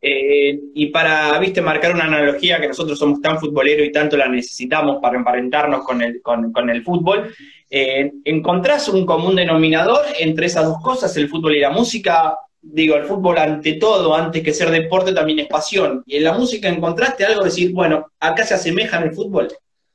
Y 0.00 0.86
para, 0.86 1.38
viste, 1.38 1.60
marcar 1.60 1.92
una 1.92 2.04
analogía 2.04 2.60
que 2.60 2.68
nosotros 2.68 2.98
somos 2.98 3.20
tan 3.20 3.38
futboleros 3.38 3.86
y 3.86 3.92
tanto 3.92 4.16
la 4.16 4.28
necesitamos 4.28 4.98
para 5.00 5.16
emparentarnos 5.16 5.84
con 5.84 6.02
el, 6.02 6.20
con, 6.22 6.70
el 6.70 6.82
fútbol, 6.82 7.32
¿encontrás 7.68 8.88
un 8.88 9.06
común 9.06 9.36
denominador 9.36 10.04
entre 10.18 10.46
esas 10.46 10.64
dos 10.64 10.80
cosas, 10.82 11.16
el 11.16 11.28
fútbol 11.28 11.56
y 11.56 11.60
la 11.60 11.70
música? 11.70 12.36
Digo, 12.64 12.94
el 12.94 13.06
fútbol 13.06 13.38
ante 13.38 13.74
todo, 13.74 14.14
antes 14.14 14.42
que 14.42 14.54
ser 14.54 14.70
deporte, 14.70 15.12
también 15.12 15.40
es 15.40 15.48
pasión. 15.48 16.02
¿Y 16.06 16.16
en 16.16 16.24
la 16.24 16.32
música 16.32 16.68
encontraste 16.68 17.24
algo 17.24 17.40
de 17.40 17.50
decir, 17.50 17.72
bueno, 17.72 18.12
acá 18.20 18.46
se 18.46 18.54
asemeja 18.54 18.98
en 18.98 19.08
el 19.08 19.14
fútbol? 19.14 19.48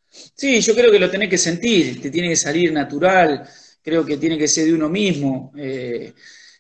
Sí, 0.10 0.60
yo 0.60 0.76
creo 0.76 0.92
que 0.92 1.00
lo 1.00 1.10
tenés 1.10 1.30
que 1.30 1.38
sentir, 1.38 2.02
te 2.02 2.10
tiene 2.10 2.30
que 2.30 2.36
salir 2.36 2.74
natural, 2.74 3.48
creo 3.82 4.06
que 4.06 4.18
tiene 4.18 4.38
que 4.38 4.48
ser 4.48 4.66
de 4.66 4.74
uno 4.74 4.90
mismo. 4.90 5.54
Eh, 5.58 6.14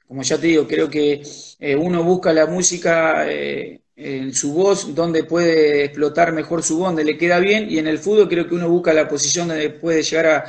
como 0.07 0.23
ya 0.23 0.37
te 0.37 0.47
digo, 0.47 0.65
creo 0.65 0.89
que 0.89 1.21
eh, 1.59 1.75
uno 1.75 2.03
busca 2.03 2.31
la 2.31 2.45
música 2.45 3.29
eh, 3.29 3.81
en 3.97 4.33
su 4.33 4.53
voz, 4.53 4.95
donde 4.95 5.25
puede 5.25 5.83
explotar 5.85 6.31
mejor 6.31 6.63
su 6.63 6.77
voz, 6.77 6.87
donde 6.87 7.03
le 7.03 7.17
queda 7.17 7.39
bien, 7.39 7.69
y 7.69 7.79
en 7.79 7.87
el 7.87 7.99
fútbol 7.99 8.29
creo 8.29 8.47
que 8.47 8.55
uno 8.55 8.69
busca 8.69 8.93
la 8.93 9.07
posición 9.07 9.49
donde 9.49 9.69
puede 9.71 10.03
llegar 10.03 10.25
a, 10.27 10.45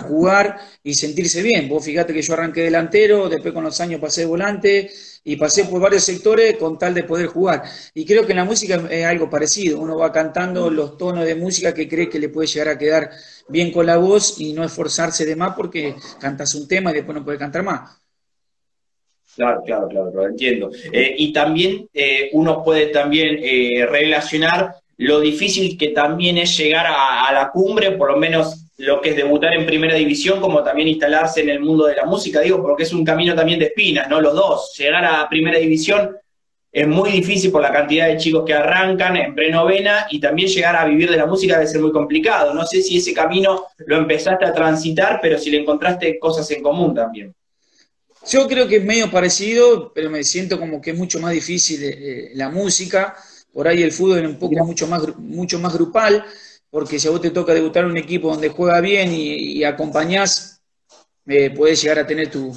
jugar 0.00 0.58
y 0.82 0.94
sentirse 0.94 1.42
bien. 1.42 1.68
Vos 1.68 1.84
fíjate 1.84 2.12
que 2.12 2.22
yo 2.22 2.34
arranqué 2.34 2.62
delantero, 2.62 3.28
después 3.28 3.52
con 3.52 3.64
los 3.64 3.80
años 3.80 4.00
pasé 4.00 4.24
volante 4.24 4.90
y 5.24 5.36
pasé 5.36 5.64
por 5.64 5.80
varios 5.80 6.04
sectores 6.04 6.56
con 6.56 6.78
tal 6.78 6.94
de 6.94 7.04
poder 7.04 7.26
jugar. 7.26 7.62
Y 7.94 8.04
creo 8.04 8.26
que 8.26 8.32
en 8.32 8.38
la 8.38 8.44
música 8.44 8.82
es 8.90 9.04
algo 9.04 9.30
parecido, 9.30 9.80
uno 9.80 9.96
va 9.96 10.12
cantando 10.12 10.70
los 10.70 10.96
tonos 10.96 11.24
de 11.24 11.34
música 11.34 11.74
que 11.74 11.88
cree 11.88 12.08
que 12.08 12.18
le 12.18 12.28
puede 12.28 12.48
llegar 12.48 12.68
a 12.68 12.78
quedar 12.78 13.10
bien 13.48 13.70
con 13.70 13.86
la 13.86 13.96
voz 13.96 14.40
y 14.40 14.52
no 14.52 14.64
esforzarse 14.64 15.24
de 15.24 15.36
más 15.36 15.54
porque 15.56 15.94
cantas 16.20 16.54
un 16.54 16.66
tema 16.66 16.90
y 16.90 16.94
después 16.94 17.16
no 17.16 17.24
puede 17.24 17.38
cantar 17.38 17.62
más. 17.62 18.02
Claro, 19.34 19.62
claro, 19.64 19.88
claro, 19.88 20.10
lo 20.12 20.26
entiendo. 20.26 20.70
Eh, 20.92 21.14
y 21.16 21.32
también 21.32 21.88
eh, 21.94 22.28
uno 22.32 22.62
puede 22.62 22.88
también 22.88 23.38
eh, 23.42 23.86
relacionar 23.86 24.74
lo 24.98 25.20
difícil 25.20 25.78
que 25.78 25.88
también 25.88 26.38
es 26.38 26.56
llegar 26.56 26.86
a, 26.86 27.32
la 27.32 27.50
cumbre, 27.50 27.92
por 27.92 28.12
lo 28.12 28.18
menos 28.18 28.61
lo 28.78 29.00
que 29.00 29.10
es 29.10 29.16
debutar 29.16 29.54
en 29.54 29.66
primera 29.66 29.94
división, 29.94 30.40
como 30.40 30.62
también 30.62 30.88
instalarse 30.88 31.42
en 31.42 31.50
el 31.50 31.60
mundo 31.60 31.86
de 31.86 31.96
la 31.96 32.04
música, 32.04 32.40
digo, 32.40 32.62
porque 32.62 32.84
es 32.84 32.92
un 32.92 33.04
camino 33.04 33.34
también 33.34 33.58
de 33.58 33.66
espinas, 33.66 34.08
¿no? 34.08 34.20
Los 34.20 34.34
dos, 34.34 34.74
llegar 34.76 35.04
a 35.04 35.28
primera 35.28 35.58
división 35.58 36.16
es 36.72 36.88
muy 36.88 37.10
difícil 37.10 37.52
por 37.52 37.60
la 37.60 37.70
cantidad 37.70 38.08
de 38.08 38.16
chicos 38.16 38.44
que 38.46 38.54
arrancan 38.54 39.14
en 39.16 39.34
prenovena 39.34 40.06
y 40.10 40.18
también 40.18 40.48
llegar 40.48 40.74
a 40.74 40.86
vivir 40.86 41.10
de 41.10 41.18
la 41.18 41.26
música 41.26 41.58
debe 41.58 41.68
ser 41.68 41.82
muy 41.82 41.92
complicado. 41.92 42.54
No 42.54 42.64
sé 42.64 42.80
si 42.80 42.96
ese 42.96 43.12
camino 43.12 43.66
lo 43.86 43.98
empezaste 43.98 44.46
a 44.46 44.54
transitar, 44.54 45.18
pero 45.20 45.38
si 45.38 45.50
le 45.50 45.58
encontraste 45.58 46.18
cosas 46.18 46.50
en 46.50 46.62
común 46.62 46.94
también. 46.94 47.34
Yo 48.26 48.48
creo 48.48 48.66
que 48.68 48.76
es 48.76 48.84
medio 48.84 49.10
parecido, 49.10 49.92
pero 49.92 50.08
me 50.08 50.24
siento 50.24 50.58
como 50.58 50.80
que 50.80 50.92
es 50.92 50.96
mucho 50.96 51.20
más 51.20 51.32
difícil 51.32 51.80
eh, 51.82 52.30
la 52.34 52.48
música. 52.48 53.16
Por 53.52 53.68
ahí 53.68 53.82
el 53.82 53.92
fútbol 53.92 54.20
es 54.20 54.26
un 54.26 54.38
poco 54.38 54.64
mucho 54.64 54.86
más, 54.86 55.18
mucho 55.18 55.58
más 55.58 55.74
grupal, 55.74 56.24
porque 56.72 56.98
si 56.98 57.06
a 57.06 57.10
vos 57.10 57.20
te 57.20 57.30
toca 57.30 57.52
debutar 57.52 57.84
en 57.84 57.90
un 57.90 57.98
equipo 57.98 58.30
donde 58.30 58.48
juega 58.48 58.80
bien 58.80 59.12
y, 59.12 59.62
acompañás, 59.62 60.62
eh, 61.26 61.50
puedes 61.50 61.82
llegar 61.82 61.98
a 61.98 62.06
tener 62.06 62.30
tu, 62.30 62.50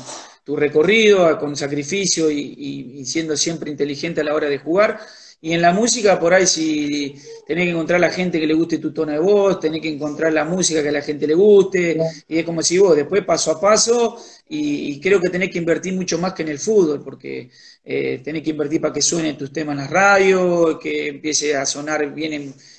recorrido 0.56 1.38
con 1.38 1.54
sacrificio 1.54 2.32
y, 2.32 3.04
siendo 3.06 3.36
siempre 3.36 3.70
inteligente 3.70 4.22
a 4.22 4.24
la 4.24 4.34
hora 4.34 4.48
de 4.48 4.58
jugar. 4.58 5.02
Y 5.42 5.54
en 5.54 5.62
la 5.62 5.72
música, 5.74 6.20
por 6.20 6.34
ahí, 6.34 6.48
si 6.48 7.16
tenés 7.46 7.66
que 7.66 7.72
encontrar 7.72 7.98
a 7.98 8.08
la 8.08 8.12
gente 8.12 8.40
que 8.40 8.48
le 8.48 8.54
guste 8.54 8.80
tu 8.80 8.92
tono 8.92 9.12
de 9.12 9.20
voz, 9.20 9.60
tenés 9.60 9.82
que 9.82 9.90
encontrar 9.90 10.34
la 10.34 10.46
música 10.46 10.82
que 10.82 10.90
a 10.90 10.92
la 10.92 11.02
gente 11.02 11.28
le 11.28 11.36
guste, 11.36 11.98
y 12.28 12.40
es 12.40 12.46
como 12.46 12.64
si 12.64 12.78
vos, 12.78 12.96
después 12.96 13.24
paso 13.24 13.52
a 13.52 13.62
paso, 13.62 14.18
y, 14.50 15.00
creo 15.00 15.20
que 15.20 15.30
tenés 15.30 15.52
que 15.52 15.60
invertir 15.60 15.94
mucho 15.94 16.18
más 16.18 16.34
que 16.34 16.44
en 16.44 16.50
el 16.50 16.60
fútbol, 16.60 17.04
porque 17.04 17.50
eh, 17.84 18.22
tenés 18.24 18.42
que 18.42 18.52
invertir 18.52 18.82
para 18.82 18.94
que 18.94 19.02
suenen 19.02 19.38
tus 19.38 19.52
temas 19.52 19.74
en 19.74 19.84
la 19.84 19.88
radio, 19.88 20.80
que 20.80 21.10
empiece 21.10 21.56
a 21.56 21.66
sonar 21.66 22.14
bien 22.14 22.34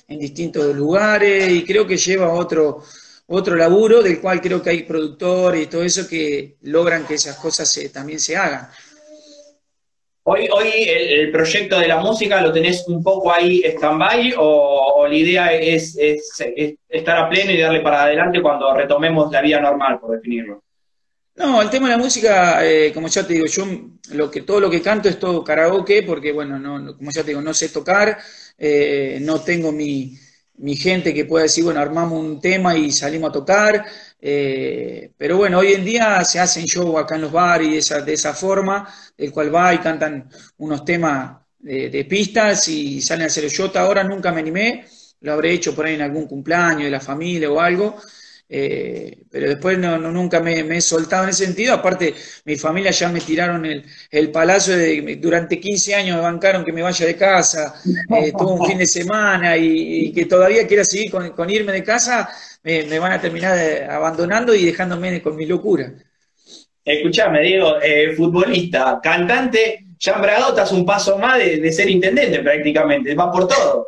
en, 0.07 0.19
distintos 0.19 0.75
lugares, 0.75 1.49
y 1.51 1.63
creo 1.63 1.85
que 1.87 1.97
lleva 1.97 2.33
otro, 2.33 2.83
otro 3.27 3.55
laburo 3.55 4.01
del 4.01 4.19
cual 4.19 4.41
creo 4.41 4.61
que 4.61 4.71
hay 4.71 4.83
productores 4.83 5.63
y 5.63 5.67
todo 5.67 5.83
eso 5.83 6.07
que 6.07 6.57
logran 6.63 7.05
que 7.05 7.15
esas 7.15 7.37
cosas 7.37 7.73
también 7.93 8.19
se 8.19 8.35
hagan. 8.35 8.69
Hoy, 10.29 10.49
hoy 10.51 10.67
el, 10.89 11.31
proyecto 11.31 11.79
de 11.79 11.87
la 11.87 12.01
música 12.01 12.41
lo 12.41 12.51
tenés 12.51 12.85
un 12.89 13.01
poco 13.01 13.31
ahí 13.31 13.61
stand-by 13.63 14.33
o, 14.37 15.07
la 15.07 15.15
idea 15.15 15.53
es, 15.53 15.97
estar 16.89 17.17
a 17.17 17.29
pleno 17.29 17.51
y 17.51 17.61
darle 17.61 17.79
para 17.79 18.03
adelante 18.03 18.41
cuando 18.41 18.73
retomemos 18.73 19.31
la 19.31 19.41
vida 19.41 19.61
normal, 19.61 20.01
por 20.01 20.11
definirlo. 20.11 20.61
No, 21.37 21.61
el 21.61 21.69
tema 21.69 21.87
de 21.87 21.95
la 21.95 22.03
música, 22.03 22.59
eh, 22.65 22.91
como 22.93 23.07
ya 23.07 23.25
te 23.25 23.35
digo, 23.35 23.45
yo 23.45 23.65
lo 24.15 24.29
que, 24.29 24.41
todo 24.41 24.59
lo 24.59 24.69
que 24.69 24.81
canto 24.81 25.07
es 25.07 25.17
todo 25.17 25.45
karaoke, 25.45 26.03
porque 26.03 26.33
bueno, 26.33 26.59
no, 26.59 26.97
como 26.97 27.09
ya 27.09 27.21
te 27.21 27.29
digo, 27.29 27.39
no 27.39 27.53
sé 27.53 27.69
tocar, 27.69 28.17
eh, 28.57 29.19
no 29.21 29.39
tengo 29.39 29.71
mi, 29.71 30.13
mi 30.57 30.75
gente 30.75 31.13
que 31.13 31.23
pueda 31.23 31.43
decir, 31.43 31.63
bueno, 31.63 31.79
armamos 31.79 32.19
un 32.19 32.41
tema 32.41 32.75
y 32.75 32.91
salimos 32.91 33.29
a 33.29 33.33
tocar. 33.33 33.85
Eh, 34.19 35.11
pero 35.17 35.37
bueno, 35.37 35.59
hoy 35.59 35.73
en 35.73 35.85
día 35.85 36.23
se 36.23 36.39
hacen 36.39 36.65
show 36.65 36.97
acá 36.97 37.15
en 37.15 37.21
los 37.21 37.31
bares 37.31 37.69
de 37.69 37.77
esa, 37.77 38.01
de 38.01 38.13
esa 38.13 38.33
forma, 38.33 38.87
el 39.17 39.31
cual 39.31 39.53
va 39.53 39.73
y 39.73 39.77
cantan 39.79 40.29
unos 40.57 40.83
temas 40.83 41.37
de, 41.59 42.05
pistas 42.05 42.67
y 42.67 43.01
salen 43.01 43.23
a 43.23 43.27
hacer 43.27 43.45
el 43.45 43.77
ahora 43.77 44.03
nunca 44.03 44.31
me 44.31 44.39
animé, 44.39 44.85
lo 45.21 45.33
habré 45.33 45.51
hecho 45.51 45.75
por 45.75 45.85
ahí 45.85 45.95
en 45.95 46.01
algún 46.01 46.27
cumpleaños 46.27 46.83
de 46.83 46.91
la 46.91 46.99
familia 46.99 47.51
o 47.51 47.59
algo, 47.59 47.97
eh, 48.49 49.23
pero 49.29 49.49
después 49.49 49.77
no, 49.77 49.97
nunca 49.97 50.39
me, 50.39 50.59
he 50.59 50.81
soltado 50.81 51.23
en 51.23 51.29
ese 51.29 51.45
sentido. 51.45 51.73
Aparte, 51.73 52.13
mi 52.45 52.55
familia 52.55 52.91
ya 52.91 53.09
me 53.09 53.19
tiraron 53.19 53.65
el, 53.65 53.83
el 54.09 54.31
palacio 54.31 54.77
de 54.77 55.17
durante 55.21 55.59
15 55.59 55.95
años 55.95 56.15
me 56.17 56.21
bancaron 56.23 56.63
que 56.63 56.71
me 56.71 56.81
vaya 56.81 57.05
de 57.05 57.15
casa, 57.15 57.75
eh, 58.15 58.31
todo 58.31 58.53
un 58.53 58.65
fin 58.65 58.77
de 58.77 58.85
semana 58.85 59.57
y, 59.57 60.11
que 60.13 60.25
todavía 60.25 60.65
quiera 60.65 60.85
seguir 60.85 61.11
con, 61.11 61.49
irme 61.49 61.73
de 61.73 61.83
casa, 61.83 62.29
me, 62.63 62.99
van 62.99 63.11
a 63.11 63.21
terminar 63.21 63.57
eh, 63.57 63.85
abandonando 63.85 64.55
y 64.55 64.65
dejándome 64.65 65.21
con 65.21 65.35
mi 65.35 65.45
locura. 65.45 65.93
Escuchame, 66.83 67.41
Diego, 67.41 67.81
eh, 67.81 68.15
futbolista, 68.15 68.99
cantante, 69.03 69.85
Jean 69.99 70.21
Bragado 70.21 70.49
estás 70.49 70.71
un 70.71 70.85
paso 70.85 71.17
más 71.17 71.37
de, 71.37 71.57
de 71.57 71.71
ser 71.71 71.89
intendente 71.89 72.39
prácticamente, 72.39 73.13
va 73.13 73.29
por 73.29 73.47
todo. 73.47 73.87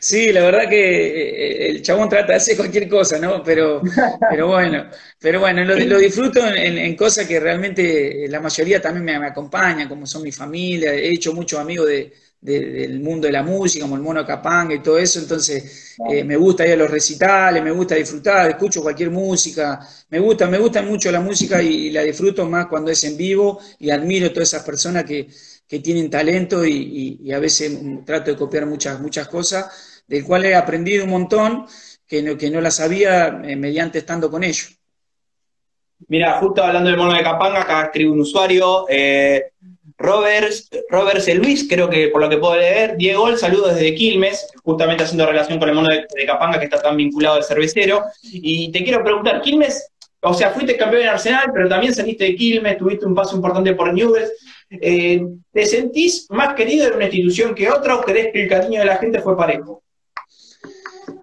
Sí, 0.00 0.32
la 0.32 0.42
verdad 0.42 0.68
que 0.68 1.66
eh, 1.66 1.70
el 1.70 1.82
chabón 1.82 2.08
trata 2.08 2.32
de 2.32 2.36
hacer 2.36 2.56
cualquier 2.56 2.88
cosa, 2.88 3.18
¿no? 3.18 3.42
Pero, 3.42 3.82
pero 4.30 4.46
bueno, 4.48 4.88
pero 5.18 5.40
bueno, 5.40 5.64
lo, 5.64 5.76
lo 5.76 5.98
disfruto 5.98 6.40
en, 6.46 6.94
cosas 6.96 7.26
que 7.26 7.40
realmente 7.40 8.26
la 8.28 8.40
mayoría 8.40 8.80
también 8.80 9.04
me, 9.04 9.26
acompañan, 9.26 9.88
como 9.88 10.06
son 10.06 10.22
mi 10.22 10.32
familia, 10.32 10.92
he 10.94 11.10
hecho 11.10 11.32
muchos 11.32 11.58
amigos 11.58 11.88
de, 11.88 12.12
del 12.40 13.00
mundo 13.00 13.26
de 13.26 13.32
la 13.32 13.42
música, 13.42 13.84
como 13.84 13.96
el 13.96 14.02
mono 14.02 14.24
Capanga 14.24 14.74
y 14.74 14.82
todo 14.82 14.98
eso, 14.98 15.18
entonces 15.18 15.96
eh, 16.08 16.22
me 16.22 16.36
gusta 16.36 16.64
ir 16.64 16.74
a 16.74 16.76
los 16.76 16.90
recitales, 16.90 17.62
me 17.62 17.72
gusta 17.72 17.96
disfrutar, 17.96 18.48
escucho 18.50 18.80
cualquier 18.80 19.10
música, 19.10 19.80
me 20.10 20.20
gusta, 20.20 20.46
me 20.46 20.58
gusta 20.58 20.80
mucho 20.82 21.10
la 21.10 21.20
música 21.20 21.60
y 21.60 21.90
la 21.90 22.02
disfruto 22.02 22.46
más 22.46 22.66
cuando 22.66 22.92
es 22.92 23.02
en 23.02 23.16
vivo 23.16 23.60
y 23.80 23.90
admiro 23.90 24.28
a 24.28 24.32
todas 24.32 24.48
esas 24.48 24.62
personas 24.62 25.04
que 25.04 25.28
que 25.68 25.80
tienen 25.80 26.10
talento 26.10 26.64
y, 26.64 27.30
a 27.32 27.38
veces 27.38 27.78
trato 28.04 28.30
de 28.30 28.36
copiar 28.36 28.66
muchas, 28.66 29.00
muchas 29.00 29.28
cosas, 29.28 30.02
del 30.06 30.24
cual 30.24 30.46
he 30.46 30.54
aprendido 30.54 31.04
un 31.04 31.10
montón 31.10 31.66
que 32.06 32.22
no, 32.22 32.38
que 32.38 32.50
no 32.50 32.60
las 32.60 32.76
sabía 32.76 33.40
eh, 33.44 33.54
mediante 33.54 33.98
estando 33.98 34.30
con 34.30 34.42
ellos. 34.42 34.78
Mira, 36.06 36.38
justo 36.38 36.62
hablando 36.62 36.88
del 36.88 36.98
mono 36.98 37.12
de 37.12 37.22
Capanga, 37.22 37.62
acá 37.62 37.84
escribe 37.84 38.10
un 38.10 38.20
usuario, 38.20 38.86
eh, 38.88 39.52
Robert, 39.98 40.54
Luis, 41.34 41.66
creo 41.68 41.90
que 41.90 42.08
por 42.08 42.20
lo 42.20 42.28
que 42.28 42.36
puedo 42.38 42.56
leer, 42.56 42.96
Diego, 42.96 43.28
el 43.28 43.36
saludo 43.36 43.68
desde 43.68 43.94
Quilmes, 43.94 44.48
justamente 44.62 45.02
haciendo 45.02 45.26
relación 45.26 45.58
con 45.58 45.68
el 45.68 45.74
mono 45.74 45.88
de, 45.88 46.06
Capanga 46.24 46.58
que 46.58 46.66
está 46.66 46.80
tan 46.80 46.96
vinculado 46.96 47.36
al 47.36 47.44
cervecero. 47.44 48.04
Y 48.22 48.70
te 48.70 48.84
quiero 48.84 49.02
preguntar, 49.02 49.42
Quilmes, 49.42 49.90
o 50.20 50.34
sea, 50.34 50.50
fuiste 50.50 50.76
campeón 50.76 51.02
en 51.02 51.08
Arsenal, 51.08 51.50
pero 51.52 51.68
también 51.68 51.94
saliste 51.94 52.24
de 52.24 52.34
Quilmes, 52.34 52.76
tuviste 52.76 53.06
un 53.06 53.14
paso 53.14 53.36
importante 53.36 53.74
por 53.74 53.92
Newell's. 53.92 54.32
Eh, 54.70 55.24
¿Te 55.52 55.66
sentís 55.66 56.26
más 56.30 56.54
querido 56.54 56.88
en 56.88 56.94
una 56.94 57.04
institución 57.04 57.54
que 57.54 57.70
otra 57.70 57.96
o 57.96 58.02
crees 58.02 58.32
que 58.32 58.42
el 58.42 58.48
cariño 58.48 58.80
de 58.80 58.86
la 58.86 58.96
gente 58.96 59.20
fue 59.20 59.36
parejo? 59.36 59.82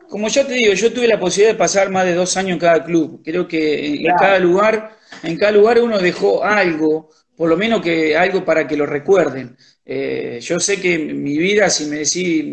Como 0.10 0.30
yo 0.30 0.46
te 0.46 0.54
digo, 0.54 0.74
yo 0.74 0.94
tuve 0.94 1.08
la 1.08 1.20
posibilidad 1.20 1.54
de 1.54 1.60
pasar 1.60 1.90
más 1.90 2.06
de 2.06 2.14
dos 2.14 2.38
años 2.38 2.54
en 2.54 2.60
cada 2.60 2.84
club. 2.84 3.22
Creo 3.24 3.48
que 3.48 3.96
en 3.96 4.16
cada 4.18 4.40
lugar, 4.40 4.98
en 5.24 5.38
cada 5.38 5.52
lugar 5.52 5.82
uno 5.82 6.00
dejó 6.00 6.44
algo, 6.44 7.10
por 7.36 7.50
lo 7.50 7.58
menos 7.58 7.82
que 7.82 8.16
algo 8.16 8.46
para 8.46 8.66
que 8.66 8.78
lo 8.78 8.86
recuerden. 8.86 9.58
Eh, 9.84 10.40
yo 10.42 10.60
sé 10.60 10.80
que 10.80 10.98
mi 10.98 11.38
vida, 11.38 11.70
si 11.70 11.86
me 11.86 11.98
decís 11.98 12.44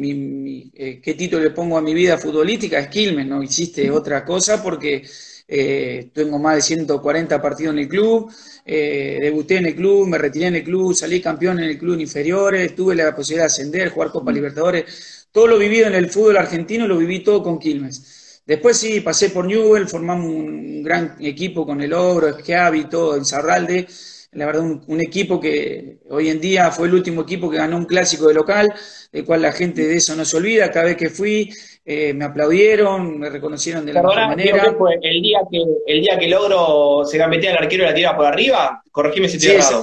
eh, 0.74 1.00
qué 1.00 1.14
título 1.14 1.42
le 1.42 1.50
pongo 1.50 1.78
a 1.78 1.82
mi 1.82 1.94
vida 1.94 2.18
futbolística, 2.18 2.78
es 2.78 2.88
Quilmes, 2.88 3.26
no 3.26 3.42
existe 3.42 3.90
otra 3.90 4.24
cosa 4.24 4.62
porque 4.62 5.02
eh, 5.48 6.10
tengo 6.12 6.38
más 6.38 6.56
de 6.56 6.62
140 6.62 7.42
partidos 7.42 7.74
en 7.74 7.80
el 7.80 7.88
club, 7.88 8.32
eh, 8.64 9.18
debuté 9.20 9.56
en 9.58 9.66
el 9.66 9.74
club, 9.74 10.06
me 10.06 10.18
retiré 10.18 10.46
en 10.46 10.56
el 10.56 10.64
club, 10.64 10.94
salí 10.94 11.20
campeón 11.20 11.58
en 11.58 11.70
el 11.70 11.78
club 11.78 11.98
inferiores, 11.98 12.74
tuve 12.74 12.94
la 12.94 13.14
posibilidad 13.14 13.44
de 13.44 13.46
ascender, 13.46 13.90
jugar 13.90 14.10
Copa 14.10 14.32
Libertadores, 14.32 15.28
todo 15.32 15.46
lo 15.46 15.58
vivido 15.58 15.86
en 15.86 15.94
el 15.94 16.10
fútbol 16.10 16.36
argentino 16.36 16.86
lo 16.86 16.98
viví 16.98 17.20
todo 17.20 17.42
con 17.42 17.58
Quilmes. 17.58 18.42
Después 18.44 18.76
sí, 18.76 19.00
pasé 19.00 19.30
por 19.30 19.46
Newell, 19.46 19.88
formamos 19.88 20.26
un 20.26 20.82
gran 20.82 21.16
equipo 21.20 21.64
con 21.64 21.80
el 21.80 21.92
Ogro, 21.92 22.38
Schiavi, 22.38 22.88
todo, 22.88 23.16
en 23.16 23.24
Zarralde, 23.24 23.86
la 24.32 24.46
verdad 24.46 24.62
un, 24.62 25.00
equipo 25.00 25.38
que 25.38 25.98
hoy 26.08 26.30
en 26.30 26.40
día 26.40 26.70
fue 26.70 26.88
el 26.88 26.94
último 26.94 27.22
equipo 27.22 27.50
que 27.50 27.58
ganó 27.58 27.76
un 27.76 27.84
clásico 27.84 28.28
de 28.28 28.34
local, 28.34 28.72
del 29.12 29.24
cual 29.24 29.42
la 29.42 29.52
gente 29.52 29.86
de 29.86 29.96
eso 29.96 30.16
no 30.16 30.24
se 30.24 30.36
olvida, 30.38 30.70
cada 30.70 30.86
vez 30.86 30.96
que 30.96 31.10
fui 31.10 31.52
eh, 31.84 32.14
me 32.14 32.24
aplaudieron, 32.24 33.18
me 33.18 33.28
reconocieron 33.28 33.84
de 33.84 33.92
la 33.92 34.02
mejor 34.02 34.16
manera. 34.16 34.74
Fue 34.78 34.94
el 35.02 35.20
día 35.20 35.40
que 35.50 35.64
el 35.86 36.00
día 36.00 36.18
que 36.18 36.28
logro 36.28 37.04
se 37.04 37.18
gambetea 37.18 37.52
al 37.52 37.64
arquero 37.64 37.84
y 37.84 37.86
la 37.86 37.94
tira 37.94 38.16
por 38.16 38.26
arriba, 38.26 38.82
corregime 38.90 39.28
si 39.28 39.36
estoy 39.36 39.62
sí, 39.62 39.74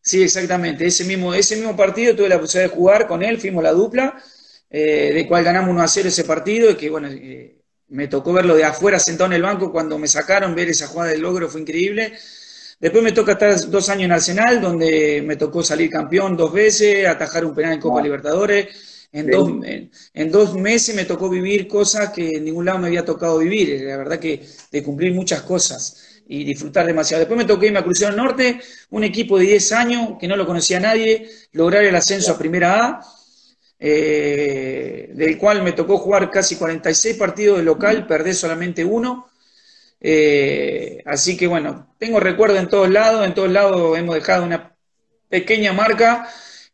Sí, 0.00 0.22
exactamente, 0.22 0.86
ese 0.86 1.04
mismo, 1.04 1.34
ese 1.34 1.56
mismo 1.56 1.76
partido 1.76 2.14
tuve 2.14 2.28
la 2.28 2.40
posibilidad 2.40 2.70
de 2.70 2.76
jugar 2.76 3.06
con 3.06 3.22
él, 3.22 3.38
fuimos 3.38 3.62
la 3.62 3.72
dupla, 3.72 4.16
eh, 4.70 5.12
de 5.12 5.26
cual 5.26 5.44
ganamos 5.44 5.70
1 5.70 5.82
a 5.82 5.88
0 5.88 6.08
ese 6.08 6.24
partido, 6.24 6.70
y 6.70 6.76
que 6.76 6.88
bueno, 6.88 7.08
eh, 7.08 7.58
me 7.88 8.08
tocó 8.08 8.32
verlo 8.32 8.54
de 8.54 8.64
afuera 8.64 8.98
sentado 8.98 9.26
en 9.26 9.34
el 9.34 9.42
banco 9.42 9.72
cuando 9.72 9.98
me 9.98 10.08
sacaron, 10.08 10.54
ver 10.54 10.68
esa 10.68 10.86
jugada 10.86 11.10
del 11.10 11.20
logro 11.20 11.48
fue 11.48 11.62
increíble. 11.62 12.12
Después 12.78 13.02
me 13.02 13.12
toca 13.12 13.32
estar 13.32 13.58
dos 13.68 13.88
años 13.88 14.04
en 14.04 14.12
Arsenal, 14.12 14.60
donde 14.60 15.22
me 15.26 15.36
tocó 15.36 15.62
salir 15.62 15.90
campeón 15.90 16.36
dos 16.36 16.52
veces, 16.52 17.06
atajar 17.06 17.44
un 17.44 17.54
penal 17.54 17.72
en 17.72 17.80
Copa 17.80 18.00
Libertadores. 18.00 18.97
En, 19.10 19.30
dos, 19.30 19.50
en, 20.12 20.30
dos 20.30 20.54
meses 20.54 20.94
me 20.94 21.06
tocó 21.06 21.30
vivir 21.30 21.66
cosas 21.66 22.10
que 22.10 22.36
en 22.36 22.44
ningún 22.44 22.66
lado 22.66 22.78
me 22.78 22.88
había 22.88 23.04
tocado 23.04 23.38
vivir. 23.38 23.82
La 23.84 23.96
verdad 23.96 24.18
que 24.18 24.46
de 24.70 24.82
cumplir 24.82 25.14
muchas 25.14 25.42
cosas 25.42 26.22
y 26.26 26.44
disfrutar 26.44 26.86
demasiado. 26.86 27.20
Después 27.20 27.38
me 27.38 27.46
tocó 27.46 27.64
irme 27.64 27.78
a 27.78 27.84
Crucero 27.84 28.14
Norte, 28.14 28.60
un 28.90 29.04
equipo 29.04 29.38
de 29.38 29.46
10 29.46 29.72
años 29.72 30.08
que 30.20 30.28
no 30.28 30.36
lo 30.36 30.46
conocía 30.46 30.78
nadie, 30.78 31.28
lograr 31.52 31.84
el 31.84 31.96
ascenso 31.96 32.32
a 32.32 32.38
Primera 32.38 32.84
A, 32.84 33.00
eh, 33.78 35.10
del 35.14 35.38
cual 35.38 35.62
me 35.62 35.72
tocó 35.72 35.96
jugar 35.98 36.30
casi 36.30 36.56
46 36.56 37.16
partidos 37.16 37.58
de 37.58 37.64
local, 37.64 38.06
perder 38.06 38.34
solamente 38.34 38.84
uno 38.84 39.28
eh, 40.00 41.02
así 41.06 41.36
que 41.36 41.46
bueno, 41.46 41.94
tengo 41.98 42.20
recuerdo 42.20 42.56
en 42.56 42.68
todos 42.68 42.88
lados, 42.88 43.26
en 43.26 43.34
todos 43.34 43.50
lados 43.50 43.98
hemos 43.98 44.14
dejado 44.14 44.44
una 44.44 44.76
pequeña 45.28 45.72
marca, 45.72 46.28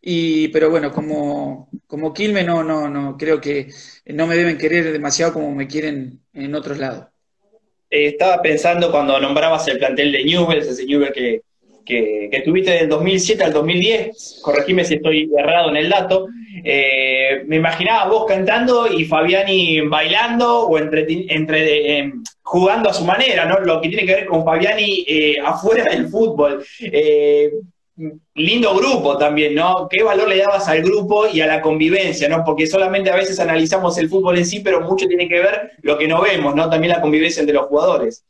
y, 0.07 0.49
pero 0.49 0.69
bueno, 0.69 0.93
como, 0.93 1.71
como 1.87 2.13
Quilme 2.13 2.45
no, 2.45 2.63
no, 2.63 2.91
no, 2.91 3.17
creo 3.17 3.41
que 3.41 3.69
no 4.05 4.27
me 4.27 4.37
deben 4.37 4.59
querer 4.59 4.93
demasiado 4.93 5.33
como 5.33 5.55
me 5.55 5.67
quieren 5.67 6.21
en 6.35 6.55
otros 6.55 6.77
lados. 6.77 7.07
Eh, 7.89 8.09
estaba 8.09 8.43
pensando 8.43 8.91
cuando 8.91 9.19
nombrabas 9.19 9.67
el 9.67 9.79
plantel 9.79 10.13
de 10.13 10.25
Newell's, 10.25 10.67
ese 10.67 10.85
Newell 10.85 11.11
que, 11.11 11.41
que, 11.87 12.29
estuviste 12.31 12.73
del 12.73 12.91
2007 12.91 13.45
al 13.45 13.55
2010, 13.55 14.41
corregime 14.43 14.85
si 14.85 14.97
estoy 14.97 15.31
errado 15.39 15.71
en 15.71 15.77
el 15.77 15.89
dato, 15.89 16.27
eh, 16.63 17.43
me 17.47 17.57
imaginaba 17.57 18.11
vos 18.11 18.27
cantando 18.29 18.87
y 18.87 19.07
Fabiani 19.07 19.81
bailando 19.89 20.67
o 20.67 20.77
entre, 20.77 21.07
entre 21.31 21.99
em, 21.99 22.23
jugando 22.43 22.91
a 22.91 22.95
su 22.95 23.07
manera, 23.07 23.47
¿no? 23.47 23.59
Lo 23.61 23.81
que 23.81 23.89
tiene 23.89 24.05
que 24.05 24.17
ver 24.17 24.27
con 24.27 24.45
Fabiani 24.45 25.07
eh, 25.09 25.37
afuera 25.43 25.85
del 25.85 26.09
fútbol. 26.09 26.63
Lindo 28.35 28.75
grupo 28.75 29.17
también, 29.17 29.55
¿no? 29.55 29.89
¿Qué 29.89 30.03
valor 30.03 30.29
le 30.29 30.39
dabas 30.39 30.67
al 30.67 30.83
grupo 30.83 31.29
y 31.29 31.41
a 31.41 31.47
la 31.47 31.61
convivencia, 31.61 32.29
¿no? 32.29 32.43
Porque 32.45 32.67
solamente 32.67 33.11
a 33.11 33.15
veces 33.15 33.39
analizamos 33.39 33.97
el 33.99 34.09
fútbol 34.09 34.37
en 34.37 34.47
sí, 34.47 34.61
pero 34.61 34.81
mucho 34.81 35.07
tiene 35.07 35.29
que 35.29 35.39
ver 35.39 35.73
lo 35.83 35.97
que 35.97 36.09
no 36.09 36.21
vemos, 36.23 36.57
¿no? 36.57 36.69
También 36.69 36.93
la 36.93 37.01
convivencia 37.01 37.41
entre 37.41 37.55
los 37.55 37.67
jugadores. 37.67 38.25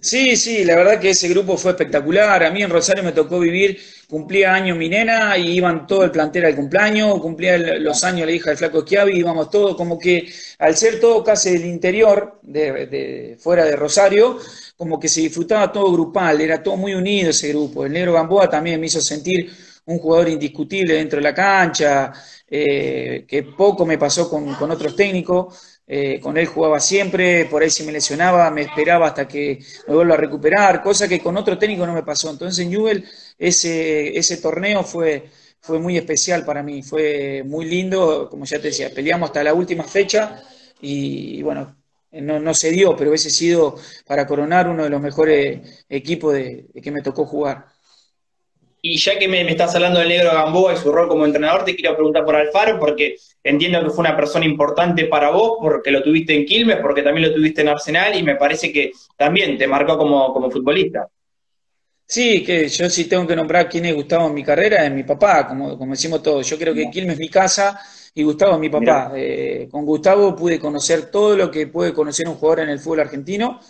Sí, 0.00 0.36
sí, 0.36 0.64
la 0.64 0.76
verdad 0.76 1.00
que 1.00 1.10
ese 1.10 1.28
grupo 1.28 1.56
fue 1.56 1.72
espectacular. 1.72 2.42
A 2.44 2.50
mí 2.50 2.62
en 2.62 2.70
Rosario 2.70 3.02
me 3.02 3.12
tocó 3.12 3.40
vivir, 3.40 3.80
cumplía 4.08 4.54
año 4.54 4.76
mi 4.76 4.88
nena 4.88 5.36
y 5.36 5.50
iban 5.52 5.86
todo 5.86 6.04
el 6.04 6.12
plantel 6.12 6.44
al 6.44 6.54
cumpleaños, 6.54 7.20
cumplía 7.20 7.58
los 7.58 8.04
años 8.04 8.26
la 8.26 8.32
hija 8.32 8.50
del 8.50 8.58
flaco 8.58 8.82
Schiavi, 8.82 9.18
íbamos 9.18 9.50
todos, 9.50 9.76
como 9.76 9.98
que 9.98 10.30
al 10.58 10.76
ser 10.76 11.00
todo 11.00 11.24
casi 11.24 11.50
del 11.50 11.64
interior, 11.66 12.38
de, 12.42 13.36
fuera 13.40 13.64
de 13.64 13.74
Rosario, 13.74 14.38
como 14.78 14.98
que 15.00 15.08
se 15.08 15.22
disfrutaba 15.22 15.72
todo 15.72 15.92
grupal, 15.92 16.40
era 16.40 16.62
todo 16.62 16.76
muy 16.78 16.94
unido 16.94 17.30
ese 17.30 17.50
grupo. 17.50 17.84
El 17.84 17.92
negro 17.92 18.14
Gamboa 18.14 18.48
también 18.48 18.80
me 18.80 18.86
hizo 18.86 19.00
sentir 19.02 19.50
un 19.86 19.98
jugador 19.98 20.28
indiscutible 20.30 20.94
dentro 20.94 21.18
de 21.18 21.22
la 21.24 21.34
cancha, 21.34 22.12
eh, 22.48 23.24
que 23.28 23.42
poco 23.42 23.84
me 23.86 23.98
pasó 23.98 24.28
con, 24.30 24.54
con 24.54 24.70
otros 24.70 24.94
técnicos. 24.96 25.74
eh, 25.90 26.20
con 26.20 26.36
él 26.36 26.46
jugaba 26.46 26.80
siempre, 26.80 27.46
por 27.46 27.62
ahí 27.62 27.70
si 27.70 27.82
me 27.82 27.92
lesionaba 27.92 28.50
me 28.50 28.60
esperaba 28.62 29.06
hasta 29.06 29.26
que 29.26 29.58
me 29.86 29.94
vuelva 29.94 30.14
a 30.14 30.18
recuperar, 30.18 30.82
cosa 30.82 31.08
que 31.08 31.18
con 31.20 31.34
otro 31.38 31.56
técnico 31.58 31.86
no 31.86 31.94
me 31.94 32.02
pasó. 32.02 32.30
Entonces 32.30 32.62
en 32.64 32.70
Newell 32.70 33.04
ese, 33.38 34.16
ese 34.18 34.36
torneo 34.38 34.82
fue, 34.84 35.30
fue 35.60 35.78
muy 35.78 35.96
especial 35.96 36.44
para 36.44 36.62
mí, 36.62 36.82
fue 36.82 37.42
muy 37.46 37.64
lindo, 37.66 38.28
como 38.30 38.44
ya 38.44 38.58
te 38.60 38.68
decía, 38.68 38.90
peleamos 38.94 39.30
hasta 39.30 39.42
la 39.42 39.54
última 39.54 39.84
fecha 39.84 40.42
y, 40.80 41.42
bueno, 41.42 41.74
no, 42.12 42.40
no, 42.40 42.54
se 42.54 42.70
dio, 42.70 42.96
pero 42.96 43.10
hubiese 43.10 43.30
sido 43.30 43.76
para 44.06 44.26
coronar 44.26 44.68
uno 44.68 44.84
de 44.84 44.90
los 44.90 45.00
mejores 45.00 45.84
equipos 45.88 46.34
de 46.34 46.66
que 46.82 46.90
me 46.90 47.02
tocó 47.02 47.26
jugar. 47.26 47.66
Y 48.80 48.98
ya 48.98 49.18
que 49.18 49.26
me, 49.26 49.48
estás 49.50 49.74
hablando 49.74 49.98
del 49.98 50.08
negro 50.08 50.30
Gamboa 50.32 50.72
y 50.72 50.76
su 50.76 50.92
rol 50.92 51.08
como 51.08 51.26
entrenador, 51.26 51.64
te 51.64 51.74
quiero 51.74 51.96
preguntar 51.96 52.24
por 52.24 52.36
Alfaro, 52.36 52.78
porque 52.78 53.16
entiendo 53.42 53.82
que 53.82 53.90
fue 53.90 54.00
una 54.00 54.16
persona 54.16 54.44
importante 54.44 55.06
para 55.06 55.30
vos, 55.30 55.58
porque 55.60 55.90
lo 55.90 56.02
tuviste 56.02 56.34
en 56.34 56.46
Quilmes, 56.46 56.78
porque 56.80 57.02
también 57.02 57.28
lo 57.28 57.34
tuviste 57.34 57.62
en 57.62 57.68
Arsenal, 57.68 58.16
y 58.16 58.22
me 58.22 58.36
parece 58.36 58.72
que 58.72 58.92
también 59.16 59.58
te 59.58 59.66
marcó 59.66 59.98
como, 59.98 60.32
como 60.32 60.50
futbolista. 60.50 61.08
Sí, 62.06 62.44
que 62.44 62.68
yo 62.68 62.88
sí 62.88 63.06
tengo 63.06 63.26
que 63.26 63.36
nombrar 63.36 63.68
quién 63.68 63.84
es 63.84 63.94
Gustavo 63.94 64.28
en 64.28 64.34
mi 64.34 64.44
carrera, 64.44 64.86
es 64.86 64.92
mi 64.92 65.02
papá, 65.02 65.46
como, 65.48 65.76
como 65.76 65.92
decimos 65.92 66.22
todos. 66.22 66.48
Yo 66.48 66.56
creo 66.56 66.72
que 66.72 66.88
Quilmes 66.88 67.14
es 67.14 67.20
mi 67.20 67.28
casa 67.28 67.78
y 68.14 68.22
Gustavo 68.22 68.54
es 68.54 68.60
mi 68.60 68.68
papá. 68.68 69.12
Eh, 69.14 69.68
con 69.70 69.84
Gustavo 69.84 70.34
pude 70.34 70.58
conocer 70.58 71.10
todo 71.10 71.36
lo 71.36 71.50
que 71.50 71.66
puede 71.66 71.92
conocer 71.92 72.28
un 72.28 72.34
jugador 72.34 72.60
en 72.60 72.70
el 72.70 72.78
fútbol 72.78 73.00
argentino 73.00 73.60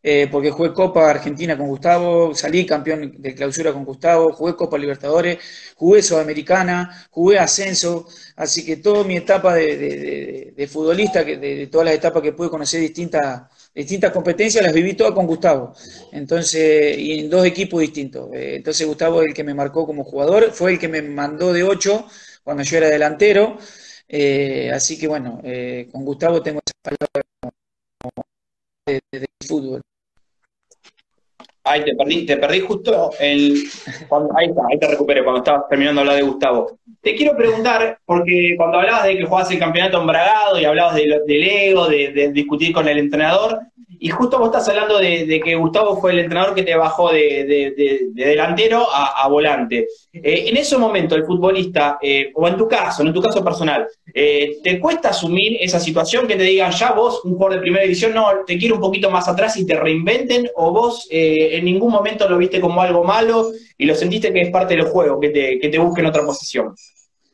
eh, 0.00 0.28
porque 0.30 0.50
jugué 0.50 0.72
Copa 0.72 1.10
Argentina 1.10 1.56
con 1.58 1.66
Gustavo, 1.66 2.32
salí 2.32 2.64
campeón 2.64 3.16
de 3.18 3.34
clausura 3.34 3.72
con 3.72 3.84
Gustavo, 3.84 4.32
jugué 4.32 4.54
Copa 4.54 4.78
Libertadores, 4.78 5.38
jugué 5.74 6.02
Sudamericana, 6.02 7.08
jugué 7.10 7.38
Ascenso, 7.40 8.06
así 8.36 8.64
que 8.64 8.76
toda 8.76 9.02
mi 9.02 9.16
etapa 9.16 9.54
de, 9.54 10.68
futbolista, 10.70 11.24
de, 11.24 11.66
todas 11.66 11.86
las 11.86 11.94
etapas 11.96 12.22
que 12.22 12.32
pude 12.32 12.48
conocer 12.48 12.80
distintas, 12.80 13.42
distintas 13.74 14.12
competencias, 14.12 14.64
las 14.64 14.72
viví 14.72 14.94
todas 14.94 15.12
con 15.14 15.26
Gustavo, 15.26 15.74
entonces, 16.12 16.96
y 16.96 17.18
en 17.18 17.28
dos 17.28 17.44
equipos 17.44 17.80
distintos. 17.80 18.30
Eh, 18.32 18.54
entonces 18.56 18.86
Gustavo 18.86 19.22
es 19.22 19.28
el 19.28 19.34
que 19.34 19.42
me 19.42 19.52
marcó 19.52 19.84
como 19.84 20.04
jugador, 20.04 20.52
fue 20.52 20.72
el 20.72 20.78
que 20.78 20.88
me 20.88 21.02
mandó 21.02 21.52
de 21.52 21.64
8 21.64 22.06
cuando 22.48 22.62
yo 22.62 22.78
era 22.78 22.88
delantero, 22.88 23.58
eh, 24.08 24.70
así 24.72 24.98
que 24.98 25.06
bueno, 25.06 25.42
con 25.92 26.02
Gustavo 26.02 26.40
tengo 26.40 26.60
esa 26.64 26.96
palabra 26.96 27.52
de, 28.86 29.26
fútbol. 29.46 29.82
Ahí 31.62 31.84
te 31.84 31.94
perdí, 31.94 32.24
te 32.24 32.38
perdí 32.38 32.60
justo 32.60 33.10
el. 33.20 33.64
ahí 34.34 34.46
está, 34.48 34.62
ahí 34.70 34.78
te 34.78 34.88
recuperé 34.88 35.22
cuando 35.22 35.40
estabas 35.40 35.68
terminando 35.68 36.00
de 36.00 36.08
hablar 36.08 36.24
de 36.24 36.30
Gustavo. 36.30 36.78
Te 37.02 37.14
quiero 37.14 37.36
preguntar, 37.36 37.98
porque 38.06 38.54
cuando 38.56 38.78
hablabas 38.78 39.04
de 39.04 39.18
que 39.18 39.24
jugabas 39.26 39.50
el 39.50 39.58
campeonato 39.58 40.00
embragado 40.00 40.58
y 40.58 40.64
hablabas 40.64 40.94
del 40.94 41.42
ego, 41.44 41.86
de, 41.86 42.30
discutir 42.32 42.72
con 42.72 42.88
el 42.88 42.96
entrenador, 42.96 43.60
y 44.00 44.08
justo 44.10 44.38
vos 44.38 44.48
estás 44.48 44.68
hablando 44.68 44.98
de, 44.98 45.40
que 45.44 45.54
Gustavo 45.56 46.00
fue 46.00 46.12
el 46.12 46.20
entrenador 46.20 46.54
que 46.54 46.62
te 46.62 46.76
bajó 46.76 47.10
de, 47.12 48.10
delantero 48.14 48.86
a, 48.90 49.26
volante. 49.28 49.86
Eh, 50.12 50.44
en 50.48 50.56
ese 50.56 50.76
momento, 50.76 51.14
el 51.14 51.24
futbolista, 51.24 51.98
eh, 52.00 52.30
o 52.34 52.46
en 52.48 52.56
tu 52.56 52.66
caso, 52.68 53.02
en 53.02 53.12
tu 53.12 53.20
caso 53.20 53.44
personal, 53.44 53.86
eh, 54.12 54.58
¿te 54.62 54.80
cuesta 54.80 55.10
asumir 55.10 55.56
esa 55.60 55.80
situación 55.80 56.26
que 56.26 56.36
te 56.36 56.44
digan 56.44 56.72
ya 56.72 56.92
vos, 56.92 57.24
un 57.24 57.34
jugador 57.34 57.56
de 57.56 57.60
primera 57.60 57.82
división, 57.82 58.14
no, 58.14 58.28
te 58.46 58.58
quiero 58.58 58.76
un 58.76 58.80
poquito 58.80 59.10
más 59.10 59.28
atrás 59.28 59.56
y 59.56 59.66
te 59.66 59.74
reinventen? 59.74 60.48
¿O 60.56 60.72
vos 60.72 61.06
en 61.10 61.64
ningún 61.64 61.90
momento 61.90 62.28
lo 62.28 62.38
viste 62.38 62.60
como 62.60 62.80
algo 62.80 63.04
malo 63.04 63.50
y 63.76 63.86
lo 63.86 63.94
sentiste 63.94 64.32
que 64.32 64.42
es 64.42 64.50
parte 64.50 64.74
del 64.74 64.86
juego, 64.86 65.20
que 65.20 65.30
te, 65.30 65.58
que 65.58 65.68
te 65.68 65.78
busquen 65.78 66.06
otra 66.06 66.24
posición? 66.24 66.74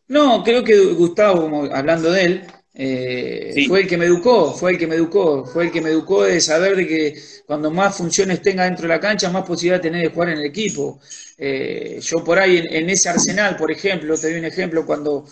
No, 0.07 0.43
creo 0.43 0.63
que 0.63 0.77
Gustavo, 0.93 1.69
hablando 1.73 2.11
de 2.11 2.25
él, 2.25 2.43
eh, 2.77 3.67
fue 3.69 3.83
el 3.83 3.87
que 3.87 3.97
me 3.97 4.07
educó, 4.07 4.53
fue 4.53 4.73
el 4.73 4.79
que 4.79 4.89
me 4.89 4.97
educó, 4.97 5.47
fue 5.47 5.67
el 5.67 5.71
que 5.71 5.81
me 5.81 5.91
educó 5.91 6.25
de 6.25 6.41
saber 6.41 6.75
de 6.75 6.89
que 6.89 7.23
cuando 7.47 7.71
más 7.71 7.97
funciones 7.97 8.43
tenga 8.43 8.65
dentro 8.65 8.83
de 8.83 8.89
la 8.89 9.01
cancha, 9.01 9.31
más 9.31 9.45
posibilidad 9.45 9.81
tener 9.81 10.03
de 10.03 10.09
jugar 10.13 10.31
en 10.31 10.39
el 10.39 10.45
equipo. 10.45 10.99
Eh, 11.39 12.01
yo 12.03 12.25
por 12.25 12.39
ahí 12.39 12.65
en, 12.69 12.91
ese 12.91 13.09
Arsenal, 13.09 13.57
por 13.57 13.71
ejemplo, 13.71 14.19
te 14.19 14.29
doy 14.29 14.41
un 14.41 14.45
ejemplo, 14.47 14.85
cuando, 14.85 15.25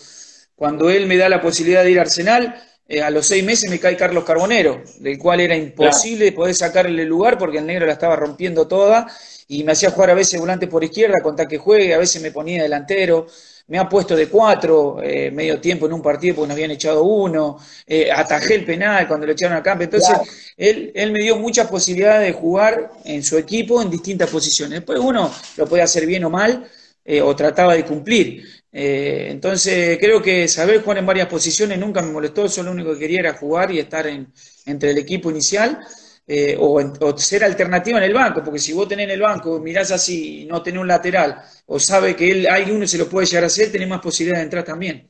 cuando 0.55 0.89
él 0.89 1.05
me 1.05 1.17
da 1.17 1.27
la 1.27 1.41
posibilidad 1.41 1.83
de 1.83 1.91
ir 1.91 1.99
a 1.99 2.03
Arsenal, 2.03 2.55
eh, 2.87 3.01
a 3.01 3.09
los 3.09 3.25
seis 3.25 3.43
meses 3.43 3.69
me 3.69 3.79
cae 3.79 3.97
Carlos 3.97 4.23
Carbonero, 4.23 4.81
del 4.99 5.17
cual 5.17 5.41
era 5.41 5.55
imposible 5.55 6.31
poder 6.31 6.55
sacarle 6.55 7.01
el 7.01 7.09
lugar 7.09 7.37
porque 7.37 7.57
el 7.57 7.65
negro 7.65 7.85
la 7.85 7.93
estaba 7.93 8.15
rompiendo 8.15 8.67
toda 8.67 9.07
y 9.49 9.65
me 9.65 9.73
hacía 9.73 9.91
jugar 9.91 10.11
a 10.11 10.13
veces 10.13 10.39
volante 10.39 10.67
por 10.67 10.83
izquierda, 10.83 11.21
contar 11.21 11.47
que 11.47 11.57
juegue, 11.57 11.93
a 11.93 11.97
veces 11.97 12.21
me 12.21 12.31
ponía 12.31 12.63
delantero 12.63 13.27
me 13.67 13.79
ha 13.79 13.87
puesto 13.87 14.15
de 14.15 14.27
cuatro 14.27 15.01
eh, 15.01 15.31
medio 15.31 15.59
tiempo 15.59 15.85
en 15.85 15.93
un 15.93 16.01
partido 16.01 16.35
porque 16.35 16.47
nos 16.49 16.55
habían 16.55 16.71
echado 16.71 17.03
uno, 17.03 17.57
eh, 17.87 18.11
atajé 18.11 18.55
el 18.55 18.65
penal 18.65 19.07
cuando 19.07 19.25
lo 19.25 19.31
echaron 19.31 19.57
a 19.57 19.63
campo, 19.63 19.83
entonces 19.83 20.15
él, 20.57 20.91
él 20.93 21.11
me 21.11 21.19
dio 21.19 21.37
muchas 21.37 21.67
posibilidades 21.67 22.27
de 22.27 22.33
jugar 22.33 22.91
en 23.05 23.23
su 23.23 23.37
equipo 23.37 23.81
en 23.81 23.89
distintas 23.89 24.29
posiciones. 24.29 24.79
Después 24.79 24.99
uno 24.99 25.33
lo 25.57 25.67
puede 25.67 25.83
hacer 25.83 26.05
bien 26.05 26.25
o 26.25 26.29
mal, 26.29 26.69
eh, 27.05 27.21
o 27.21 27.35
trataba 27.35 27.73
de 27.73 27.85
cumplir. 27.85 28.43
entonces 28.71 29.97
creo 29.99 30.21
que 30.21 30.47
saber 30.47 30.81
jugar 30.81 30.97
en 30.97 31.05
varias 31.05 31.27
posiciones 31.27 31.77
nunca 31.77 32.01
me 32.01 32.11
molestó, 32.11 32.49
solo 32.49 32.69
lo 32.69 32.75
único 32.75 32.93
que 32.93 32.99
quería 32.99 33.19
era 33.19 33.33
jugar 33.33 33.71
y 33.71 33.79
estar 33.79 34.07
en, 34.07 34.31
entre 34.65 34.91
el 34.91 34.97
equipo 34.97 35.29
inicial. 35.29 35.79
Eh, 36.25 36.55
o, 36.57 37.17
ser 37.17 37.43
alternativa 37.43 37.97
en 37.97 38.05
el 38.05 38.13
banco, 38.13 38.41
porque 38.43 38.59
si 38.59 38.71
vos 38.71 38.87
tenés 38.87 39.05
en 39.05 39.11
el 39.11 39.21
banco, 39.21 39.59
mirás 39.59 39.91
así 39.91 40.43
y 40.43 40.45
no 40.45 40.63
tenés 40.63 40.79
un 40.79 40.87
lateral, 40.87 41.41
o 41.65 41.77
sabe 41.79 42.15
que 42.15 42.31
él, 42.31 42.47
uno 42.71 42.87
se 42.87 42.97
lo 42.97 43.09
puede 43.09 43.27
llegar 43.27 43.43
a 43.43 43.47
hacer, 43.47 43.71
tenés 43.71 43.89
más 43.89 43.99
posibilidad 43.99 44.37
de 44.37 44.45
entrar 44.45 44.63
también. 44.63 45.09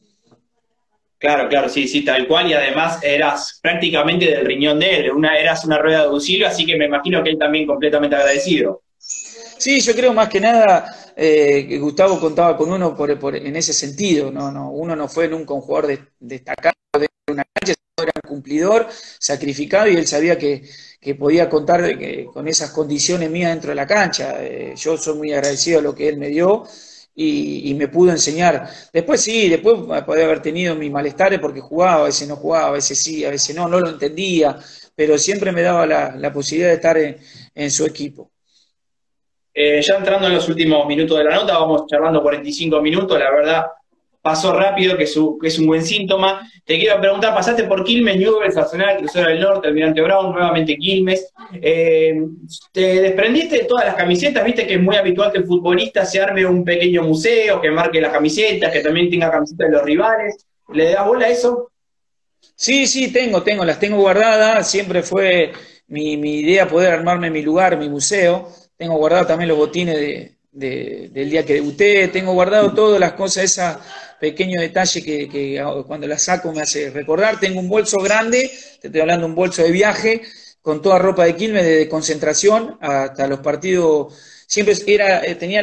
Claro, 1.19 1.47
claro, 1.47 1.69
sí, 1.69 1.87
sí, 1.87 2.03
tal 2.03 2.27
cual, 2.27 2.49
y 2.49 2.53
además 2.53 2.99
eras 3.03 3.59
prácticamente 3.61 4.25
del 4.25 4.45
riñón 4.45 4.79
de 4.79 4.97
él, 4.97 5.11
una, 5.11 5.37
eras 5.37 5.63
una 5.65 5.77
rueda 5.77 5.99
de 5.99 6.05
auxilio, 6.05 6.47
así 6.47 6.65
que 6.65 6.75
me 6.75 6.85
imagino 6.85 7.23
que 7.23 7.29
él 7.29 7.37
también 7.37 7.67
completamente 7.67 8.15
agradecido. 8.15 8.81
Sí, 8.97 9.79
yo 9.81 9.93
creo 9.93 10.13
más 10.13 10.29
que 10.29 10.41
nada 10.41 11.13
eh, 11.15 11.67
que 11.69 11.77
Gustavo 11.77 12.19
contaba 12.19 12.57
con 12.57 12.71
uno 12.71 12.97
por, 12.97 13.35
en 13.35 13.55
ese 13.55 13.71
sentido, 13.71 14.31
no, 14.31 14.51
no, 14.51 14.71
uno 14.71 14.95
no 14.95 15.07
fue 15.07 15.27
nunca 15.27 15.53
un 15.53 15.61
jugador 15.61 15.87
de, 15.87 15.99
destacado 16.19 16.73
de 16.99 17.07
una 17.31 17.45
cancha, 17.53 17.73
era 18.01 18.11
un 18.23 18.29
cumplidor, 18.29 18.87
sacrificado, 19.19 19.87
y 19.87 19.95
él 19.95 20.07
sabía 20.07 20.37
que, 20.37 20.63
que 21.03 21.15
podía 21.15 21.49
contar 21.49 21.83
con 22.33 22.47
esas 22.47 22.71
condiciones 22.71 23.29
mías 23.29 23.51
dentro 23.51 23.69
de 23.69 23.75
la 23.75 23.85
cancha. 23.85 24.43
Eh, 24.43 24.73
yo 24.75 24.97
soy 24.97 25.15
muy 25.17 25.33
agradecido 25.33 25.79
a 25.79 25.81
lo 25.81 25.93
que 25.93 26.07
él 26.07 26.17
me 26.17 26.29
dio 26.29 26.63
y, 27.13 27.73
me 27.75 27.87
pudo 27.89 28.11
enseñar. 28.11 28.69
Después 28.91 29.21
sí, 29.21 29.49
después 29.49 29.81
podía 30.05 30.25
haber 30.25 30.41
tenido 30.41 30.75
mis 30.75 30.91
malestares 30.91 31.39
porque 31.39 31.59
jugaba, 31.59 32.01
a 32.01 32.05
veces 32.05 32.27
no 32.27 32.37
jugaba, 32.37 32.67
a 32.69 32.71
veces 32.71 32.97
sí, 32.97 33.25
a 33.25 33.29
veces 33.29 33.55
no, 33.55 33.67
no 33.67 33.79
lo 33.79 33.89
entendía, 33.89 34.57
pero 34.95 35.17
siempre 35.17 35.51
me 35.51 35.61
daba 35.61 35.85
la, 35.85 36.33
posibilidad 36.33 36.69
de 36.69 36.75
estar 36.75 36.97
en, 36.97 37.71
su 37.71 37.85
equipo. 37.85 38.31
Eh, 39.53 39.81
ya 39.81 39.97
entrando 39.97 40.27
en 40.27 40.33
los 40.33 40.47
últimos 40.49 40.87
minutos 40.87 41.17
de 41.17 41.25
la 41.25 41.35
nota, 41.35 41.59
vamos 41.59 41.85
charlando 41.87 42.23
45 42.23 42.81
minutos, 42.81 43.19
la 43.19 43.29
verdad 43.29 43.65
pasó 44.23 44.53
rápido, 44.57 44.95
que, 44.97 45.03
es 45.03 45.59
un 45.59 45.67
buen 45.67 45.83
síntoma. 45.83 46.49
Te 46.65 46.79
quiero 46.79 46.99
preguntar, 46.99 47.35
pasaste 47.35 47.65
por 47.65 47.83
Quilmes, 47.83 48.15
Newell's, 48.15 48.55
Arsenal, 48.55 48.97
Crucero 48.97 49.27
del 49.27 49.41
Norte, 49.41 49.67
Almirante 49.67 50.01
Brown, 50.01 50.31
nuevamente 50.31 50.77
Quilmes. 50.77 51.29
Eh, 51.61 52.15
te 52.71 53.01
desprendiste 53.01 53.57
de 53.57 53.63
todas 53.65 53.85
las 53.85 53.95
camisetas, 53.95 54.45
viste 54.45 54.65
que 54.65 54.75
es 54.75 54.81
muy 54.81 54.95
habitual 54.95 55.29
que 55.29 55.39
el 55.39 55.45
futbolista 55.45 56.05
se 56.05 56.21
arme 56.21 56.45
un 56.45 56.63
pequeño 56.63 57.03
museo, 57.03 57.59
que 57.59 57.69
marque 57.69 57.99
las 57.99 58.13
camisetas, 58.13 58.71
que 58.71 58.79
también 58.79 59.09
tenga 59.09 59.29
camisetas 59.29 59.67
de 59.67 59.73
los 59.73 59.83
rivales. 59.83 60.47
¿Le 60.73 60.91
das 60.91 61.05
bola 61.05 61.25
a 61.25 61.29
eso? 61.29 61.69
Sí, 62.55 62.87
sí, 62.87 63.11
tengo, 63.11 63.43
tengo, 63.43 63.65
las 63.65 63.77
tengo 63.77 63.97
guardadas. 63.97 64.71
Siempre 64.71 65.03
fue 65.03 65.51
mi, 65.87 66.15
mi 66.15 66.39
idea 66.39 66.65
poder 66.65 66.93
armarme 66.93 67.29
mi 67.29 67.41
lugar, 67.41 67.77
mi 67.77 67.89
museo. 67.89 68.47
Tengo 68.77 68.95
guardados 68.95 69.27
también 69.27 69.49
los 69.49 69.57
botines 69.57 69.95
de, 69.95 70.37
del 70.53 71.29
día 71.29 71.45
que 71.45 71.55
debuté, 71.55 72.07
tengo 72.09 72.33
guardado 72.33 72.73
todas 72.73 72.99
las 72.99 73.13
cosas, 73.13 73.43
ese 73.43 73.63
pequeño 74.19 74.61
detalle 74.61 75.03
que, 75.03 75.61
cuando 75.87 76.07
la 76.07 76.17
saco 76.17 76.53
me 76.53 76.61
hace 76.61 76.89
recordar. 76.91 77.39
Tengo 77.39 77.59
un 77.59 77.67
bolso 77.67 77.97
grande, 77.97 78.51
te 78.79 78.87
estoy 78.87 79.01
hablando 79.01 79.25
de 79.25 79.31
un 79.31 79.35
bolso 79.35 79.63
de 79.63 79.71
viaje, 79.71 80.21
con 80.61 80.81
toda 80.81 80.99
ropa 80.99 81.25
de 81.25 81.35
Quilmes, 81.35 81.65
de 81.65 81.89
concentración 81.89 82.77
hasta 82.79 83.27
los 83.27 83.39
partidos. 83.39 84.13
Siempre 84.47 84.75
era, 84.87 85.25
eh, 85.25 85.35
tenía 85.35 85.61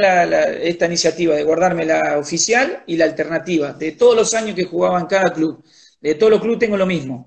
esta 0.62 0.86
iniciativa 0.86 1.34
de 1.36 1.44
guardarme 1.44 1.86
la 1.86 2.18
oficial 2.18 2.82
y 2.86 2.96
la 2.96 3.04
alternativa, 3.04 3.72
de 3.72 3.92
todos 3.92 4.16
los 4.16 4.34
años 4.34 4.56
que 4.56 4.64
jugaba 4.64 5.00
en 5.00 5.06
cada 5.06 5.32
club. 5.32 5.64
De 6.00 6.16
todos 6.16 6.32
los 6.32 6.40
clubes 6.40 6.58
tengo 6.58 6.76
lo 6.76 6.86
mismo. 6.86 7.26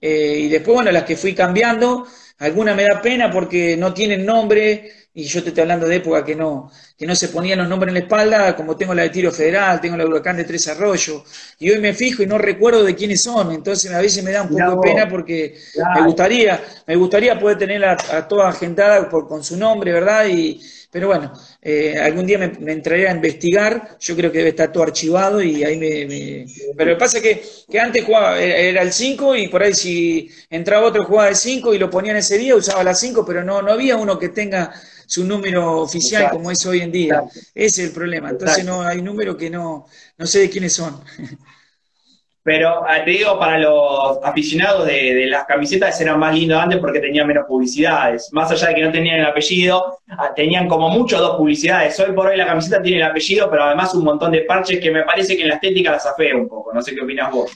Eh, 0.00 0.40
y 0.42 0.48
después, 0.48 0.74
bueno, 0.74 0.92
las 0.92 1.04
que 1.04 1.16
fui 1.16 1.34
cambiando, 1.34 2.06
alguna 2.38 2.74
me 2.74 2.84
da 2.84 3.00
pena 3.02 3.30
porque 3.30 3.76
no 3.76 3.92
tienen 3.94 4.24
nombre, 4.24 4.92
y 5.18 5.24
yo 5.24 5.42
te 5.42 5.48
estoy 5.48 5.62
hablando 5.62 5.88
de 5.88 5.96
época 5.96 6.24
que 6.24 6.36
no, 6.36 6.70
que 6.96 7.04
no 7.04 7.16
se 7.16 7.26
ponían 7.26 7.58
los 7.58 7.68
nombres 7.68 7.88
en 7.88 7.94
la 7.94 8.00
espalda, 8.00 8.54
como 8.54 8.76
tengo 8.76 8.94
la 8.94 9.02
de 9.02 9.10
Tiro 9.10 9.32
Federal, 9.32 9.80
tengo 9.80 9.96
la 9.96 10.04
de 10.04 10.10
Huracán 10.10 10.36
de 10.36 10.44
Tres 10.44 10.68
Arroyos, 10.68 11.24
y 11.58 11.70
hoy 11.70 11.80
me 11.80 11.92
fijo 11.92 12.22
y 12.22 12.26
no 12.26 12.38
recuerdo 12.38 12.84
de 12.84 12.94
quiénes 12.94 13.20
son, 13.20 13.50
entonces 13.50 13.92
a 13.92 14.00
veces 14.00 14.22
me 14.22 14.30
da 14.30 14.42
un 14.42 14.50
poco 14.50 14.80
de 14.80 14.88
pena 14.88 15.08
porque 15.08 15.58
me 15.96 16.02
gustaría, 16.04 16.62
me 16.86 16.94
gustaría 16.94 17.36
poder 17.36 17.58
tener 17.58 17.84
a, 17.84 18.28
toda 18.28 18.50
agendada 18.50 19.08
por, 19.08 19.26
con 19.26 19.42
su 19.42 19.56
nombre, 19.56 19.90
¿verdad? 19.90 20.28
Y, 20.28 20.60
Pero 20.88 21.08
bueno, 21.08 21.32
eh, 21.62 21.98
algún 21.98 22.24
día 22.24 22.38
me, 22.38 22.72
entraré 22.72 23.08
a 23.08 23.12
investigar, 23.12 23.96
yo 23.98 24.14
creo 24.14 24.30
que 24.30 24.38
debe 24.38 24.50
estar 24.50 24.70
todo 24.70 24.84
archivado 24.84 25.42
y 25.42 25.64
ahí 25.64 25.76
me... 25.76 26.46
Pero 26.76 26.90
lo 26.90 26.96
que 26.96 27.00
pasa 27.00 27.16
es 27.18 27.22
que, 27.24 27.42
que 27.68 27.80
antes 27.80 28.04
jugaba, 28.04 28.38
era 28.40 28.82
el 28.82 28.92
5 28.92 29.34
y 29.34 29.48
por 29.48 29.64
ahí 29.64 29.74
si 29.74 30.30
entraba 30.48 30.86
otro 30.86 31.04
jugaba 31.04 31.28
el 31.28 31.34
5 31.34 31.74
y 31.74 31.78
lo 31.78 31.90
ponía 31.90 32.12
en 32.12 32.18
ese 32.18 32.38
día, 32.38 32.54
usaba 32.54 32.84
la 32.84 32.94
5, 32.94 33.24
pero 33.26 33.42
no, 33.42 33.62
no 33.62 33.72
había 33.72 33.96
uno 33.96 34.16
que 34.16 34.28
tenga 34.28 34.72
su 35.08 35.24
número 35.24 35.80
oficial 35.80 36.28
como 36.30 36.50
es 36.50 36.64
hoy 36.66 36.80
en 36.82 36.92
día. 36.92 37.22
Ese 37.54 37.82
es 37.82 37.88
el 37.88 37.92
problema. 37.92 38.28
Entonces 38.28 38.62
no 38.64 38.82
hay 38.82 39.00
números 39.00 39.36
que 39.36 39.48
no, 39.48 39.86
no 40.18 40.26
sé 40.26 40.40
de 40.40 40.50
quiénes 40.50 40.74
son. 40.74 41.00
Pero 42.42 42.84
ah, 42.86 43.04
te 43.04 43.10
digo, 43.10 43.38
para 43.38 43.58
los 43.58 44.18
aficionados 44.22 44.86
de, 44.86 45.26
las 45.26 45.44
camisetas 45.44 45.98
eran 46.00 46.18
más 46.18 46.34
lindos 46.34 46.58
antes 46.58 46.78
porque 46.78 47.00
tenían 47.00 47.26
menos 47.26 47.46
publicidades. 47.46 48.28
Más 48.32 48.50
allá 48.50 48.68
de 48.68 48.74
que 48.74 48.82
no 48.82 48.92
tenían 48.92 49.20
el 49.20 49.26
apellido, 49.26 49.98
ah, 50.10 50.32
tenían 50.34 50.68
como 50.68 50.90
mucho 50.90 51.18
dos 51.18 51.36
publicidades. 51.36 51.98
Hoy 52.00 52.12
por 52.12 52.26
hoy 52.26 52.36
la 52.36 52.46
camiseta 52.46 52.82
tiene 52.82 52.98
el 52.98 53.04
apellido, 53.04 53.50
pero 53.50 53.64
además 53.64 53.94
un 53.94 54.04
montón 54.04 54.30
de 54.32 54.42
parches 54.42 54.78
que 54.78 54.90
me 54.90 55.04
parece 55.04 55.36
que 55.36 55.42
en 55.42 55.48
la 55.48 55.54
estética 55.54 55.90
las 55.90 56.04
afea 56.06 56.36
un 56.36 56.48
poco. 56.48 56.72
No 56.72 56.82
sé 56.82 56.94
qué 56.94 57.00
opinas 57.00 57.32
vos. 57.32 57.50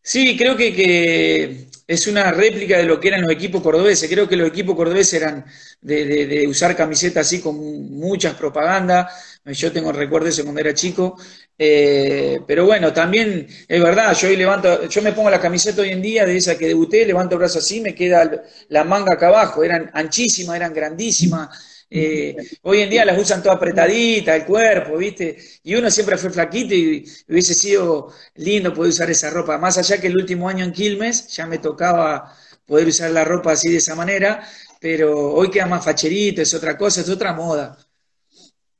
Sí, 0.00 0.36
creo 0.36 0.56
que, 0.56 0.72
que 0.72 1.66
es 1.86 2.06
una 2.06 2.30
réplica 2.30 2.78
de 2.78 2.84
lo 2.84 2.98
que 2.98 3.08
eran 3.08 3.22
los 3.22 3.30
equipos 3.30 3.62
cordobeses. 3.62 4.08
Creo 4.10 4.28
que 4.28 4.36
los 4.36 4.48
equipos 4.48 4.74
cordobeses 4.74 5.14
eran 5.14 5.44
de, 5.80 6.46
usar 6.48 6.74
camisetas 6.76 7.26
así 7.26 7.40
con 7.40 7.56
muchas 7.90 8.34
propagandas. 8.34 9.40
Yo 9.44 9.70
tengo 9.72 9.92
recuerdo 9.92 10.28
eso 10.28 10.42
cuando 10.42 10.60
era 10.60 10.74
chico. 10.74 11.16
Eh, 11.58 12.40
pero 12.46 12.66
bueno, 12.66 12.92
también 12.92 13.46
es 13.68 13.82
verdad, 13.82 14.12
yo 14.16 14.28
hoy 14.28 14.36
levanto, 14.36 14.88
yo 14.88 15.02
me 15.02 15.12
pongo 15.12 15.30
la 15.30 15.40
camiseta 15.40 15.82
hoy 15.82 15.90
en 15.90 16.02
día 16.02 16.26
de 16.26 16.36
esa 16.36 16.58
que 16.58 16.66
debuté, 16.66 17.06
levanto 17.06 17.36
el 17.36 17.38
brazo 17.38 17.60
así, 17.60 17.80
me 17.80 17.94
queda 17.94 18.42
la 18.68 18.84
manga 18.84 19.14
acá 19.14 19.28
abajo. 19.28 19.62
Eran 19.62 19.90
anchísimas, 19.94 20.56
eran 20.56 20.72
grandísimas. 20.74 21.73
Eh, 21.90 22.36
hoy 22.62 22.80
en 22.80 22.90
día 22.90 23.04
las 23.04 23.18
usan 23.18 23.42
todas 23.42 23.56
apretaditas, 23.56 24.36
el 24.36 24.44
cuerpo, 24.44 24.96
¿viste? 24.96 25.36
Y 25.62 25.74
uno 25.74 25.90
siempre 25.90 26.16
fue 26.16 26.30
flaquito 26.30 26.74
y 26.74 27.04
hubiese 27.28 27.54
sido 27.54 28.12
lindo 28.34 28.72
poder 28.72 28.90
usar 28.90 29.10
esa 29.10 29.30
ropa. 29.30 29.58
Más 29.58 29.78
allá 29.78 30.00
que 30.00 30.08
el 30.08 30.16
último 30.16 30.48
año 30.48 30.64
en 30.64 30.72
Quilmes 30.72 31.28
ya 31.28 31.46
me 31.46 31.58
tocaba 31.58 32.32
poder 32.66 32.88
usar 32.88 33.10
la 33.10 33.24
ropa 33.24 33.52
así 33.52 33.70
de 33.70 33.78
esa 33.78 33.94
manera, 33.94 34.42
pero 34.80 35.34
hoy 35.34 35.50
queda 35.50 35.66
más 35.66 35.84
facherito, 35.84 36.42
es 36.42 36.54
otra 36.54 36.76
cosa, 36.76 37.02
es 37.02 37.08
otra 37.08 37.32
moda. 37.32 37.76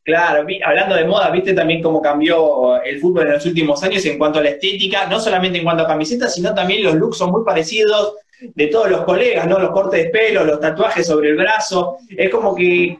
Claro, 0.02 0.46
hablando 0.66 0.96
de 0.96 1.04
moda, 1.06 1.30
viste 1.30 1.54
también 1.54 1.82
cómo 1.82 2.02
cambió 2.02 2.82
el 2.82 3.00
fútbol 3.00 3.26
en 3.26 3.32
los 3.32 3.46
últimos 3.46 3.82
años 3.82 4.04
en 4.04 4.18
cuanto 4.18 4.38
a 4.38 4.42
la 4.42 4.50
estética, 4.50 5.06
no 5.06 5.18
solamente 5.18 5.56
en 5.56 5.64
cuanto 5.64 5.82
a 5.82 5.86
camisetas, 5.86 6.34
sino 6.34 6.54
también 6.54 6.82
los 6.82 6.94
looks 6.94 7.16
son 7.16 7.30
muy 7.30 7.42
parecidos 7.42 8.14
de 8.54 8.66
todos 8.68 8.90
los 8.90 9.02
colegas, 9.02 9.46
¿no? 9.46 9.58
Los 9.58 9.70
cortes 9.70 10.04
de 10.04 10.10
pelo, 10.10 10.44
los 10.44 10.60
tatuajes 10.60 11.06
sobre 11.06 11.30
el 11.30 11.36
brazo. 11.36 11.98
Es 12.08 12.30
como 12.30 12.54
que 12.54 12.98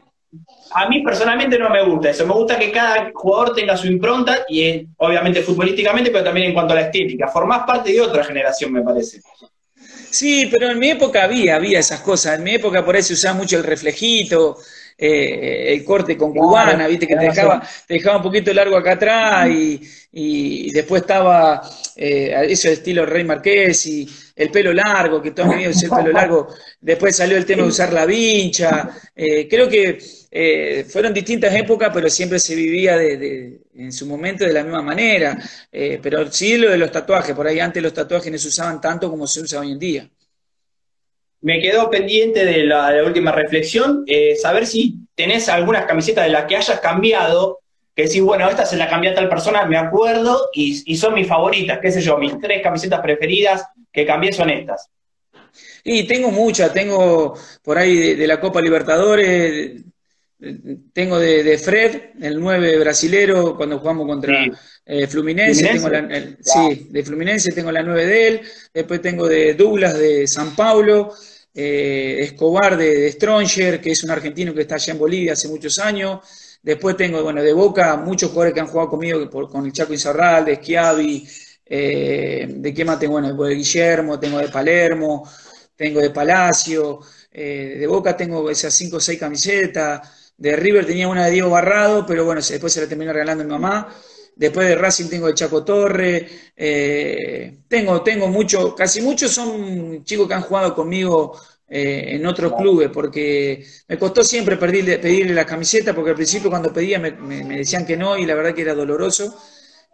a 0.71 0.89
mí 0.89 1.01
personalmente 1.01 1.57
no 1.57 1.69
me 1.69 1.83
gusta 1.83 2.09
eso. 2.09 2.25
Me 2.25 2.33
gusta 2.33 2.57
que 2.57 2.71
cada 2.71 3.11
jugador 3.13 3.55
tenga 3.55 3.77
su 3.77 3.87
impronta, 3.87 4.45
y 4.47 4.61
eh, 4.61 4.87
obviamente 4.97 5.41
futbolísticamente, 5.41 6.11
pero 6.11 6.23
también 6.23 6.47
en 6.47 6.53
cuanto 6.53 6.73
a 6.73 6.77
la 6.77 6.81
estética. 6.83 7.27
Formás 7.27 7.65
parte 7.65 7.91
de 7.91 8.01
otra 8.01 8.23
generación, 8.23 8.71
me 8.71 8.81
parece. 8.81 9.21
Sí, 10.09 10.47
pero 10.49 10.69
en 10.69 10.79
mi 10.79 10.91
época 10.91 11.23
había, 11.23 11.55
había 11.55 11.79
esas 11.79 12.01
cosas. 12.01 12.37
En 12.37 12.43
mi 12.43 12.55
época 12.55 12.83
por 12.85 12.95
ahí 12.95 13.03
se 13.03 13.13
usaba 13.13 13.35
mucho 13.35 13.57
el 13.57 13.63
reflejito, 13.63 14.57
eh, 14.97 15.73
el 15.73 15.83
corte 15.83 16.17
con 16.17 16.33
cubana, 16.33 16.87
viste, 16.87 17.07
que 17.07 17.15
te 17.15 17.25
dejaba, 17.25 17.61
te 17.87 17.95
dejaba 17.95 18.17
un 18.17 18.23
poquito 18.23 18.53
largo 18.53 18.77
acá 18.77 18.93
atrás 18.93 19.49
y, 19.49 19.81
y 20.11 20.71
después 20.71 21.01
estaba 21.01 21.61
eh, 21.95 22.33
eso 22.49 22.67
de 22.67 22.75
estilo 22.75 23.05
Rey 23.05 23.23
Marqués 23.23 23.85
y 23.87 24.07
el 24.35 24.49
pelo 24.51 24.73
largo, 24.73 25.21
que 25.21 25.31
toda 25.31 25.47
mi 25.49 25.55
vida 25.57 25.69
usé 25.69 25.85
el 25.85 25.91
pelo 25.91 26.11
largo. 26.11 26.47
Después 26.81 27.15
salió 27.15 27.37
el 27.37 27.45
tema 27.45 27.63
de 27.63 27.69
usar 27.69 27.93
la 27.93 28.05
vincha. 28.05 28.89
Eh, 29.15 29.47
creo 29.47 29.69
que 29.69 29.97
eh, 30.31 30.85
fueron 30.89 31.13
distintas 31.13 31.53
épocas, 31.55 31.91
pero 31.93 32.09
siempre 32.09 32.39
se 32.39 32.55
vivía 32.55 32.97
de, 32.97 33.61
en 33.75 33.91
su 33.93 34.05
momento 34.05 34.45
de 34.45 34.53
la 34.53 34.63
misma 34.63 34.81
manera. 34.81 35.37
Eh, 35.71 35.99
pero 36.01 36.29
sí 36.31 36.57
lo 36.57 36.69
de 36.69 36.77
los 36.77 36.91
tatuajes, 36.91 37.33
por 37.33 37.47
ahí 37.47 37.59
antes 37.59 37.81
los 37.81 37.93
tatuajes 37.93 38.31
no 38.31 38.37
se 38.37 38.49
usaban 38.49 38.81
tanto 38.81 39.09
como 39.09 39.25
se 39.25 39.41
usa 39.41 39.61
hoy 39.61 39.71
en 39.71 39.79
día. 39.79 40.09
Me 41.45 41.61
quedó 41.61 41.89
pendiente 41.91 42.43
de 42.43 42.63
la, 42.63 42.89
de 42.89 43.01
la 43.01 43.07
última 43.07 43.31
reflexión, 43.31 44.03
saber 44.41 44.65
si 44.65 44.95
tenés 45.13 45.47
algunas 45.47 45.85
camisetas 45.85 46.25
de 46.25 46.31
las 46.31 46.45
que 46.45 46.55
hayas 46.55 46.79
cambiado 46.79 47.59
que 47.95 48.03
decís, 48.03 48.21
bueno, 48.21 48.49
esta 48.49 48.65
se 48.65 48.75
la 48.75 48.89
cambié 48.89 49.11
a 49.11 49.15
tal 49.15 49.29
persona, 49.29 49.65
me 49.65 49.77
acuerdo, 49.77 50.49
y, 50.53 50.97
son 50.97 51.13
mis 51.13 51.27
favoritas, 51.27 51.79
qué 51.81 51.91
sé 51.91 52.01
yo, 52.01 52.17
mis 52.17 52.37
tres 52.41 52.61
camisetas 52.61 52.99
preferidas 52.99 53.65
que 53.91 54.05
cambié 54.05 54.33
son 54.33 54.49
estas. 54.49 54.89
Y 55.83 56.03
tengo 56.05 56.29
muchas, 56.29 56.73
tengo 56.73 57.37
por 57.63 57.77
ahí 57.77 58.15
de, 58.15 58.27
la 58.27 58.41
Copa 58.41 58.59
Libertadores, 58.59 59.81
tengo 60.91 61.17
de, 61.17 61.57
Fred, 61.57 62.01
el 62.21 62.37
9 62.37 62.79
brasilero, 62.79 63.55
cuando 63.55 63.79
jugamos 63.79 64.05
contra 64.07 64.45
eh, 64.85 65.07
Fluminense, 65.07 65.65
Tengo 65.65 65.87
la, 65.87 66.35
sí, 66.41 66.87
de 66.89 67.03
Fluminense 67.03 67.53
tengo 67.53 67.71
la 67.71 67.81
9 67.81 68.05
de 68.05 68.27
él, 68.27 68.41
después 68.73 69.01
tengo 69.01 69.29
de 69.29 69.53
Douglas 69.53 69.97
de 69.97 70.27
San 70.27 70.53
Paulo, 70.53 71.13
eh, 71.55 72.17
Escobar 72.21 72.77
de, 72.77 72.99
de 72.99 73.11
Stronger, 73.13 73.81
que 73.81 73.91
es 73.91 74.03
un 74.03 74.11
argentino 74.11 74.53
que 74.53 74.61
está 74.61 74.75
allá 74.75 74.93
en 74.93 74.99
Bolivia 74.99 75.33
hace 75.33 75.47
muchos 75.47 75.79
años, 75.79 76.19
Después 76.61 76.97
tengo, 76.97 77.21
bueno, 77.21 77.43
de 77.43 77.53
Boca, 77.53 77.95
muchos 77.95 78.29
jugadores 78.31 78.55
que 78.55 78.59
han 78.59 78.65
jugado 78.65 78.89
conmigo, 78.89 79.29
con 79.47 79.65
el 79.67 79.71
Chaco 79.71 79.93
Inzarral, 79.93 80.45
de 80.45 80.55
Schiavi, 80.55 81.27
eh, 81.63 82.47
de 82.49 82.73
qué 82.73 82.83
más 82.83 82.97
tengo, 82.99 83.13
bueno, 83.13 83.31
de 83.35 83.53
Guillermo, 83.55 84.19
tengo 84.19 84.39
de 84.39 84.47
Palermo, 84.49 85.29
tengo 85.75 85.99
de 86.01 86.09
Palacio, 86.09 87.01
eh, 87.31 87.75
de 87.79 87.85
Boca 87.87 88.17
tengo 88.17 88.49
esas 88.49 88.73
cinco 88.73 88.97
o 88.97 88.99
seis 88.99 89.19
camisetas, 89.19 90.31
de 90.37 90.55
River 90.55 90.87
tenía 90.87 91.07
una 91.07 91.25
de 91.25 91.31
Diego 91.33 91.51
Barrado, 91.51 92.03
pero 92.05 92.25
bueno, 92.25 92.41
después 92.41 92.73
se 92.73 92.81
la 92.81 92.87
terminó 92.87 93.13
regalando 93.13 93.43
mi 93.43 93.51
mamá. 93.51 93.95
Después 94.35 94.67
de 94.67 94.75
Racing 94.75 95.07
tengo 95.09 95.27
de 95.27 95.33
Chaco 95.33 95.63
Torre. 95.63 96.27
Eh, 96.55 97.59
tengo, 97.67 98.01
tengo 98.01 98.27
mucho, 98.27 98.75
casi 98.75 99.01
muchos 99.01 99.31
son 99.31 100.03
chicos 100.03 100.27
que 100.27 100.33
han 100.33 100.41
jugado 100.41 100.75
conmigo 100.75 101.39
eh, 101.67 102.15
en 102.15 102.25
otros 102.25 102.53
clubes, 102.53 102.89
porque 102.93 103.65
me 103.87 103.97
costó 103.97 104.23
siempre 104.23 104.57
pedirle, 104.57 104.99
pedirle 104.99 105.33
la 105.33 105.45
camiseta, 105.45 105.95
porque 105.95 106.11
al 106.11 106.15
principio 106.15 106.49
cuando 106.49 106.71
pedía 106.71 106.99
me, 106.99 107.11
decían 107.57 107.85
que 107.85 107.97
no 107.97 108.17
y 108.17 108.25
la 108.25 108.35
verdad 108.35 108.53
que 108.53 108.61
era 108.61 108.75
doloroso. 108.75 109.35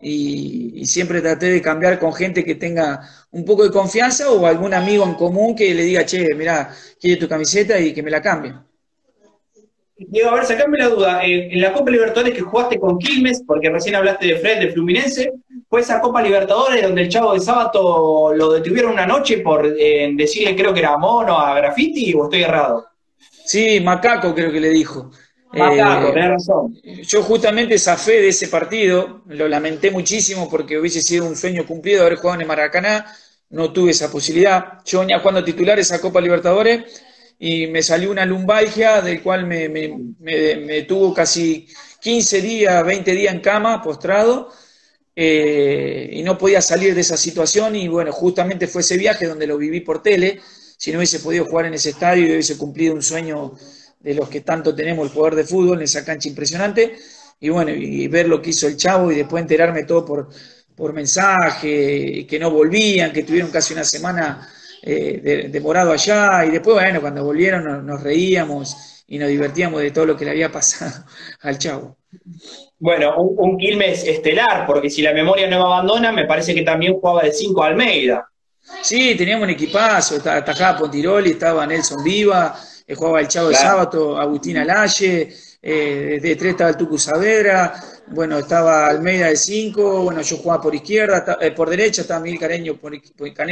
Y, 0.03 0.85
siempre 0.85 1.21
traté 1.21 1.47
de 1.47 1.61
cambiar 1.61 1.99
con 1.99 2.13
gente 2.13 2.43
que 2.43 2.55
tenga 2.55 3.01
un 3.31 3.45
poco 3.45 3.63
de 3.63 3.71
confianza 3.71 4.31
o 4.31 4.45
algún 4.47 4.73
amigo 4.73 5.05
en 5.05 5.13
común 5.15 5.55
que 5.55 5.73
le 5.75 5.83
diga, 5.83 6.05
che, 6.05 6.27
mira, 6.35 6.75
quiere 6.99 7.17
tu 7.19 7.27
camiseta 7.27 7.79
y 7.79 7.93
que 7.93 8.03
me 8.03 8.09
la 8.11 8.21
cambie. 8.21 8.53
Diego, 10.09 10.29
a 10.29 10.35
ver, 10.35 10.45
sacame 10.45 10.77
la 10.77 10.89
duda. 10.89 11.25
Eh, 11.25 11.49
en 11.51 11.61
la 11.61 11.73
Copa 11.73 11.91
Libertadores 11.91 12.33
que 12.33 12.41
jugaste 12.41 12.79
con 12.79 12.97
Quilmes, 12.97 13.43
porque 13.45 13.69
recién 13.69 13.95
hablaste 13.95 14.27
de 14.27 14.37
Fred, 14.37 14.59
de 14.59 14.71
Fluminense, 14.71 15.33
fue 15.69 15.81
esa 15.81 16.01
Copa 16.01 16.21
Libertadores 16.21 16.83
donde 16.83 17.03
el 17.03 17.09
chavo 17.09 17.33
de 17.33 17.39
sábado 17.39 18.33
lo 18.33 18.51
detuvieron 18.51 18.93
una 18.93 19.05
noche 19.05 19.39
por 19.39 19.65
eh, 19.65 20.11
decirle, 20.15 20.55
creo 20.55 20.73
que 20.73 20.79
era 20.79 20.97
mono 20.97 21.39
a 21.39 21.55
graffiti, 21.55 22.13
o 22.13 22.25
estoy 22.25 22.43
errado. 22.43 22.87
Sí, 23.45 23.79
macaco 23.79 24.33
creo 24.33 24.51
que 24.51 24.59
le 24.59 24.69
dijo. 24.69 25.11
Macaco, 25.53 26.09
eh, 26.09 26.13
tenés 26.13 26.29
razón. 26.29 26.77
Yo 27.03 27.21
justamente 27.23 27.77
zafé 27.77 28.21
de 28.21 28.29
ese 28.29 28.47
partido, 28.47 29.21
lo 29.27 29.47
lamenté 29.47 29.91
muchísimo 29.91 30.49
porque 30.49 30.77
hubiese 30.77 31.01
sido 31.01 31.25
un 31.25 31.35
sueño 31.35 31.65
cumplido 31.65 32.01
haber 32.01 32.15
jugado 32.15 32.35
en 32.35 32.41
el 32.41 32.47
Maracaná, 32.47 33.05
no 33.49 33.71
tuve 33.71 33.91
esa 33.91 34.11
posibilidad. 34.11 34.79
Yo 34.85 35.01
venía 35.01 35.19
jugando 35.19 35.43
titular 35.43 35.77
esa 35.79 35.99
Copa 35.99 36.21
Libertadores 36.21 37.03
y 37.43 37.65
me 37.65 37.81
salió 37.81 38.11
una 38.11 38.23
lumbalgia 38.23 39.01
del 39.01 39.23
cual 39.23 39.47
me, 39.47 39.67
me, 39.67 40.81
tuvo 40.83 41.11
casi 41.11 41.67
15 41.99 42.39
días, 42.39 42.85
20 42.85 43.11
días 43.13 43.33
en 43.33 43.41
cama, 43.41 43.81
postrado, 43.81 44.53
eh, 45.15 46.07
y 46.13 46.21
no 46.21 46.37
podía 46.37 46.61
salir 46.61 46.93
de 46.93 47.01
esa 47.01 47.17
situación 47.17 47.75
y 47.75 47.87
bueno, 47.87 48.11
justamente 48.11 48.67
fue 48.67 48.81
ese 48.81 48.95
viaje 48.95 49.25
donde 49.25 49.47
lo 49.47 49.57
viví 49.57 49.79
por 49.79 50.03
tele, 50.03 50.39
si 50.77 50.91
no 50.91 50.99
hubiese 50.99 51.19
podido 51.19 51.45
jugar 51.45 51.65
en 51.65 51.73
ese 51.73 51.89
estadio 51.89 52.27
y 52.27 52.31
hubiese 52.33 52.59
cumplido 52.59 52.93
un 52.93 53.01
sueño 53.01 53.53
de 53.99 54.13
los 54.13 54.29
que 54.29 54.41
tanto 54.41 54.75
tenemos 54.75 55.07
el 55.07 55.11
poder 55.11 55.33
de 55.33 55.43
fútbol 55.43 55.79
en 55.79 55.85
esa 55.85 56.05
cancha 56.05 56.29
impresionante, 56.29 56.95
y 57.39 57.49
bueno, 57.49 57.71
y 57.71 58.07
ver 58.07 58.27
lo 58.27 58.39
que 58.39 58.51
hizo 58.51 58.67
el 58.67 58.77
chavo 58.77 59.11
y 59.11 59.15
después 59.15 59.41
enterarme 59.41 59.85
todo 59.85 60.05
por, 60.05 60.29
por 60.75 60.93
mensaje, 60.93 62.27
que 62.29 62.37
no 62.39 62.51
volvían, 62.51 63.11
que 63.11 63.23
tuvieron 63.23 63.49
casi 63.49 63.73
una 63.73 63.83
semana 63.83 64.47
eh, 64.84 65.49
demorado 65.51 65.91
allá, 65.91 66.45
y 66.45 66.51
después, 66.51 66.75
bueno, 66.75 67.01
cuando 67.01 67.23
volvieron 67.23 67.86
nos, 67.86 68.01
reíamos 68.01 69.03
y 69.07 69.19
nos 69.19 69.29
divertíamos 69.29 69.82
de 69.82 69.91
todo 69.91 70.05
lo 70.05 70.17
que 70.17 70.25
le 70.25 70.32
había 70.32 70.51
pasado 70.51 71.05
al 71.41 71.57
chavo. 71.57 71.97
Bueno, 72.79 73.15
un, 73.17 73.57
Quilmes 73.57 74.05
estelar, 74.07 74.65
porque 74.65 74.89
si 74.89 75.01
la 75.01 75.13
memoria 75.13 75.47
no 75.47 75.59
me 75.59 75.65
abandona, 75.65 76.11
me 76.11 76.25
parece 76.25 76.55
que 76.55 76.63
también 76.63 76.93
jugaba 76.93 77.21
de 77.23 77.32
5 77.32 77.63
Almeida. 77.63 78.27
Sí, 78.82 79.15
teníamos 79.15 79.45
un 79.45 79.51
equipazo, 79.51 80.15
atajaba 80.17 80.79
Pontiroli, 80.79 81.32
estaba 81.32 81.65
Nelson 81.67 82.03
Viva, 82.03 82.55
eh, 82.88 82.95
jugaba 82.95 83.19
el 83.19 83.27
Chavo 83.27 83.49
de 83.49 83.55
Sábato, 83.55 84.17
Agustín 84.17 84.57
Alaye, 84.57 85.32
eh, 85.61 86.19
de 86.21 86.36
3 86.36 86.51
estaba 86.51 86.71
el 86.71 86.77
Tucu 86.77 86.97
Saavedra, 86.97 87.73
bueno, 88.12 88.38
estaba 88.38 88.88
Almeida 88.88 89.28
de 89.28 89.36
5, 89.36 90.03
bueno, 90.03 90.22
yo 90.22 90.38
jugaba 90.38 90.62
por 90.62 90.76
izquierda, 90.76 91.38
eh, 91.39 91.51
por 91.51 91.70
derecha 91.70 92.01
estaba 92.01 92.20
Miguel 92.20 92.39
Careño 92.39 92.76
por, 92.78 92.93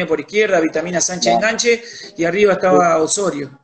por 0.07 0.19
izquierda, 0.19 0.59
Vitamina 0.59 1.01
Sánchez 1.01 1.33
enganche, 1.33 1.81
y 2.17 2.23
arriba 2.23 2.53
estaba 2.53 2.97
Osorio. 2.97 3.59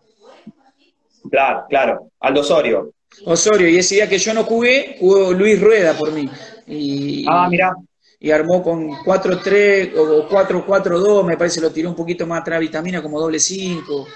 Claro, 1.29 1.65
claro, 1.69 2.11
Aldo 2.19 2.41
Osorio. 2.41 2.91
Osorio, 3.25 3.69
y 3.69 3.77
ese 3.77 3.95
día 3.95 4.09
que 4.09 4.17
yo 4.17 4.33
no 4.33 4.43
jugué, 4.43 4.97
jugó 4.99 5.31
Luis 5.31 5.59
Rueda 5.61 5.93
por 5.93 6.11
mí. 6.11 6.29
Y, 6.67 7.25
ah, 7.27 7.47
mira. 7.49 7.73
Y 8.19 8.31
armó 8.31 8.63
con 8.63 8.89
4-3 8.89 9.95
o 9.97 10.27
4-4-2, 10.27 11.25
me 11.25 11.37
parece, 11.37 11.61
lo 11.61 11.71
tiró 11.71 11.89
un 11.89 11.95
poquito 11.95 12.25
más 12.25 12.41
atrás 12.41 12.59
vitamina, 12.59 13.01
como 13.01 13.19
doble 13.19 13.39
5. 13.39 14.07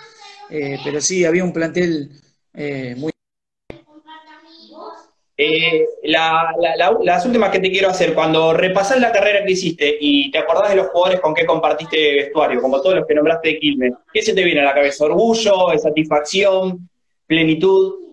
Eh, 0.50 0.80
pero 0.84 1.00
sí, 1.00 1.26
había 1.26 1.44
un 1.44 1.54
plantel 1.54 2.10
eh, 2.54 2.96
muy 2.98 3.12
eh, 5.42 5.88
las 6.04 7.26
últimas 7.26 7.50
que 7.50 7.60
te 7.60 7.72
quiero 7.72 7.88
hacer, 7.88 8.14
cuando 8.14 8.54
repasás 8.54 9.00
la 9.00 9.14
carrera 9.14 9.46
que 9.46 9.54
hiciste 9.54 9.98
y 9.98 10.30
te 10.32 10.38
acordás 10.38 10.72
de 10.72 10.76
los 10.76 10.88
jugadores 10.88 11.22
con 11.22 11.34
que 11.34 11.46
compartiste 11.46 12.16
vestuario, 12.16 12.62
como 12.62 12.82
todos 12.82 12.96
los 12.98 13.08
que 13.08 13.16
nombraste 13.16 13.48
de 13.48 13.60
Quilmes, 13.60 13.94
¿qué 14.14 14.22
se 14.22 14.34
te 14.34 14.44
viene 14.44 14.60
a 14.60 14.66
la 14.66 14.74
cabeza? 14.74 15.06
¿Orgullo, 15.06 15.70
satisfacción, 15.78 16.90
plenitud? 17.26 18.09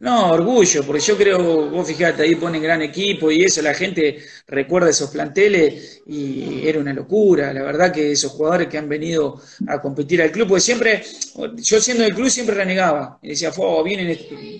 No, 0.00 0.30
orgullo, 0.30 0.84
porque 0.84 1.00
yo 1.02 1.16
creo, 1.16 1.70
vos 1.70 1.88
fijate, 1.88 2.22
ahí 2.22 2.36
ponen 2.36 2.62
gran 2.62 2.80
equipo 2.82 3.32
y 3.32 3.42
eso, 3.42 3.60
la 3.62 3.74
gente 3.74 4.18
recuerda 4.46 4.90
esos 4.90 5.10
planteles 5.10 6.02
y 6.06 6.68
era 6.68 6.78
una 6.78 6.92
locura. 6.92 7.52
La 7.52 7.64
verdad 7.64 7.92
que 7.92 8.12
esos 8.12 8.30
jugadores 8.30 8.68
que 8.68 8.78
han 8.78 8.88
venido 8.88 9.40
a 9.66 9.80
competir 9.80 10.22
al 10.22 10.30
club, 10.30 10.48
porque 10.48 10.60
siempre, 10.60 11.02
yo 11.56 11.80
siendo 11.80 12.04
del 12.04 12.14
club 12.14 12.30
siempre 12.30 12.54
renegaba. 12.54 13.18
Y 13.20 13.30
decía, 13.30 13.50
vienen, 13.84 14.16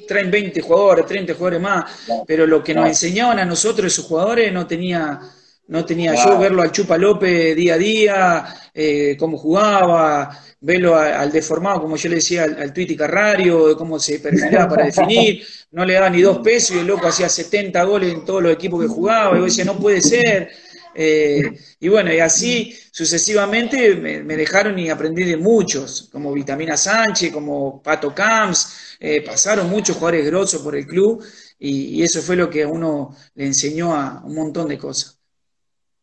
traen 0.09 0.29
20 0.29 0.61
jugadores, 0.61 1.07
30 1.07 1.35
jugadores 1.35 1.61
más, 1.61 1.85
pero 2.27 2.45
lo 2.45 2.63
que 2.65 2.75
nos 2.75 2.89
enseñaban 2.89 3.39
a 3.39 3.45
nosotros 3.45 3.93
esos 3.93 4.07
jugadores 4.07 4.53
no 4.53 4.67
tenía 4.67 5.21
no 5.69 5.85
tenía 5.85 6.15
yo 6.15 6.39
verlo 6.39 6.63
al 6.63 6.73
Chupa 6.73 6.97
López 6.97 7.55
día 7.55 7.75
a 7.75 7.79
día, 7.79 8.55
eh, 8.75 9.17
cómo 9.19 9.37
jugaba, 9.37 10.31
verlo 10.61 10.97
al 10.97 11.31
deformado, 11.31 11.81
como 11.81 11.97
yo 11.97 12.09
le 12.09 12.17
decía 12.17 12.45
al, 12.45 12.61
al 12.61 12.73
Twitty 12.73 12.97
Carrario, 12.97 13.77
cómo 13.77 13.99
se 13.99 14.19
perfilaba 14.19 14.69
para 14.69 14.85
definir, 14.87 15.47
no 15.71 15.85
le 15.85 15.95
daba 15.95 16.11
ni 16.11 16.21
dos 16.23 16.39
pesos 16.39 16.77
y 16.77 16.81
el 16.81 16.87
loco 16.87 17.07
hacía 17.07 17.29
70 17.29 17.83
goles 17.85 18.13
en 18.13 18.25
todos 18.25 18.43
los 18.43 18.53
equipos 18.53 18.83
que 18.83 18.89
jugaba, 18.89 19.37
y 19.37 19.39
yo 19.39 19.45
decía, 19.45 19.65
no 19.65 19.79
puede 19.79 20.01
ser. 20.01 20.51
Eh, 20.95 21.53
y 21.79 21.89
bueno, 21.89 22.13
y 22.13 22.19
así 22.19 22.75
sucesivamente 22.91 23.95
me, 23.95 24.37
dejaron 24.37 24.77
y 24.79 24.91
aprendí 24.91 25.23
de 25.25 25.37
muchos, 25.37 26.09
como 26.11 26.33
Vitamina 26.33 26.77
Sánchez, 26.77 27.31
como 27.33 27.81
Pato 27.81 28.13
Camps, 28.13 28.97
eh, 28.99 29.23
pasaron 29.23 29.71
muchos 29.71 29.97
jugadores 29.97 30.27
grosos 30.27 30.61
por 30.61 30.75
el 30.75 30.87
club 30.87 31.25
y, 31.57 32.01
y 32.01 32.03
eso 32.03 32.21
fue 32.21 32.35
lo 32.35 32.51
que 32.51 32.65
a 32.65 32.69
uno 32.69 33.15
le 33.35 33.47
enseñó 33.47 33.95
a 33.95 34.23
un 34.25 34.35
montón 34.35 34.67
de 34.67 34.77
cosas. 34.77 35.19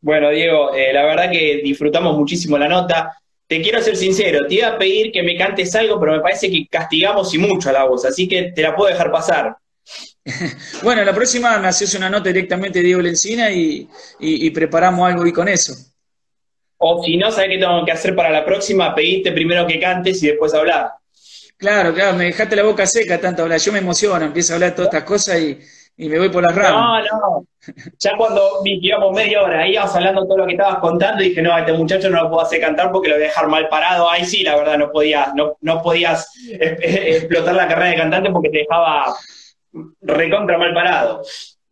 Bueno, 0.06 0.30
Diego, 0.30 0.72
eh, 0.76 0.94
la 0.94 1.04
verdad 1.04 1.32
que 1.32 1.62
disfrutamos 1.64 2.16
muchísimo 2.16 2.60
la 2.60 2.68
nota. 2.68 3.18
Te 3.48 3.62
quiero 3.62 3.82
ser 3.82 3.96
sincero, 3.96 4.48
te 4.48 4.56
iba 4.56 4.70
a 4.70 4.78
pedir 4.78 5.12
que 5.12 5.22
me 5.22 5.38
cantes 5.38 5.76
algo, 5.76 6.00
pero 6.00 6.14
me 6.14 6.20
parece 6.20 6.50
que 6.50 6.68
castigamos 6.68 7.34
y 7.34 7.38
mucho 7.38 7.70
a 7.70 7.74
la 7.74 7.84
voz, 7.84 8.04
así 8.06 8.28
que 8.28 8.52
te 8.52 8.62
la 8.64 8.76
puedo 8.76 8.90
dejar 8.90 9.12
pasar. 9.12 9.58
bueno, 10.84 11.04
la 11.04 11.14
próxima 11.14 11.58
me 11.60 11.68
haces 11.68 11.94
una 11.94 12.10
nota 12.10 12.30
directamente 12.30 12.80
de 12.80 12.86
Diego 12.86 13.02
Lencina 13.02 13.52
y, 13.52 13.88
preparamos 14.50 15.08
algo 15.08 15.26
y 15.28 15.32
con 15.32 15.48
eso. 15.48 15.74
O 16.78 17.04
si 17.04 17.18
no, 17.18 17.32
¿sabes 17.32 17.52
qué 17.52 17.58
tengo 17.60 17.86
que 17.86 17.92
hacer 17.92 18.16
para 18.16 18.32
la 18.32 18.44
próxima? 18.44 18.96
Pedirte 18.96 19.32
primero 19.32 19.68
que 19.68 19.80
cantes 19.80 20.22
y 20.24 20.28
después 20.28 20.54
hablar. 20.54 20.90
Claro, 21.58 21.94
claro, 21.94 22.18
me 22.18 22.26
dejaste 22.26 22.56
la 22.56 22.64
boca 22.64 22.86
seca 22.86 23.22
tanto 23.22 23.44
hablar. 23.44 23.60
Yo 23.60 23.72
me 23.72 23.80
emociono, 23.80 24.26
empiezo 24.26 24.54
a 24.54 24.56
hablar 24.56 24.72
de 24.72 24.76
todas 24.76 24.94
estas 24.94 25.04
cosas 25.04 25.40
y, 25.40 25.58
y 25.98 26.10
me 26.10 26.20
voy 26.20 26.30
por 26.30 26.44
las 26.44 26.54
ramas. 26.54 27.06
No, 27.12 27.20
no. 27.20 27.48
Ya 28.00 28.18
cuando 28.18 28.62
íbamos 28.66 29.16
media 29.16 29.42
hora, 29.42 29.62
ahí 29.62 29.74
íbamos 29.74 29.96
hablando 29.96 30.26
todo 30.26 30.40
lo 30.40 30.46
que 30.46 30.54
estabas 30.54 30.80
contando, 30.80 31.24
dije, 31.24 31.42
no, 31.42 31.54
a 31.54 31.62
este 31.62 31.74
muchacho 31.74 32.10
no 32.10 32.24
lo 32.24 32.30
puedo 32.30 32.42
hacer 32.42 32.60
cantar 32.60 32.92
porque 32.92 33.08
lo 33.08 33.16
voy 33.16 33.24
a 33.24 33.28
dejar 33.28 33.48
mal 33.48 33.70
parado. 33.70 34.10
Ahí 34.10 34.26
sí, 34.26 34.44
la 34.44 34.58
verdad, 34.58 34.78
no 34.78 34.92
podías, 34.92 35.34
no, 35.36 35.58
no 35.62 35.82
podías 35.82 36.30
explotar 36.50 37.56
la 37.56 37.68
carrera 37.68 37.90
de 37.92 37.96
cantante 37.96 38.30
porque 38.32 38.50
te 38.50 38.58
dejaba 38.60 39.16
recontra 40.02 40.58
mal 40.58 40.74
parado. 40.74 41.22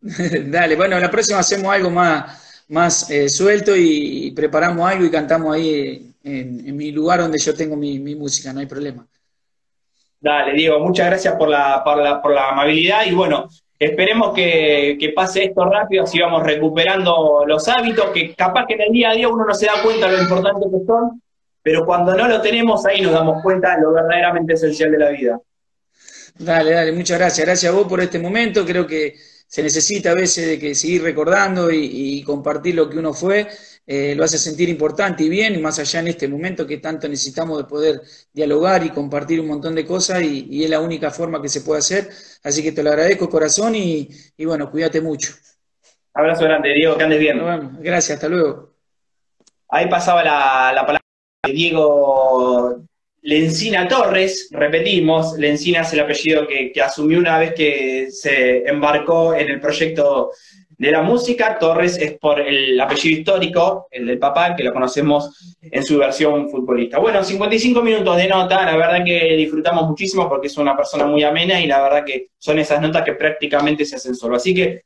Dale, 0.00 0.76
bueno, 0.76 0.98
la 0.98 1.10
próxima 1.10 1.40
hacemos 1.40 1.72
algo 1.72 1.90
más, 1.90 2.64
más 2.68 3.10
eh, 3.10 3.28
suelto 3.28 3.76
y, 3.76 4.30
preparamos 4.32 4.90
algo 4.90 5.04
y 5.04 5.10
cantamos 5.10 5.54
ahí 5.54 6.14
en, 6.22 6.76
mi 6.76 6.90
lugar 6.92 7.20
donde 7.20 7.38
yo 7.38 7.54
tengo 7.54 7.76
mi, 7.76 7.98
mi 7.98 8.14
música, 8.14 8.52
no 8.52 8.60
hay 8.60 8.66
problema. 8.66 9.06
Dale, 10.18 10.54
Diego, 10.54 10.80
muchas 10.80 11.06
gracias 11.06 11.34
por 11.36 11.48
la, 11.48 11.82
por 11.84 12.02
la, 12.02 12.22
por 12.22 12.32
la 12.32 12.48
amabilidad 12.48 13.04
y 13.04 13.12
bueno, 13.12 13.46
Esperemos 13.84 14.34
que, 14.34 15.12
pase 15.14 15.44
esto 15.44 15.62
rápido, 15.66 16.04
así 16.04 16.18
vamos 16.18 16.42
recuperando 16.42 17.44
los 17.46 17.68
hábitos, 17.68 18.06
que 18.14 18.34
capaz 18.34 18.64
que 18.66 18.74
en 18.74 18.80
el 18.80 18.92
día 18.92 19.10
a 19.10 19.14
día 19.14 19.28
uno 19.28 19.44
no 19.44 19.52
se 19.52 19.66
da 19.66 19.82
cuenta 19.82 20.06
de 20.06 20.16
lo 20.16 20.22
importante 20.22 20.66
que 20.70 20.86
son, 20.86 21.20
pero 21.62 21.84
cuando 21.84 22.16
no 22.16 22.26
lo 22.26 22.40
tenemos 22.40 22.86
ahí 22.86 23.02
nos 23.02 23.12
damos 23.12 23.42
cuenta 23.42 23.76
de 23.76 23.82
lo 23.82 23.92
verdaderamente 23.92 24.54
esencial 24.54 24.90
de 24.90 24.98
la 24.98 25.10
vida. 25.10 25.38
Dale, 26.38 26.70
dale, 26.70 26.92
muchas 26.92 27.18
gracias. 27.18 27.46
Gracias 27.46 27.70
a 27.70 27.76
vos 27.76 27.86
por 27.86 28.00
este 28.00 28.18
momento. 28.18 28.64
Creo 28.64 28.86
que 28.86 29.16
se 29.46 29.62
necesita 29.62 30.12
a 30.12 30.14
veces 30.14 30.46
de 30.46 30.58
que 30.58 30.74
seguir 30.74 31.02
recordando 31.02 31.70
y 31.70 32.22
compartir 32.24 32.74
lo 32.76 32.88
que 32.88 32.98
uno 32.98 33.12
fue 33.12 33.46
eh, 33.86 34.14
lo 34.14 34.24
hace 34.24 34.38
sentir 34.38 34.70
importante 34.70 35.24
y 35.24 35.28
bien, 35.28 35.54
y 35.54 35.58
más 35.58 35.78
allá 35.78 36.00
en 36.00 36.08
este 36.08 36.26
momento 36.26 36.66
que 36.66 36.78
tanto 36.78 37.06
necesitamos 37.06 37.58
de 37.58 37.64
poder 37.64 38.00
dialogar 38.32 38.84
y 38.84 38.90
compartir 38.90 39.40
un 39.40 39.48
montón 39.48 39.74
de 39.74 39.84
cosas, 39.84 40.22
y, 40.22 40.64
es 40.64 40.70
la 40.70 40.80
única 40.80 41.10
forma 41.10 41.42
que 41.42 41.50
se 41.50 41.60
puede 41.60 41.80
hacer. 41.80 42.08
Así 42.42 42.62
que 42.62 42.72
te 42.72 42.82
lo 42.82 42.90
agradezco, 42.90 43.28
corazón, 43.28 43.74
y, 43.74 44.08
bueno, 44.38 44.70
cuídate 44.70 45.00
mucho. 45.02 45.34
Abrazo 46.14 46.44
grande, 46.44 46.72
Diego, 46.72 46.96
que 46.96 47.04
andes 47.04 47.18
bien. 47.18 47.40
gracias, 47.80 48.16
hasta 48.16 48.28
luego. 48.28 48.72
Ahí 49.68 49.88
pasaba 49.88 50.22
la, 50.22 50.80
palabra 50.86 51.00
de 51.46 51.52
Diego 51.52 52.84
Lencina 53.20 53.86
Torres, 53.88 54.48
repetimos, 54.50 55.36
Lencina 55.38 55.80
es 55.80 55.92
el 55.92 56.00
apellido 56.00 56.46
que, 56.46 56.72
que, 56.72 56.80
asumió 56.80 57.18
una 57.18 57.38
vez 57.38 57.54
que 57.54 58.10
se 58.10 58.66
embarcó 58.68 59.34
en 59.34 59.48
el 59.50 59.60
proyecto 59.60 60.30
de 60.76 60.90
la 60.90 61.02
música. 61.02 61.58
Torres 61.58 61.98
es 61.98 62.18
por 62.18 62.40
el 62.40 62.78
apellido 62.80 63.18
histórico, 63.18 63.88
el 63.90 64.06
del 64.06 64.18
papá, 64.18 64.54
que 64.56 64.64
lo 64.64 64.72
conocemos 64.72 65.56
en 65.62 65.84
su 65.84 65.98
versión 65.98 66.48
futbolista. 66.48 66.98
Bueno, 66.98 67.22
55 67.22 67.82
minutos 67.82 68.16
de 68.16 68.28
nota, 68.28 68.64
la 68.64 68.76
verdad 68.76 69.04
que 69.04 69.34
disfrutamos 69.36 69.88
muchísimo 69.88 70.28
porque 70.28 70.48
es 70.48 70.56
una 70.56 70.76
persona 70.76 71.06
muy 71.06 71.22
amena 71.24 71.60
y 71.60 71.66
la 71.66 71.82
verdad 71.82 72.04
que 72.04 72.28
son 72.38 72.58
esas 72.58 72.80
notas 72.80 73.04
que 73.04 73.14
prácticamente 73.14 73.84
se 73.84 73.96
hacen 73.96 74.14
solo. 74.14 74.36
Así 74.36 74.54
que 74.54 74.82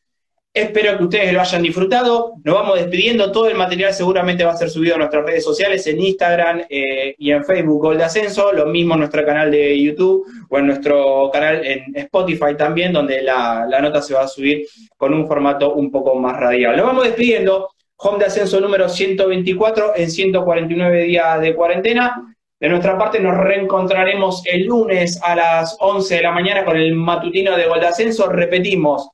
Espero 0.59 0.99
que 0.99 1.05
ustedes 1.05 1.33
lo 1.33 1.41
hayan 1.41 1.63
disfrutado. 1.63 2.35
Nos 2.43 2.55
vamos 2.55 2.81
despidiendo. 2.81 3.31
Todo 3.31 3.49
el 3.49 3.57
material 3.57 3.95
seguramente 3.95 4.45
va 4.45 4.51
a 4.51 4.57
ser 4.57 4.69
subido 4.69 4.97
a 4.97 4.99
nuestras 4.99 5.25
redes 5.25 5.45
sociales, 5.45 5.87
en 5.87 6.01
Instagram 6.01 6.63
eh, 6.69 7.15
y 7.17 7.31
en 7.31 7.45
Facebook, 7.45 7.81
Gol 7.81 7.99
de 7.99 8.05
Ascenso. 8.05 8.53
Lo 8.53 8.67
mismo 8.67 8.95
en 8.95 9.01
nuestro 9.01 9.25
canal 9.25 9.53
de 9.53 9.81
YouTube 9.81 10.27
o 10.51 10.59
en 10.59 10.67
nuestro 10.67 11.31
canal 11.33 11.65
en 11.65 11.97
Spotify 11.97 12.57
también, 12.57 12.93
donde 12.93 13.23
la, 13.23 13.69
nota 13.81 14.03
se 14.03 14.15
va 14.15 14.23
a 14.23 14.29
subir 14.29 14.67
con 14.97 15.15
un 15.15 15.29
formato 15.29 15.75
un 15.75 15.93
poco 15.93 16.17
más 16.17 16.37
radial. 16.37 16.77
Nos 16.77 16.87
vamos 16.87 17.05
despidiendo. 17.05 17.71
Home 18.01 18.19
de 18.19 18.27
Ascenso 18.27 18.61
número 18.61 18.89
124 18.89 19.93
en 19.97 20.11
149 20.11 21.03
días 21.05 21.41
de 21.41 21.55
cuarentena. 21.55 22.37
De 22.59 22.69
nuestra 22.69 22.99
parte 22.99 23.21
nos 23.21 23.37
reencontraremos 23.37 24.43
el 24.47 24.67
lunes 24.67 25.21
a 25.23 25.37
las 25.37 25.77
11 25.79 26.17
de 26.17 26.23
la 26.23 26.33
mañana 26.33 26.65
con 26.65 26.77
el 26.77 26.95
matutino 26.95 27.57
de 27.57 27.67
Gol 27.67 27.81
de 27.81 27.87
Ascenso. 27.87 28.29
Repetimos, 28.29 29.09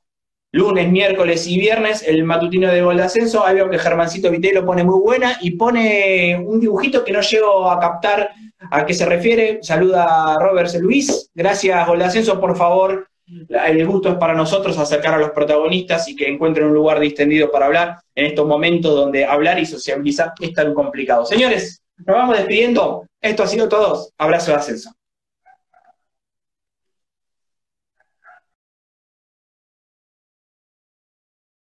lunes, 0.55 0.89
miércoles 0.89 1.47
y 1.47 1.59
viernes, 1.59 2.01
el 2.07 2.23
matutino 2.23 2.71
de 2.71 2.81
gol 2.81 2.95
de 2.95 3.03
ascenso. 3.03 3.45
Ahí 3.45 3.55
veo 3.55 3.69
que 3.69 3.77
Germancito 3.77 4.31
Vité 4.31 4.53
lo 4.53 4.65
pone 4.65 4.85
muy 4.85 4.99
buena 5.01 5.37
y 5.41 5.51
pone 5.51 6.41
un 6.41 6.61
dibujito 6.61 7.03
que 7.03 7.11
no 7.11 7.19
llego 7.19 7.69
a 7.69 7.77
captar 7.77 8.31
a 8.71 8.85
qué 8.85 8.93
se 8.93 9.05
refiere. 9.05 9.59
Saluda 9.61 10.33
a 10.33 10.39
Robert 10.39 10.73
Luis. 10.79 11.29
Gracias, 11.35 11.85
gol 11.85 11.99
de 11.99 12.05
ascenso. 12.05 12.39
Por 12.39 12.55
favor, 12.55 13.05
el 13.27 13.85
gusto 13.85 14.07
es 14.07 14.15
para 14.15 14.33
nosotros 14.33 14.77
acercar 14.77 15.15
a 15.15 15.17
los 15.17 15.31
protagonistas 15.31 16.07
y 16.07 16.15
que 16.15 16.29
encuentren 16.29 16.67
un 16.67 16.73
lugar 16.73 17.01
distendido 17.01 17.51
para 17.51 17.65
hablar 17.65 17.97
en 18.15 18.27
estos 18.27 18.47
momentos 18.47 18.95
donde 18.95 19.25
hablar 19.25 19.59
y 19.59 19.65
sociabilizar 19.65 20.31
es 20.39 20.53
tan 20.53 20.73
complicado. 20.73 21.25
Señores, 21.25 21.83
nos 21.97 22.15
vamos 22.15 22.37
despidiendo. 22.37 23.05
Esto 23.21 23.43
ha 23.43 23.47
sido 23.47 23.67
todo. 23.67 24.07
Abrazo 24.17 24.51
de 24.51 24.57
ascenso. 24.57 24.95